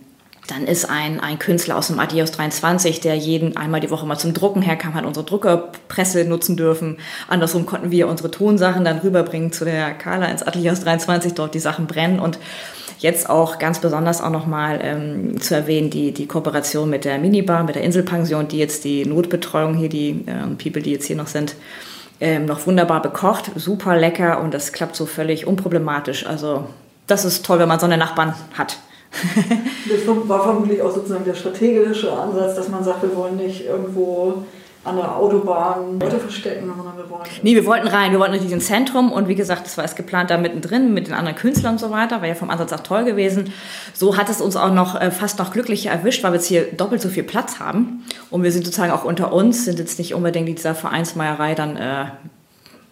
dann 0.48 0.66
ist 0.66 0.90
ein, 0.90 1.20
ein 1.20 1.40
Künstler 1.40 1.78
aus 1.78 1.88
dem 1.88 2.00
Adios 2.00 2.32
23, 2.32 3.02
der 3.02 3.16
jeden 3.16 3.58
einmal 3.58 3.82
die 3.82 3.92
Woche 3.92 4.06
mal 4.06 4.18
zum 4.18 4.34
Drucken 4.34 4.62
herkam, 4.62 4.94
hat 4.94 5.06
unsere 5.06 5.26
Druckerpresse 5.26 6.24
nutzen 6.24 6.56
dürfen. 6.56 6.98
Andersrum 7.28 7.66
konnten 7.66 7.92
wir 7.92 8.08
unsere 8.08 8.32
Tonsachen 8.32 8.86
dann 8.86 9.00
rüberbringen 9.00 9.52
zu 9.52 9.66
der 9.66 9.94
Carla 9.94 10.28
ins 10.28 10.44
Atelier 10.44 10.74
23, 10.74 11.34
dort 11.34 11.54
die 11.54 11.60
Sachen 11.60 11.86
brennen 11.86 12.20
und 12.20 12.40
Jetzt 13.00 13.30
auch 13.30 13.60
ganz 13.60 13.80
besonders 13.80 14.22
auch 14.22 14.32
nochmal 14.32 14.80
ähm, 14.82 15.40
zu 15.40 15.56
erwähnen, 15.56 15.90
die, 15.90 16.12
die 16.12 16.26
Kooperation 16.26 16.90
mit 16.90 17.06
der 17.06 17.20
Minibar, 17.20 17.64
mit 17.64 17.76
der 17.76 17.84
Inselpension, 17.84 18.48
die 18.48 18.58
jetzt 18.58 18.84
die 18.84 19.06
Notbetreuung 19.06 19.76
hier, 19.76 19.90
die 19.90 20.26
ähm, 20.28 20.58
People, 20.58 20.82
die 20.82 20.92
jetzt 20.92 21.06
hier 21.06 21.16
noch 21.16 21.28
sind, 21.28 21.56
ähm, 22.20 22.46
noch 22.46 22.66
wunderbar 22.66 23.02
bekocht, 23.02 23.52
super 23.56 23.96
lecker 23.96 24.42
und 24.42 24.54
das 24.54 24.74
klappt 24.74 24.96
so 24.96 25.06
völlig 25.06 25.46
unproblematisch. 25.46 26.26
Also 26.26 26.66
das 27.06 27.24
ist 27.24 27.46
toll, 27.46 27.60
wenn 27.60 27.68
man 27.68 27.80
so 27.80 27.86
eine 27.86 27.98
Nachbarn 27.98 28.34
hat. 28.58 28.80
das 29.90 30.28
war 30.28 30.44
vermutlich 30.44 30.82
auch 30.82 30.94
sozusagen 30.94 31.24
der 31.24 31.36
strategische 31.36 32.12
Ansatz, 32.12 32.56
dass 32.56 32.68
man 32.70 32.84
sagt, 32.84 33.04
wir 33.04 33.16
wollen 33.16 33.38
nicht 33.38 33.66
irgendwo 33.66 34.44
an 34.88 34.96
der 34.96 35.16
Autobahn 35.16 36.00
Leute 36.00 36.20
verstecken, 36.20 36.72
sondern 36.76 36.98
wir 36.98 37.10
wollen. 37.10 37.24
Nee, 37.44 37.56
wir 37.56 37.66
wollten 37.66 37.88
rein, 37.88 38.12
wir 38.12 38.20
wollten 38.20 38.34
natürlich 38.34 38.54
ins 38.54 38.68
Zentrum 38.68 39.12
und 39.12 39.28
wie 39.28 39.36
gesagt, 39.36 39.66
das 39.66 39.78
war 39.78 39.86
es 39.86 39.96
geplant 39.96 40.30
da 40.30 40.38
mittendrin 40.38 40.94
mit 40.94 41.08
den 41.08 41.14
anderen 41.14 41.38
Künstlern 41.38 41.74
und 41.74 41.80
so 41.80 41.92
weiter, 41.92 42.22
war 42.22 42.28
ja 42.28 42.36
vom 42.36 42.50
Ansatz 42.50 42.74
auch 42.74 42.80
toll 42.80 43.04
gewesen. 43.04 43.52
So 43.94 44.18
hat 44.18 44.30
es 44.30 44.42
uns 44.42 44.56
auch 44.56 44.72
noch 44.72 45.00
äh, 45.00 45.12
fast 45.12 45.40
noch 45.40 45.52
glücklicher 45.52 45.92
erwischt, 45.92 46.24
weil 46.24 46.32
wir 46.32 46.38
jetzt 46.38 46.48
hier 46.48 46.64
doppelt 46.72 47.02
so 47.02 47.10
viel 47.10 47.24
Platz 47.24 47.60
haben 47.60 48.04
und 48.30 48.44
wir 48.44 48.52
sind 48.52 48.66
sozusagen 48.66 48.92
auch 48.92 49.04
unter 49.04 49.34
uns, 49.34 49.66
sind 49.66 49.80
jetzt 49.80 50.00
nicht 50.00 50.14
unbedingt 50.14 50.50
in 50.50 50.56
dieser 50.56 50.76
Vereinsmeierei 50.76 51.56
dann 51.56 51.78
äh, 51.78 52.06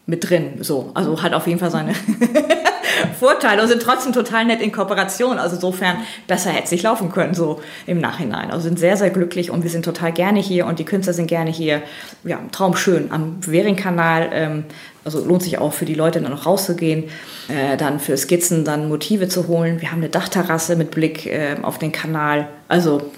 mit 0.05 0.29
drin. 0.29 0.59
So, 0.61 0.91
also 0.93 1.21
hat 1.21 1.33
auf 1.33 1.47
jeden 1.47 1.59
Fall 1.59 1.71
seine 1.71 1.93
Vorteile 3.19 3.61
und 3.61 3.67
sind 3.67 3.81
trotzdem 3.81 4.13
total 4.13 4.45
nett 4.45 4.61
in 4.61 4.71
Kooperation. 4.71 5.39
Also 5.39 5.55
insofern 5.55 5.97
besser 6.27 6.51
hätte 6.51 6.65
es 6.65 6.71
nicht 6.71 6.83
laufen 6.83 7.11
können, 7.11 7.33
so 7.33 7.61
im 7.85 7.99
Nachhinein. 7.99 8.51
Also 8.51 8.63
sind 8.63 8.79
sehr, 8.79 8.97
sehr 8.97 9.09
glücklich 9.09 9.51
und 9.51 9.63
wir 9.63 9.69
sind 9.69 9.85
total 9.85 10.11
gerne 10.11 10.39
hier 10.39 10.65
und 10.65 10.79
die 10.79 10.85
Künstler 10.85 11.13
sind 11.13 11.27
gerne 11.27 11.51
hier. 11.51 11.81
Ja, 12.23 12.39
traumschön 12.51 13.11
am 13.11 13.37
Währing-Kanal. 13.45 14.29
Ähm, 14.33 14.63
also 15.05 15.23
lohnt 15.23 15.43
sich 15.43 15.59
auch 15.59 15.71
für 15.71 15.85
die 15.85 15.93
Leute 15.93 16.19
dann 16.19 16.31
noch 16.31 16.47
rauszugehen, 16.47 17.05
äh, 17.47 17.77
dann 17.77 17.99
für 17.99 18.17
Skizzen 18.17 18.65
dann 18.65 18.89
Motive 18.89 19.27
zu 19.27 19.47
holen. 19.47 19.79
Wir 19.79 19.91
haben 19.91 19.99
eine 19.99 20.09
Dachterrasse 20.09 20.75
mit 20.75 20.91
Blick 20.91 21.27
äh, 21.27 21.57
auf 21.61 21.77
den 21.77 21.91
Kanal. 21.91 22.47
Also, 22.67 23.11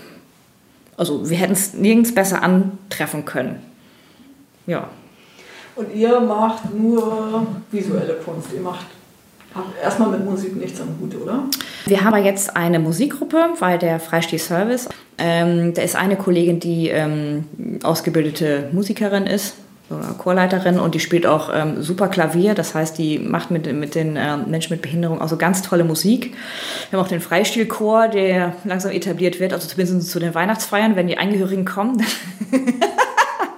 also 0.97 1.30
wir 1.30 1.38
hätten 1.38 1.53
es 1.53 1.73
nirgends 1.73 2.13
besser 2.13 2.43
antreffen 2.43 3.23
können. 3.23 3.61
Ja. 4.65 4.89
Und 5.78 5.95
ihr 5.95 6.19
macht 6.19 6.73
nur 6.73 7.47
visuelle 7.71 8.15
Kunst. 8.15 8.49
Ihr 8.53 8.61
macht 8.61 8.86
erstmal 9.82 10.10
mit 10.10 10.26
Musik 10.26 10.56
nichts 10.56 10.80
am 10.82 10.89
Hut, 11.00 11.16
oder? 11.22 11.43
Wir 11.86 12.04
haben 12.04 12.24
jetzt 12.24 12.56
eine 12.56 12.80
Musikgruppe, 12.80 13.50
weil 13.60 13.80
der 13.80 14.00
Freistehservice, 14.00 14.89
ähm, 15.18 15.74
da 15.74 15.82
ist 15.82 15.95
eine 15.95 16.16
Kollegin, 16.16 16.60
die 16.60 16.89
ähm, 16.89 17.45
ausgebildete 17.84 18.70
Musikerin 18.72 19.26
ist, 19.26 19.56
Chorleiterin 20.18 20.80
und 20.80 20.95
die 20.95 21.00
spielt 21.00 21.26
auch 21.26 21.50
ähm, 21.54 21.82
super 21.82 22.10
Klavier. 22.10 22.56
Das 22.56 22.76
heißt, 22.76 22.98
die 22.98 23.20
macht 23.20 23.52
mit, 23.52 23.72
mit 23.74 23.95
den 23.95 24.18
äh, 24.18 24.36
Menschen 24.36 24.74
mit 24.74 24.82
Behinderung 24.82 25.22
auch 25.22 25.30
so 25.30 25.38
ganz 25.38 25.62
tolle 25.62 25.86
Musik. 25.86 26.36
Wir 26.89 27.00
haben 27.00 27.06
auch 27.06 27.10
den 27.10 27.22
Freistilchor, 27.22 28.10
der 28.10 28.54
langsam 28.66 28.91
etabliert 28.91 29.39
wird, 29.39 29.54
also 29.54 29.68
zumindest 29.68 30.10
zu 30.10 30.20
den 30.20 30.36
Weihnachtsfeiern, 30.36 30.98
wenn 30.98 31.08
die 31.08 31.18
Angehörigen 31.18 31.64
kommen. 31.64 32.04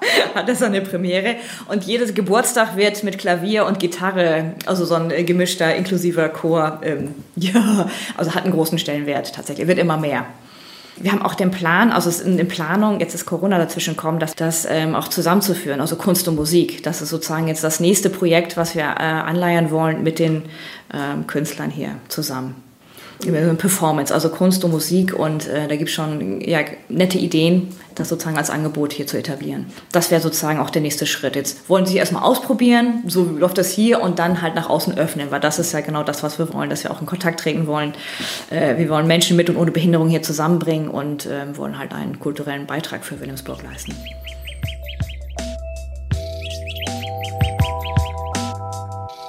hat 0.36 0.48
das 0.50 0.62
eine 0.62 0.82
Premiere. 0.82 1.36
Und 1.68 1.84
jedes 1.84 2.14
Geburtstag 2.14 2.76
wird 2.76 3.04
mit 3.04 3.18
Klavier 3.18 3.66
und 3.66 3.80
Gitarre, 3.80 4.54
also 4.66 4.86
so 4.86 4.96
ein 4.96 5.26
gemischter, 5.26 5.76
inklusiver 5.76 6.30
Chor, 6.30 6.80
ähm, 6.84 7.16
ja, 7.36 7.90
also 8.18 8.36
hat 8.36 8.44
einen 8.44 8.54
großen 8.54 8.80
Stellenwert 8.80 9.34
tatsächlich. 9.34 9.68
Wird 9.68 9.80
immer 9.80 9.98
mehr. 9.98 10.26
Wir 11.02 11.14
haben 11.14 11.22
auch 11.22 11.36
den 11.36 11.50
Plan, 11.50 11.94
also 11.94 12.10
es 12.10 12.20
ist 12.20 12.28
in 12.28 12.48
Planung, 12.50 13.00
jetzt 13.00 13.16
ist 13.16 13.26
Corona 13.26 13.58
dazwischen 13.58 13.96
gekommen, 13.96 14.20
das, 14.20 14.36
das 14.36 14.68
ähm, 14.70 14.96
auch 14.96 15.08
zusammenzuführen, 15.08 15.80
also 15.80 15.96
Kunst 15.96 16.28
und 16.28 16.36
Musik. 16.36 16.84
Das 16.84 17.02
ist 17.02 17.10
sozusagen 17.10 17.48
jetzt 17.48 17.64
das 17.64 17.80
nächste 17.80 18.10
Projekt, 18.10 18.58
was 18.58 18.76
wir 18.76 18.84
äh, 18.84 18.86
anleiern 18.86 19.72
wollen 19.72 20.04
mit 20.04 20.20
den 20.20 20.44
ähm, 20.94 21.26
Künstlern 21.26 21.72
hier 21.72 21.96
zusammen. 22.10 22.69
Performance, 23.20 24.14
also 24.14 24.30
Kunst 24.30 24.64
und 24.64 24.72
Musik 24.72 25.14
und 25.14 25.48
äh, 25.48 25.68
da 25.68 25.76
gibt 25.76 25.90
es 25.90 25.96
schon 25.96 26.40
ja, 26.42 26.60
nette 26.88 27.18
Ideen, 27.18 27.68
das 27.96 28.08
sozusagen 28.10 28.38
als 28.38 28.50
Angebot 28.50 28.94
hier 28.94 29.08
zu 29.08 29.18
etablieren. 29.18 29.66
Das 29.92 30.10
wäre 30.10 30.22
sozusagen 30.22 30.60
auch 30.60 30.70
der 30.70 30.82
nächste 30.82 31.06
Schritt. 31.06 31.36
Jetzt 31.36 31.70
wollen 31.70 31.86
Sie 31.86 31.98
erstmal 31.98 32.24
ausprobieren, 32.24 33.04
so 33.08 33.24
läuft 33.24 33.58
das 33.58 33.70
hier 33.72 34.02
und 34.02 34.20
dann 34.20 34.42
halt 34.42 34.56
nach 34.56 34.70
außen 34.70 34.98
öffnen, 34.98 35.32
weil 35.32 35.42
das 35.42 35.60
ist 35.60 35.74
ja 35.74 35.82
genau 35.82 36.04
das, 36.04 36.24
was 36.24 36.40
wir 36.40 36.54
wollen, 36.54 36.70
dass 36.70 36.84
wir 36.84 36.92
auch 36.92 37.02
in 37.02 37.08
Kontakt 37.08 37.42
treten 37.42 37.68
wollen. 37.68 37.94
Äh, 38.50 38.78
wir 38.78 38.88
wollen 38.90 39.06
Menschen 39.06 39.36
mit 39.36 39.50
und 39.50 39.58
ohne 39.58 39.72
Behinderung 39.72 40.08
hier 40.08 40.22
zusammenbringen 40.22 40.90
und 40.90 41.26
äh, 41.26 41.58
wollen 41.58 41.78
halt 41.78 41.94
einen 41.94 42.20
kulturellen 42.20 42.68
Beitrag 42.68 43.04
für 43.04 43.20
Wilhelmsburg 43.20 43.64
leisten. 43.64 43.94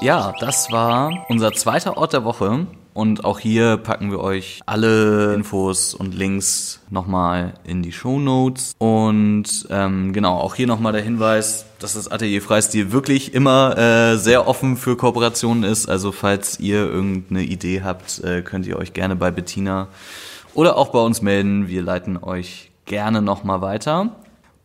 Ja, 0.00 0.32
das 0.40 0.70
war 0.70 1.26
unser 1.28 1.52
zweiter 1.52 1.96
Ort 1.98 2.14
der 2.14 2.24
Woche. 2.24 2.66
Und 2.92 3.24
auch 3.24 3.38
hier 3.38 3.76
packen 3.76 4.10
wir 4.10 4.20
euch 4.20 4.60
alle 4.66 5.34
Infos 5.34 5.94
und 5.94 6.14
Links 6.14 6.80
nochmal 6.90 7.54
in 7.64 7.82
die 7.82 7.92
Show 7.92 8.18
Notes. 8.18 8.74
Und 8.78 9.66
ähm, 9.70 10.12
genau, 10.12 10.38
auch 10.38 10.56
hier 10.56 10.66
nochmal 10.66 10.92
der 10.92 11.02
Hinweis, 11.02 11.66
dass 11.78 11.94
das 11.94 12.08
Atelier 12.10 12.42
Freistil 12.42 12.90
wirklich 12.90 13.32
immer 13.32 13.78
äh, 13.78 14.16
sehr 14.16 14.48
offen 14.48 14.76
für 14.76 14.96
Kooperationen 14.96 15.62
ist. 15.62 15.88
Also 15.88 16.10
falls 16.10 16.58
ihr 16.58 16.78
irgendeine 16.78 17.42
Idee 17.42 17.82
habt, 17.82 18.22
äh, 18.24 18.42
könnt 18.42 18.66
ihr 18.66 18.76
euch 18.76 18.92
gerne 18.92 19.14
bei 19.14 19.30
Bettina 19.30 19.88
oder 20.54 20.76
auch 20.76 20.88
bei 20.88 21.00
uns 21.00 21.22
melden. 21.22 21.68
Wir 21.68 21.82
leiten 21.82 22.16
euch 22.16 22.70
gerne 22.86 23.22
nochmal 23.22 23.60
weiter. 23.60 24.16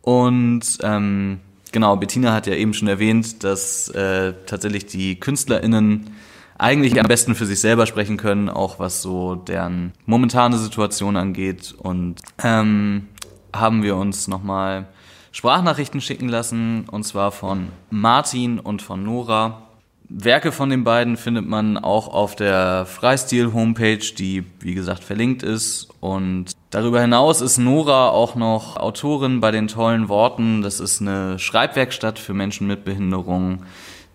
Und 0.02 0.78
ähm, 0.82 1.38
genau, 1.72 1.96
Bettina 1.96 2.32
hat 2.32 2.46
ja 2.46 2.54
eben 2.54 2.74
schon 2.74 2.88
erwähnt, 2.88 3.44
dass 3.44 3.88
äh, 3.90 4.34
tatsächlich 4.46 4.86
die 4.86 5.18
KünstlerInnen 5.20 6.10
eigentlich 6.58 6.98
am 6.98 7.06
besten 7.06 7.34
für 7.34 7.46
sich 7.46 7.60
selber 7.60 7.86
sprechen 7.86 8.16
können, 8.16 8.48
auch 8.48 8.78
was 8.78 9.02
so 9.02 9.34
deren 9.34 9.92
momentane 10.06 10.58
Situation 10.58 11.16
angeht. 11.16 11.74
Und 11.76 12.16
ähm, 12.42 13.08
haben 13.54 13.82
wir 13.82 13.96
uns 13.96 14.28
nochmal 14.28 14.86
Sprachnachrichten 15.32 16.00
schicken 16.00 16.28
lassen, 16.28 16.86
und 16.90 17.04
zwar 17.04 17.30
von 17.30 17.68
Martin 17.90 18.58
und 18.58 18.82
von 18.82 19.02
Nora. 19.04 19.62
Werke 20.08 20.52
von 20.52 20.70
den 20.70 20.84
beiden 20.84 21.16
findet 21.16 21.46
man 21.46 21.78
auch 21.78 22.08
auf 22.08 22.36
der 22.36 22.86
Freistil-Homepage, 22.86 24.14
die 24.16 24.44
wie 24.60 24.74
gesagt 24.74 25.02
verlinkt 25.02 25.42
ist. 25.42 25.88
Und 26.00 26.52
darüber 26.70 27.00
hinaus 27.00 27.40
ist 27.40 27.58
Nora 27.58 28.10
auch 28.10 28.36
noch 28.36 28.76
Autorin 28.76 29.40
bei 29.40 29.50
den 29.50 29.66
tollen 29.66 30.08
Worten. 30.08 30.62
Das 30.62 30.78
ist 30.78 31.00
eine 31.00 31.38
Schreibwerkstatt 31.38 32.18
für 32.20 32.34
Menschen 32.34 32.68
mit 32.68 32.84
Behinderung, 32.84 33.64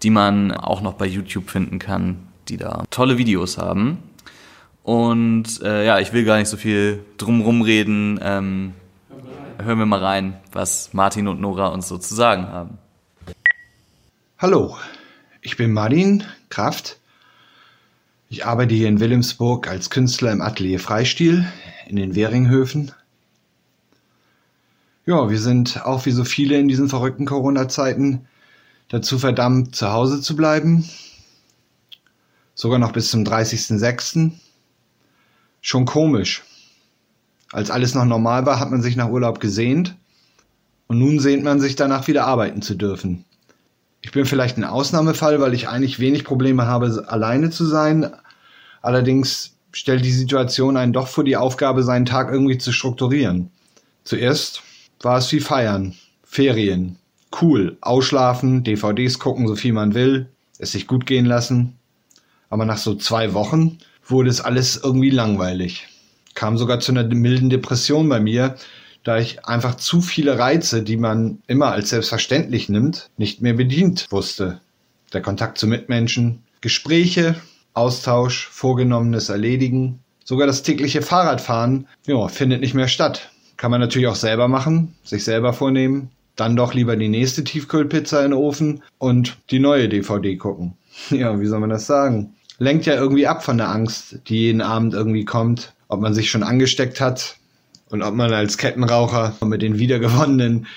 die 0.02 0.10
man 0.10 0.52
auch 0.54 0.82
noch 0.82 0.94
bei 0.94 1.06
YouTube 1.06 1.50
finden 1.50 1.78
kann, 1.78 2.28
die 2.52 2.58
da 2.58 2.84
tolle 2.92 3.18
Videos 3.18 3.58
haben. 3.58 3.98
Und 4.84 5.62
äh, 5.64 5.86
ja, 5.86 6.00
ich 6.00 6.14
will 6.14 6.26
gar 6.26 6.38
nicht 6.38 6.50
so 6.50 6.58
viel 6.58 7.04
drumrum 7.18 7.62
reden. 7.62 8.20
Ähm, 8.22 8.74
hören 9.58 9.80
wir 9.80 9.86
mal 9.86 10.04
rein, 10.04 10.38
was 10.52 10.94
Martin 10.94 11.28
und 11.28 11.40
Nora 11.40 11.68
uns 11.68 11.88
so 11.88 11.98
zu 11.98 12.14
sagen 12.14 12.48
haben. 12.48 12.78
Hallo, 14.38 14.78
ich 15.42 15.56
bin 15.56 15.72
Martin 15.72 16.24
Kraft. 16.50 16.98
Ich 18.30 18.46
arbeite 18.46 18.74
hier 18.74 18.88
in 18.88 19.00
Wilhelmsburg 19.00 19.68
als 19.68 19.90
Künstler 19.90 20.32
im 20.32 20.42
Atelier 20.42 20.80
Freistil 20.80 21.46
in 21.88 21.96
den 21.96 22.16
Währinghöfen. 22.16 22.92
Ja, 25.06 25.30
wir 25.30 25.40
sind 25.40 25.86
auch 25.86 26.06
wie 26.06 26.12
so 26.12 26.24
viele 26.24 26.58
in 26.58 26.68
diesen 26.68 26.90
verrückten 26.90 27.26
Corona-Zeiten 27.26 28.28
dazu 28.90 29.20
verdammt, 29.20 29.76
zu 29.76 29.92
Hause 29.92 30.22
zu 30.22 30.36
bleiben. 30.36 30.90
Sogar 32.62 32.78
noch 32.78 32.92
bis 32.92 33.10
zum 33.10 33.24
30.06. 33.24 34.34
Schon 35.62 35.86
komisch. 35.86 36.44
Als 37.52 37.72
alles 37.72 37.96
noch 37.96 38.06
normal 38.06 38.46
war, 38.46 38.60
hat 38.60 38.70
man 38.70 38.84
sich 38.84 38.96
nach 38.96 39.10
Urlaub 39.10 39.40
gesehnt. 39.40 39.96
Und 40.86 41.00
nun 41.00 41.20
sehnt 41.20 41.44
man 41.44 41.60
sich 41.60 41.76
danach 41.76 42.08
wieder 42.08 42.28
arbeiten 42.28 42.62
zu 42.62 42.76
dürfen. 42.76 43.26
Ich 44.02 44.12
bin 44.12 44.28
vielleicht 44.28 44.60
ein 44.60 44.64
Ausnahmefall, 44.64 45.42
weil 45.42 45.56
ich 45.56 45.70
eigentlich 45.70 45.98
wenig 45.98 46.24
Probleme 46.24 46.68
habe, 46.68 47.06
alleine 47.08 47.50
zu 47.50 47.66
sein. 47.66 48.12
Allerdings 48.84 49.56
stellt 49.72 50.06
die 50.06 50.12
Situation 50.12 50.78
einen 50.78 50.94
doch 50.94 51.08
vor 51.08 51.24
die 51.24 51.38
Aufgabe, 51.38 51.82
seinen 51.82 52.06
Tag 52.06 52.32
irgendwie 52.32 52.60
zu 52.60 52.72
strukturieren. 52.72 53.50
Zuerst 54.04 54.62
war 55.00 55.18
es 55.18 55.32
wie 55.32 55.40
Feiern, 55.40 55.96
Ferien, 56.24 57.00
cool, 57.42 57.80
ausschlafen, 57.82 58.64
DVDs 58.64 59.18
gucken, 59.18 59.48
so 59.48 59.56
viel 59.56 59.74
man 59.74 59.96
will, 59.96 60.30
es 60.60 60.74
sich 60.74 60.86
gut 60.86 61.08
gehen 61.08 61.26
lassen. 61.26 61.80
Aber 62.52 62.66
nach 62.66 62.78
so 62.78 62.94
zwei 62.94 63.34
Wochen 63.34 63.80
wurde 64.06 64.30
es 64.30 64.42
alles 64.42 64.80
irgendwie 64.84 65.10
langweilig. 65.10 65.88
Kam 66.36 66.58
sogar 66.58 66.80
zu 66.80 66.92
einer 66.92 67.04
milden 67.04 67.50
Depression 67.50 68.08
bei 68.08 68.20
mir, 68.20 68.56
da 69.04 69.18
ich 69.18 69.46
einfach 69.46 69.76
zu 69.76 70.02
viele 70.02 70.38
Reize, 70.38 70.84
die 70.84 70.98
man 70.98 71.40
immer 71.48 71.72
als 71.72 71.90
selbstverständlich 71.90 72.70
nimmt, 72.70 73.10
nicht 73.18 73.42
mehr 73.42 73.54
bedient 73.54 74.08
wusste. 74.12 74.60
Der 75.14 75.22
Kontakt 75.22 75.58
zu 75.58 75.66
Mitmenschen, 75.66 76.44
Gespräche, 76.60 77.36
Austausch, 77.74 78.48
vorgenommenes 78.50 79.30
Erledigen, 79.30 80.00
sogar 80.24 80.46
das 80.46 80.62
tägliche 80.62 81.02
Fahrradfahren, 81.02 81.88
ja, 82.06 82.28
findet 82.28 82.62
nicht 82.62 82.74
mehr 82.74 82.90
statt. 82.90 83.32
Kann 83.56 83.72
man 83.72 83.80
natürlich 83.80 84.08
auch 84.08 84.16
selber 84.16 84.48
machen, 84.48 84.94
sich 85.04 85.24
selber 85.24 85.54
vornehmen, 85.54 86.12
dann 86.36 86.56
doch 86.56 86.74
lieber 86.74 86.96
die 86.98 87.10
nächste 87.10 87.44
Tiefkühlpizza 87.44 88.24
in 88.24 88.32
den 88.32 88.40
Ofen 88.40 88.84
und 88.98 89.38
die 89.52 89.60
neue 89.60 89.88
DVD 89.88 90.36
gucken. 90.36 90.74
Ja, 91.10 91.40
wie 91.40 91.46
soll 91.46 91.60
man 91.62 91.70
das 91.70 91.88
sagen? 91.88 92.34
Lenkt 92.62 92.86
ja 92.86 92.94
irgendwie 92.94 93.26
ab 93.26 93.44
von 93.44 93.58
der 93.58 93.70
Angst, 93.70 94.20
die 94.28 94.42
jeden 94.42 94.62
Abend 94.62 94.94
irgendwie 94.94 95.26
kommt, 95.26 95.74
ob 95.88 96.00
man 96.00 96.14
sich 96.14 96.30
schon 96.30 96.44
angesteckt 96.44 97.02
hat 97.02 97.38
und 97.90 98.04
ob 98.04 98.14
man 98.14 98.32
als 98.32 98.60
Kettenraucher 98.60 99.34
mit 99.44 99.64
den 99.64 99.80
wiedergewonnenen, 99.80 100.68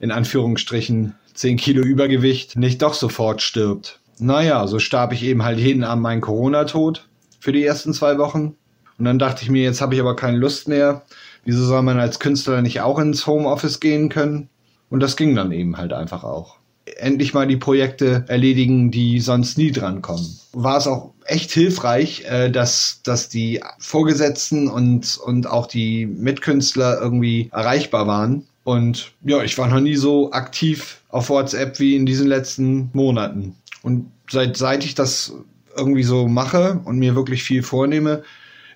in 0.00 0.12
Anführungsstrichen, 0.12 1.14
10 1.34 1.58
Kilo 1.58 1.82
Übergewicht 1.82 2.56
nicht 2.56 2.80
doch 2.80 2.94
sofort 2.94 3.42
stirbt. 3.42 4.00
Naja, 4.18 4.66
so 4.66 4.78
starb 4.78 5.12
ich 5.12 5.24
eben 5.24 5.42
halt 5.42 5.58
jeden 5.58 5.84
Abend 5.84 6.04
meinen 6.04 6.22
Corona-Tod 6.22 7.06
für 7.38 7.52
die 7.52 7.66
ersten 7.66 7.92
zwei 7.92 8.16
Wochen. 8.16 8.56
Und 8.98 9.04
dann 9.04 9.18
dachte 9.18 9.42
ich 9.42 9.50
mir, 9.50 9.62
jetzt 9.62 9.82
habe 9.82 9.94
ich 9.94 10.00
aber 10.00 10.16
keine 10.16 10.38
Lust 10.38 10.68
mehr. 10.68 11.02
Wieso 11.44 11.66
soll 11.66 11.82
man 11.82 12.00
als 12.00 12.18
Künstler 12.18 12.62
nicht 12.62 12.80
auch 12.80 12.98
ins 12.98 13.26
Homeoffice 13.26 13.80
gehen 13.80 14.08
können? 14.08 14.48
Und 14.88 15.00
das 15.00 15.18
ging 15.18 15.36
dann 15.36 15.52
eben 15.52 15.76
halt 15.76 15.92
einfach 15.92 16.24
auch. 16.24 16.56
Endlich 16.98 17.34
mal 17.34 17.46
die 17.46 17.56
Projekte 17.56 18.24
erledigen, 18.28 18.90
die 18.90 19.20
sonst 19.20 19.58
nie 19.58 19.72
drankommen. 19.72 20.38
War 20.52 20.78
es 20.78 20.86
auch 20.86 21.12
echt 21.24 21.50
hilfreich, 21.50 22.24
äh, 22.28 22.50
dass, 22.50 23.00
dass 23.02 23.28
die 23.28 23.60
Vorgesetzten 23.78 24.68
und, 24.68 25.18
und 25.18 25.46
auch 25.46 25.66
die 25.66 26.06
Mitkünstler 26.06 27.00
irgendwie 27.00 27.50
erreichbar 27.52 28.06
waren. 28.06 28.46
Und 28.64 29.12
ja, 29.24 29.42
ich 29.42 29.58
war 29.58 29.68
noch 29.68 29.80
nie 29.80 29.96
so 29.96 30.32
aktiv 30.32 31.02
auf 31.08 31.28
WhatsApp 31.28 31.78
wie 31.78 31.96
in 31.96 32.06
diesen 32.06 32.26
letzten 32.26 32.90
Monaten. 32.92 33.54
Und 33.82 34.10
seit, 34.30 34.56
seit 34.56 34.84
ich 34.84 34.94
das 34.94 35.32
irgendwie 35.76 36.02
so 36.02 36.26
mache 36.26 36.80
und 36.84 36.98
mir 36.98 37.14
wirklich 37.14 37.42
viel 37.44 37.62
vornehme, 37.62 38.22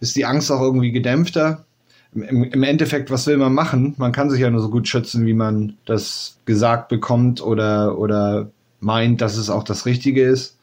ist 0.00 0.16
die 0.16 0.24
Angst 0.24 0.50
auch 0.50 0.60
irgendwie 0.60 0.92
gedämpfter. 0.92 1.64
Im, 2.14 2.44
Im 2.44 2.62
Endeffekt, 2.62 3.10
was 3.10 3.26
will 3.26 3.36
man 3.36 3.54
machen? 3.54 3.94
Man 3.98 4.12
kann 4.12 4.30
sich 4.30 4.40
ja 4.40 4.50
nur 4.50 4.60
so 4.60 4.70
gut 4.70 4.88
schützen, 4.88 5.26
wie 5.26 5.34
man 5.34 5.76
das 5.86 6.38
gesagt 6.44 6.88
bekommt 6.88 7.40
oder, 7.40 7.98
oder 7.98 8.50
meint, 8.80 9.20
dass 9.20 9.36
es 9.36 9.50
auch 9.50 9.62
das 9.62 9.86
Richtige 9.86 10.24
ist. 10.24 10.56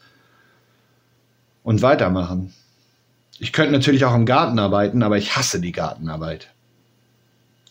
Und 1.63 1.81
weitermachen. 1.81 2.53
Ich 3.39 3.53
könnte 3.53 3.73
natürlich 3.73 4.05
auch 4.05 4.15
im 4.15 4.25
Garten 4.25 4.57
arbeiten, 4.57 5.03
aber 5.03 5.17
ich 5.17 5.35
hasse 5.35 5.59
die 5.59 5.71
Gartenarbeit. 5.71 6.49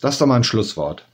Das 0.01 0.15
ist 0.15 0.21
doch 0.21 0.27
mal 0.27 0.35
ein 0.35 0.43
Schlusswort. 0.43 1.05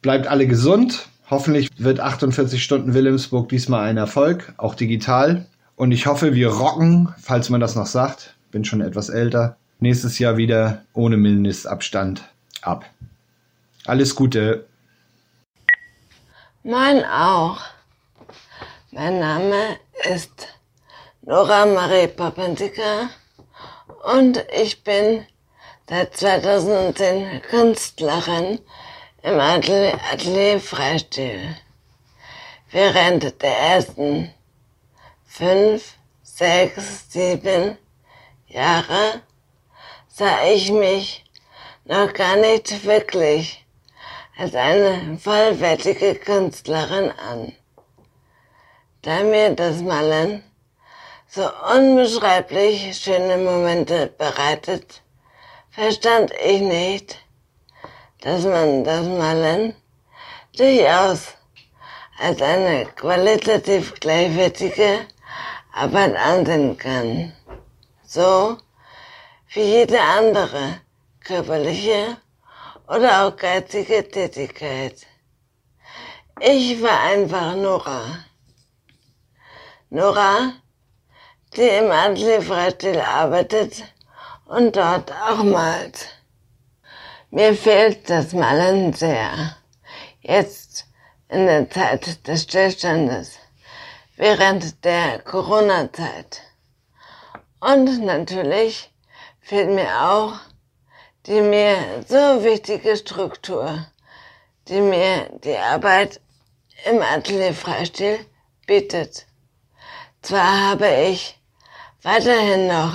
Bleibt 0.00 0.26
alle 0.26 0.46
gesund. 0.46 1.08
Hoffentlich 1.28 1.68
wird 1.78 2.00
48 2.00 2.62
Stunden 2.62 2.94
Wilhelmsburg 2.94 3.48
diesmal 3.48 3.88
ein 3.88 3.96
Erfolg, 3.96 4.52
auch 4.56 4.74
digital. 4.74 5.46
Und 5.76 5.92
ich 5.92 6.06
hoffe, 6.06 6.34
wir 6.34 6.48
rocken, 6.48 7.08
falls 7.18 7.50
man 7.50 7.60
das 7.60 7.74
noch 7.74 7.86
sagt, 7.86 8.34
bin 8.50 8.64
schon 8.64 8.80
etwas 8.80 9.08
älter, 9.08 9.56
nächstes 9.82 10.20
Jahr 10.20 10.36
wieder 10.36 10.84
ohne 10.94 11.16
Mindestabstand 11.16 12.22
ab. 12.62 12.88
Alles 13.84 14.14
Gute. 14.14 14.66
Mein 16.62 17.04
auch. 17.04 17.60
Mein 18.92 19.18
Name 19.18 19.76
ist 20.04 20.48
Nora 21.22 21.66
Marie 21.66 22.06
Papendicker 22.06 23.10
und 24.14 24.44
ich 24.54 24.84
bin 24.84 25.26
seit 25.88 26.16
2010 26.16 27.42
Künstlerin 27.42 28.60
im 29.22 29.40
Atelier, 29.40 29.98
Atelier 30.12 30.60
Freistil. 30.60 31.56
Während 32.70 33.42
der 33.42 33.58
ersten 33.58 34.30
fünf, 35.26 35.94
sechs, 36.22 37.10
sieben 37.10 37.76
Jahre 38.46 39.22
sah 40.14 40.44
ich 40.44 40.70
mich 40.70 41.24
noch 41.86 42.12
gar 42.12 42.36
nicht 42.36 42.84
wirklich 42.84 43.64
als 44.36 44.54
eine 44.54 45.16
vollwertige 45.16 46.14
Künstlerin 46.16 47.10
an. 47.12 47.54
Da 49.00 49.22
mir 49.22 49.54
das 49.54 49.80
Malen 49.80 50.44
so 51.28 51.48
unbeschreiblich 51.74 52.94
schöne 52.94 53.38
Momente 53.38 54.08
bereitet, 54.18 55.00
verstand 55.70 56.30
ich 56.44 56.60
nicht, 56.60 57.18
dass 58.20 58.44
man 58.44 58.84
das 58.84 59.06
Malen 59.06 59.74
durchaus 60.58 61.28
als 62.18 62.42
eine 62.42 62.84
qualitativ 62.84 63.94
gleichwertige 63.94 65.06
Arbeit 65.72 66.14
ansehen 66.16 66.76
kann. 66.76 67.32
So 68.04 68.58
wie 69.54 69.60
jede 69.60 70.00
andere 70.00 70.80
körperliche 71.20 72.16
oder 72.88 73.26
auch 73.26 73.36
geistige 73.36 74.08
Tätigkeit. 74.08 75.06
Ich 76.40 76.82
war 76.82 77.00
einfach 77.02 77.54
Nora. 77.56 78.24
Nora, 79.90 80.54
die 81.54 81.68
im 81.68 81.90
Atelier 81.90 82.40
Freistil 82.40 82.98
arbeitet 82.98 83.84
und 84.46 84.74
dort 84.74 85.12
auch 85.12 85.42
malt. 85.44 86.08
Mir 87.30 87.54
fehlt 87.54 88.08
das 88.08 88.32
Malen 88.32 88.94
sehr. 88.94 89.56
Jetzt 90.22 90.86
in 91.28 91.44
der 91.46 91.68
Zeit 91.68 92.26
des 92.26 92.44
Stillstandes, 92.44 93.38
während 94.16 94.82
der 94.82 95.18
Corona-Zeit. 95.18 96.40
Und 97.60 98.02
natürlich 98.04 98.91
fehlt 99.52 99.68
mir 99.68 100.02
auch 100.02 100.32
die 101.26 101.42
mir 101.42 101.76
so 102.08 102.42
wichtige 102.42 102.96
Struktur, 102.96 103.86
die 104.66 104.80
mir 104.80 105.28
die 105.44 105.58
Arbeit 105.58 106.22
im 106.86 107.02
Atelier 107.02 107.52
Freistil 107.52 108.24
bietet. 108.66 109.26
Zwar 110.22 110.70
habe 110.70 110.88
ich 110.88 111.38
weiterhin 112.00 112.66
noch 112.66 112.94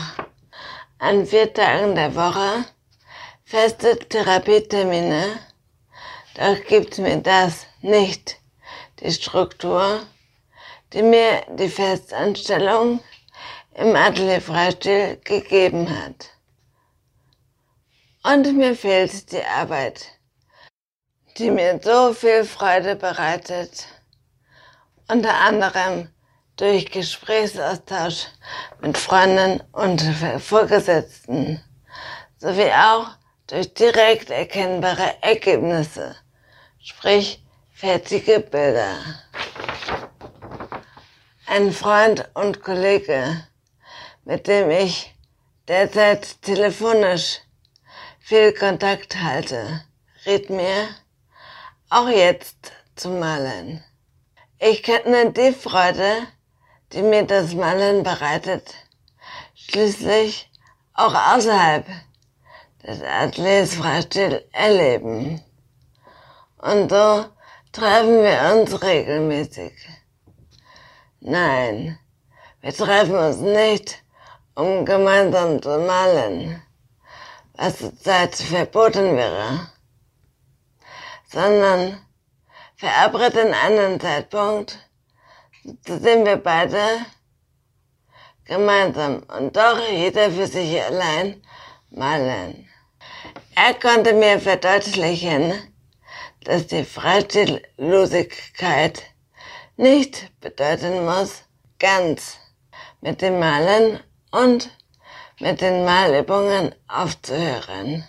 an 0.97 1.27
vier 1.27 1.53
Tagen 1.53 1.93
der 1.93 2.15
Woche 2.15 2.65
feste 3.45 3.99
die 10.91 11.03
mir 11.03 11.43
die 11.55 11.69
Festanstellung 11.69 12.99
im 13.75 13.95
Atelier 13.95 14.41
Freistil 14.41 15.21
gegeben 15.23 15.87
hat. 15.87 16.31
Und 18.30 18.57
mir 18.57 18.75
fehlt 18.75 19.32
die 19.32 19.41
Arbeit, 19.41 20.05
die 21.38 21.49
mir 21.49 21.80
so 21.82 22.11
viel 22.11 22.43
Freude 22.43 22.97
bereitet, 22.97 23.88
unter 25.07 25.34
anderem 25.34 26.09
durch 26.57 26.91
Gesprächsaustausch 26.91 28.25
mit 28.82 28.97
Freunden 28.97 29.63
und 29.71 30.01
Vorgesetzten, 30.41 31.63
sowie 32.38 32.69
auch 32.73 33.07
durch 33.47 33.73
direkt 33.73 34.30
erkennbare 34.30 35.21
Ergebnisse, 35.21 36.17
sprich 36.82 37.41
fertige 37.71 38.41
Bilder. 38.41 38.97
Ein 41.45 41.71
Freund 41.71 42.30
und 42.34 42.61
Kollege, 42.61 43.47
mit 44.25 44.47
dem 44.47 44.69
ich 44.69 45.15
derzeit 45.69 46.41
telefonisch 46.41 47.39
viel 48.28 48.51
Kontakt 48.51 49.15
halte, 49.23 49.86
rät 50.25 50.49
mir, 50.49 50.89
auch 51.89 52.09
jetzt 52.09 52.73
zu 52.97 53.07
malen. 53.07 53.82
Ich 54.59 54.84
kenne 54.84 55.32
die 55.32 55.53
Freude, 55.53 56.28
die 56.91 57.03
mir 57.03 57.23
das 57.23 57.53
Malen 57.53 58.03
bereitet, 58.03 58.73
schließlich 59.55 60.51
auch 60.93 61.15
außerhalb 61.15 61.86
des 62.86 63.01
Ateliers 63.01 63.75
Freistil 63.75 64.43
erleben. 64.51 65.41
Und 66.57 66.89
so 66.89 67.28
treffen 67.71 68.23
wir 68.23 68.59
uns 68.59 68.84
regelmäßig. 68.84 69.71
Nein, 71.21 71.97
wir 72.59 72.73
treffen 72.73 73.15
uns 73.15 73.38
nicht, 73.38 74.03
um 74.53 74.84
gemeinsam 74.84 75.61
zu 75.61 75.80
malen, 75.80 76.61
was 77.57 77.79
zurzeit 77.79 78.35
verboten 78.35 79.17
wäre, 79.17 79.67
sondern 81.31 82.05
verabreden 82.75 83.51
einen 83.53 83.99
Zeitpunkt, 83.99 84.77
zu 85.85 85.99
dem 85.99 86.25
wir 86.25 86.37
beide 86.37 86.79
gemeinsam 88.45 89.23
und 89.37 89.57
doch 89.57 89.79
jeder 89.89 90.31
für 90.31 90.47
sich 90.47 90.81
allein 90.81 91.43
malen. 91.89 92.69
Er 93.55 93.73
konnte 93.73 94.13
mir 94.13 94.39
verdeutlichen, 94.39 95.53
dass 96.43 96.67
die 96.67 96.85
Freistillosigkeit 96.85 99.03
nicht 99.75 100.31
bedeuten 100.39 101.03
muss, 101.05 101.43
ganz 101.79 102.37
mit 103.01 103.21
dem 103.21 103.39
Malen 103.39 103.99
und 104.31 104.69
mit 105.39 105.61
den 105.61 105.85
Malübungen 105.85 106.73
aufzuhören. 106.88 108.07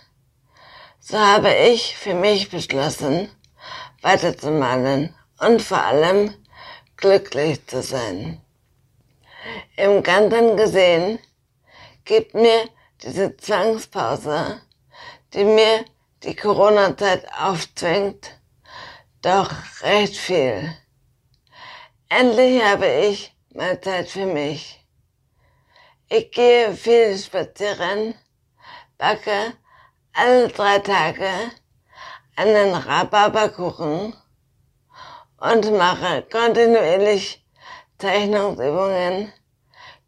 So 0.99 1.19
habe 1.19 1.53
ich 1.53 1.95
für 1.95 2.13
mich 2.13 2.49
beschlossen, 2.49 3.29
weiterzumalen 4.01 5.15
und 5.39 5.61
vor 5.61 5.81
allem 5.83 6.33
glücklich 6.97 7.65
zu 7.67 7.81
sein. 7.81 8.41
Im 9.77 10.03
Ganzen 10.03 10.57
gesehen 10.57 11.19
gibt 12.05 12.33
mir 12.33 12.69
diese 13.03 13.37
Zwangspause, 13.37 14.61
die 15.33 15.43
mir 15.43 15.85
die 16.23 16.35
Corona-Zeit 16.35 17.25
aufzwingt, 17.39 18.31
doch 19.21 19.51
recht 19.81 20.17
viel. 20.17 20.75
Endlich 22.09 22.63
habe 22.63 22.87
ich 22.87 23.33
mal 23.53 23.79
Zeit 23.79 24.09
für 24.09 24.25
mich. 24.25 24.78
Ich 26.11 26.31
gehe 26.31 26.73
viel 26.73 27.15
spazieren, 27.15 28.15
backe 28.97 29.53
alle 30.11 30.47
drei 30.47 30.79
Tage 30.79 31.29
einen 32.35 32.73
Rhabarberkuchen 32.73 34.15
und 35.37 35.71
mache 35.77 36.23
kontinuierlich 36.23 37.45
Zeichnungsübungen 37.99 39.31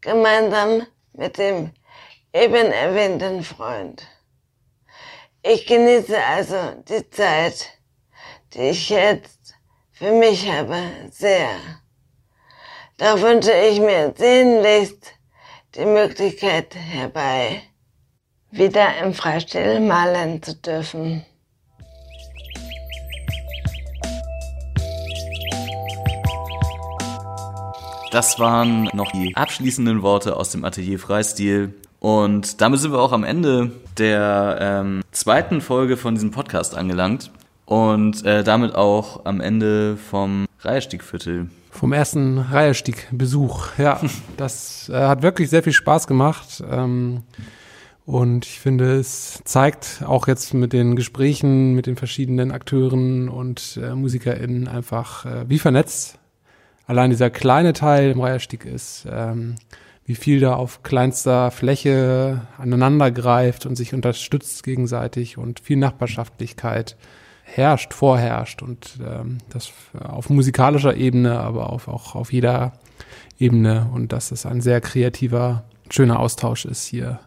gemeinsam 0.00 0.88
mit 1.12 1.38
dem 1.38 1.70
eben 2.32 2.72
erwähnten 2.72 3.44
Freund. 3.44 4.04
Ich 5.40 5.66
genieße 5.66 6.20
also 6.20 6.82
die 6.88 7.08
Zeit, 7.10 7.78
die 8.54 8.70
ich 8.70 8.88
jetzt 8.88 9.54
für 9.92 10.10
mich 10.10 10.50
habe, 10.50 10.82
sehr. 11.12 11.60
Doch 12.98 13.20
wünsche 13.20 13.52
ich 13.52 13.78
mir 13.78 14.12
sehnlichst 14.16 15.21
die 15.74 15.86
Möglichkeit 15.86 16.74
herbei, 16.74 17.62
wieder 18.50 18.98
im 19.02 19.14
Freistil 19.14 19.80
malen 19.80 20.42
zu 20.42 20.54
dürfen. 20.54 21.24
Das 28.10 28.38
waren 28.38 28.90
noch 28.92 29.10
die 29.12 29.34
abschließenden 29.34 30.02
Worte 30.02 30.36
aus 30.36 30.50
dem 30.50 30.66
Atelier 30.66 30.98
Freistil. 30.98 31.72
Und 31.98 32.60
damit 32.60 32.80
sind 32.80 32.92
wir 32.92 33.00
auch 33.00 33.12
am 33.12 33.24
Ende 33.24 33.72
der 33.96 34.58
ähm, 34.60 35.02
zweiten 35.12 35.62
Folge 35.62 35.96
von 35.96 36.14
diesem 36.14 36.30
Podcast 36.30 36.76
angelangt. 36.76 37.30
Und 37.64 38.26
äh, 38.26 38.44
damit 38.44 38.74
auch 38.74 39.24
am 39.24 39.40
Ende 39.40 39.96
vom 39.96 40.46
Reiherstiegviertel. 40.64 41.50
Vom 41.70 41.92
ersten 41.92 42.38
Reiherstieg-Besuch. 42.38 43.78
Ja, 43.78 44.00
das 44.36 44.88
äh, 44.88 44.94
hat 44.94 45.22
wirklich 45.22 45.50
sehr 45.50 45.62
viel 45.62 45.72
Spaß 45.72 46.06
gemacht. 46.06 46.62
Ähm, 46.70 47.22
und 48.04 48.46
ich 48.46 48.58
finde, 48.58 48.96
es 48.98 49.40
zeigt 49.44 50.02
auch 50.06 50.26
jetzt 50.26 50.54
mit 50.54 50.72
den 50.72 50.96
Gesprächen 50.96 51.74
mit 51.74 51.86
den 51.86 51.96
verschiedenen 51.96 52.50
Akteuren 52.50 53.28
und 53.28 53.78
äh, 53.82 53.94
MusikerInnen 53.94 54.66
einfach, 54.68 55.24
äh, 55.24 55.48
wie 55.48 55.58
vernetzt 55.58 56.18
allein 56.86 57.10
dieser 57.10 57.30
kleine 57.30 57.72
Teil 57.72 58.10
im 58.10 58.20
Reiherstieg 58.20 58.64
ist. 58.64 59.06
Ähm, 59.10 59.56
wie 60.04 60.16
viel 60.16 60.40
da 60.40 60.54
auf 60.54 60.82
kleinster 60.82 61.50
Fläche 61.52 62.42
aneinander 62.58 63.10
greift 63.10 63.66
und 63.66 63.76
sich 63.76 63.94
unterstützt 63.94 64.64
gegenseitig 64.64 65.38
und 65.38 65.60
viel 65.60 65.76
Nachbarschaftlichkeit 65.76 66.96
herrscht, 67.42 67.92
vorherrscht 67.92 68.62
und 68.62 68.98
ähm, 69.04 69.38
das 69.50 69.72
auf 69.98 70.30
musikalischer 70.30 70.96
Ebene, 70.96 71.38
aber 71.38 71.70
auf, 71.70 71.88
auch 71.88 72.14
auf 72.14 72.32
jeder 72.32 72.72
Ebene 73.38 73.90
und 73.92 74.12
dass 74.12 74.30
es 74.30 74.46
ein 74.46 74.60
sehr 74.60 74.80
kreativer, 74.80 75.64
schöner 75.90 76.20
Austausch 76.20 76.64
ist 76.64 76.86
hier 76.86 77.20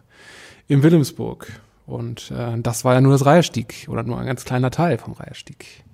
in 0.68 0.82
Wilhelmsburg. 0.82 1.48
Und 1.86 2.32
äh, 2.32 2.58
das 2.60 2.84
war 2.84 2.94
ja 2.94 3.00
nur 3.00 3.12
das 3.12 3.24
Reiherstieg 3.24 3.86
oder 3.88 4.02
nur 4.02 4.18
ein 4.18 4.26
ganz 4.26 4.44
kleiner 4.44 4.70
Teil 4.70 4.98
vom 4.98 5.12
Reiherstieg. 5.12 5.84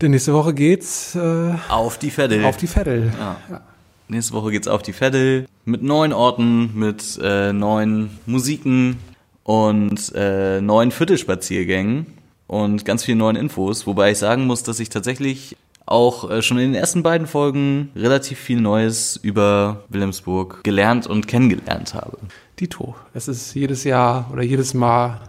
Denn 0.00 0.12
nächste 0.12 0.32
Woche 0.32 0.54
geht's 0.54 1.14
äh, 1.14 1.54
auf 1.68 1.98
die 1.98 2.10
Veddel. 2.10 2.44
Auf 2.44 2.56
die 2.56 2.66
Veddel. 2.66 3.12
Ja. 3.18 3.36
ja. 3.50 3.60
Nächste 4.08 4.32
Woche 4.32 4.50
geht's 4.50 4.66
auf 4.66 4.82
die 4.82 4.94
Veddel 4.94 5.46
mit 5.66 5.82
neun 5.82 6.14
Orten, 6.14 6.74
mit 6.74 7.18
äh, 7.22 7.52
neun 7.52 8.18
Musiken 8.24 8.96
und 9.42 10.12
äh, 10.14 10.62
neun 10.62 10.90
Viertelspaziergängen 10.90 12.06
und 12.50 12.84
ganz 12.84 13.04
vielen 13.04 13.18
neuen 13.18 13.36
Infos. 13.36 13.86
Wobei 13.86 14.10
ich 14.10 14.18
sagen 14.18 14.46
muss, 14.46 14.64
dass 14.64 14.80
ich 14.80 14.88
tatsächlich 14.88 15.56
auch 15.86 16.28
äh, 16.28 16.42
schon 16.42 16.58
in 16.58 16.72
den 16.72 16.74
ersten 16.74 17.04
beiden 17.04 17.28
Folgen 17.28 17.90
relativ 17.94 18.40
viel 18.40 18.60
Neues 18.60 19.16
über 19.22 19.84
Wilhelmsburg 19.88 20.64
gelernt 20.64 21.06
und 21.06 21.28
kennengelernt 21.28 21.94
habe. 21.94 22.18
Dito, 22.58 22.96
es 23.14 23.28
ist 23.28 23.54
jedes 23.54 23.84
Jahr 23.84 24.28
oder 24.32 24.42
jedes 24.42 24.74
Mal 24.74 25.20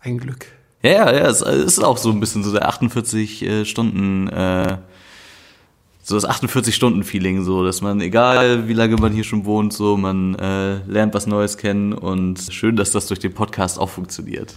ein 0.00 0.16
Glück. 0.16 0.46
Ja, 0.82 0.90
ja, 0.90 1.12
ja, 1.12 1.26
es 1.26 1.42
ist 1.42 1.84
auch 1.84 1.98
so 1.98 2.10
ein 2.10 2.20
bisschen 2.20 2.42
so 2.42 2.52
der 2.52 2.66
48 2.66 3.42
äh, 3.42 3.64
Stunden, 3.66 4.28
äh, 4.28 4.78
so 6.02 6.14
das 6.14 6.26
48-Stunden-Feeling, 6.26 7.44
so, 7.44 7.62
dass 7.62 7.82
man, 7.82 8.00
egal 8.00 8.68
wie 8.68 8.72
lange 8.72 8.96
man 8.96 9.12
hier 9.12 9.24
schon 9.24 9.44
wohnt, 9.44 9.74
so, 9.74 9.98
man 9.98 10.34
äh, 10.36 10.76
lernt 10.86 11.12
was 11.12 11.26
Neues 11.26 11.58
kennen 11.58 11.92
und 11.92 12.40
schön, 12.50 12.76
dass 12.76 12.92
das 12.92 13.06
durch 13.06 13.20
den 13.20 13.34
Podcast 13.34 13.78
auch 13.78 13.90
funktioniert. 13.90 14.54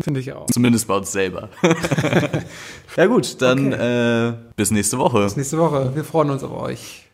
Finde 0.00 0.20
ich 0.20 0.32
auch. 0.32 0.46
Zumindest 0.46 0.88
bei 0.88 0.96
uns 0.96 1.12
selber. 1.12 1.48
ja 2.96 3.06
gut, 3.06 3.40
dann 3.40 3.72
okay. 3.72 4.28
äh, 4.28 4.34
bis 4.56 4.70
nächste 4.70 4.98
Woche. 4.98 5.22
Bis 5.22 5.36
nächste 5.36 5.58
Woche. 5.58 5.94
Wir 5.94 6.04
freuen 6.04 6.30
uns 6.30 6.42
auf 6.42 6.52
euch. 6.52 7.08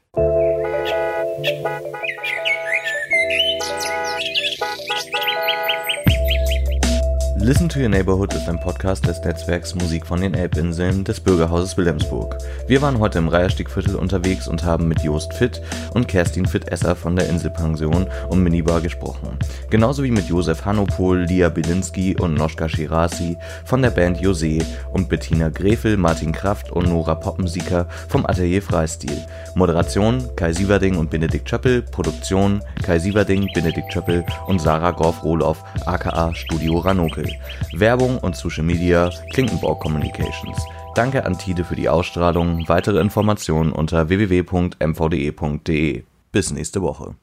Listen 7.51 7.68
to 7.68 7.80
Your 7.80 7.88
Neighborhood 7.88 8.32
ist 8.32 8.48
ein 8.48 8.61
Podcast 8.61 9.09
des 9.09 9.20
Netzwerks 9.24 9.74
Musik 9.74 10.07
von 10.07 10.20
den 10.20 10.34
Elbinseln 10.34 11.03
des 11.03 11.18
Bürgerhauses 11.18 11.76
Wilhelmsburg. 11.76 12.38
Wir 12.68 12.80
waren 12.80 13.01
heute 13.01 13.18
im 13.18 13.26
Reiherstiegviertel 13.26 13.96
unterwegs 13.96 14.46
und 14.46 14.62
haben 14.62 14.86
mit 14.86 15.03
Jost 15.03 15.34
Fitt 15.34 15.61
und 15.92 16.07
Kerstin 16.07 16.46
Fitt-Esser 16.46 16.94
von 16.94 17.16
der 17.16 17.28
Inselpension 17.28 18.07
und 18.28 18.44
Minibar 18.44 18.80
gesprochen. 18.80 19.36
Genauso 19.68 20.05
wie 20.05 20.12
mit 20.12 20.28
Josef 20.28 20.64
Hanopol, 20.64 21.22
Lia 21.22 21.48
Bilinski 21.48 22.14
und 22.16 22.34
Noschka 22.34 22.68
Shirasi 22.68 23.36
von 23.64 23.82
der 23.82 23.90
Band 23.90 24.20
Jose 24.20 24.61
und 24.92 25.09
Bettina 25.09 25.48
Grefel, 25.48 25.96
Martin 25.96 26.30
Kraft 26.30 26.70
und 26.70 26.88
Nora 26.88 27.16
Poppensieker 27.16 27.88
vom 28.09 28.26
Atelier 28.26 28.62
Freistil. 28.62 29.26
Moderation 29.55 30.24
Kai 30.36 30.53
Sieverding 30.53 30.96
und 30.96 31.11
Benedikt 31.11 31.48
Schöppel, 31.48 31.82
Produktion 31.82 32.62
Kai 32.82 32.98
Sieverding, 32.98 33.48
Benedikt 33.55 33.92
Schöppel 33.92 34.24
und 34.46 34.61
Sarah 34.61 34.92
Gorf-Rohloff 34.92 35.62
aka 35.86 36.34
Studio 36.34 36.78
Ranokel. 36.78 37.28
Werbung 37.72 38.18
und 38.18 38.36
Social 38.36 38.64
Media 38.64 39.11
Klinkenborg 39.32 39.80
Communications. 39.80 40.59
Danke 40.94 41.24
an 41.24 41.38
Tide 41.38 41.64
für 41.64 41.76
die 41.76 41.88
Ausstrahlung. 41.88 42.64
Weitere 42.68 43.01
Informationen 43.01 43.72
unter 43.72 44.09
www.mvde.de. 44.09 46.03
Bis 46.32 46.51
nächste 46.53 46.82
Woche. 46.82 47.14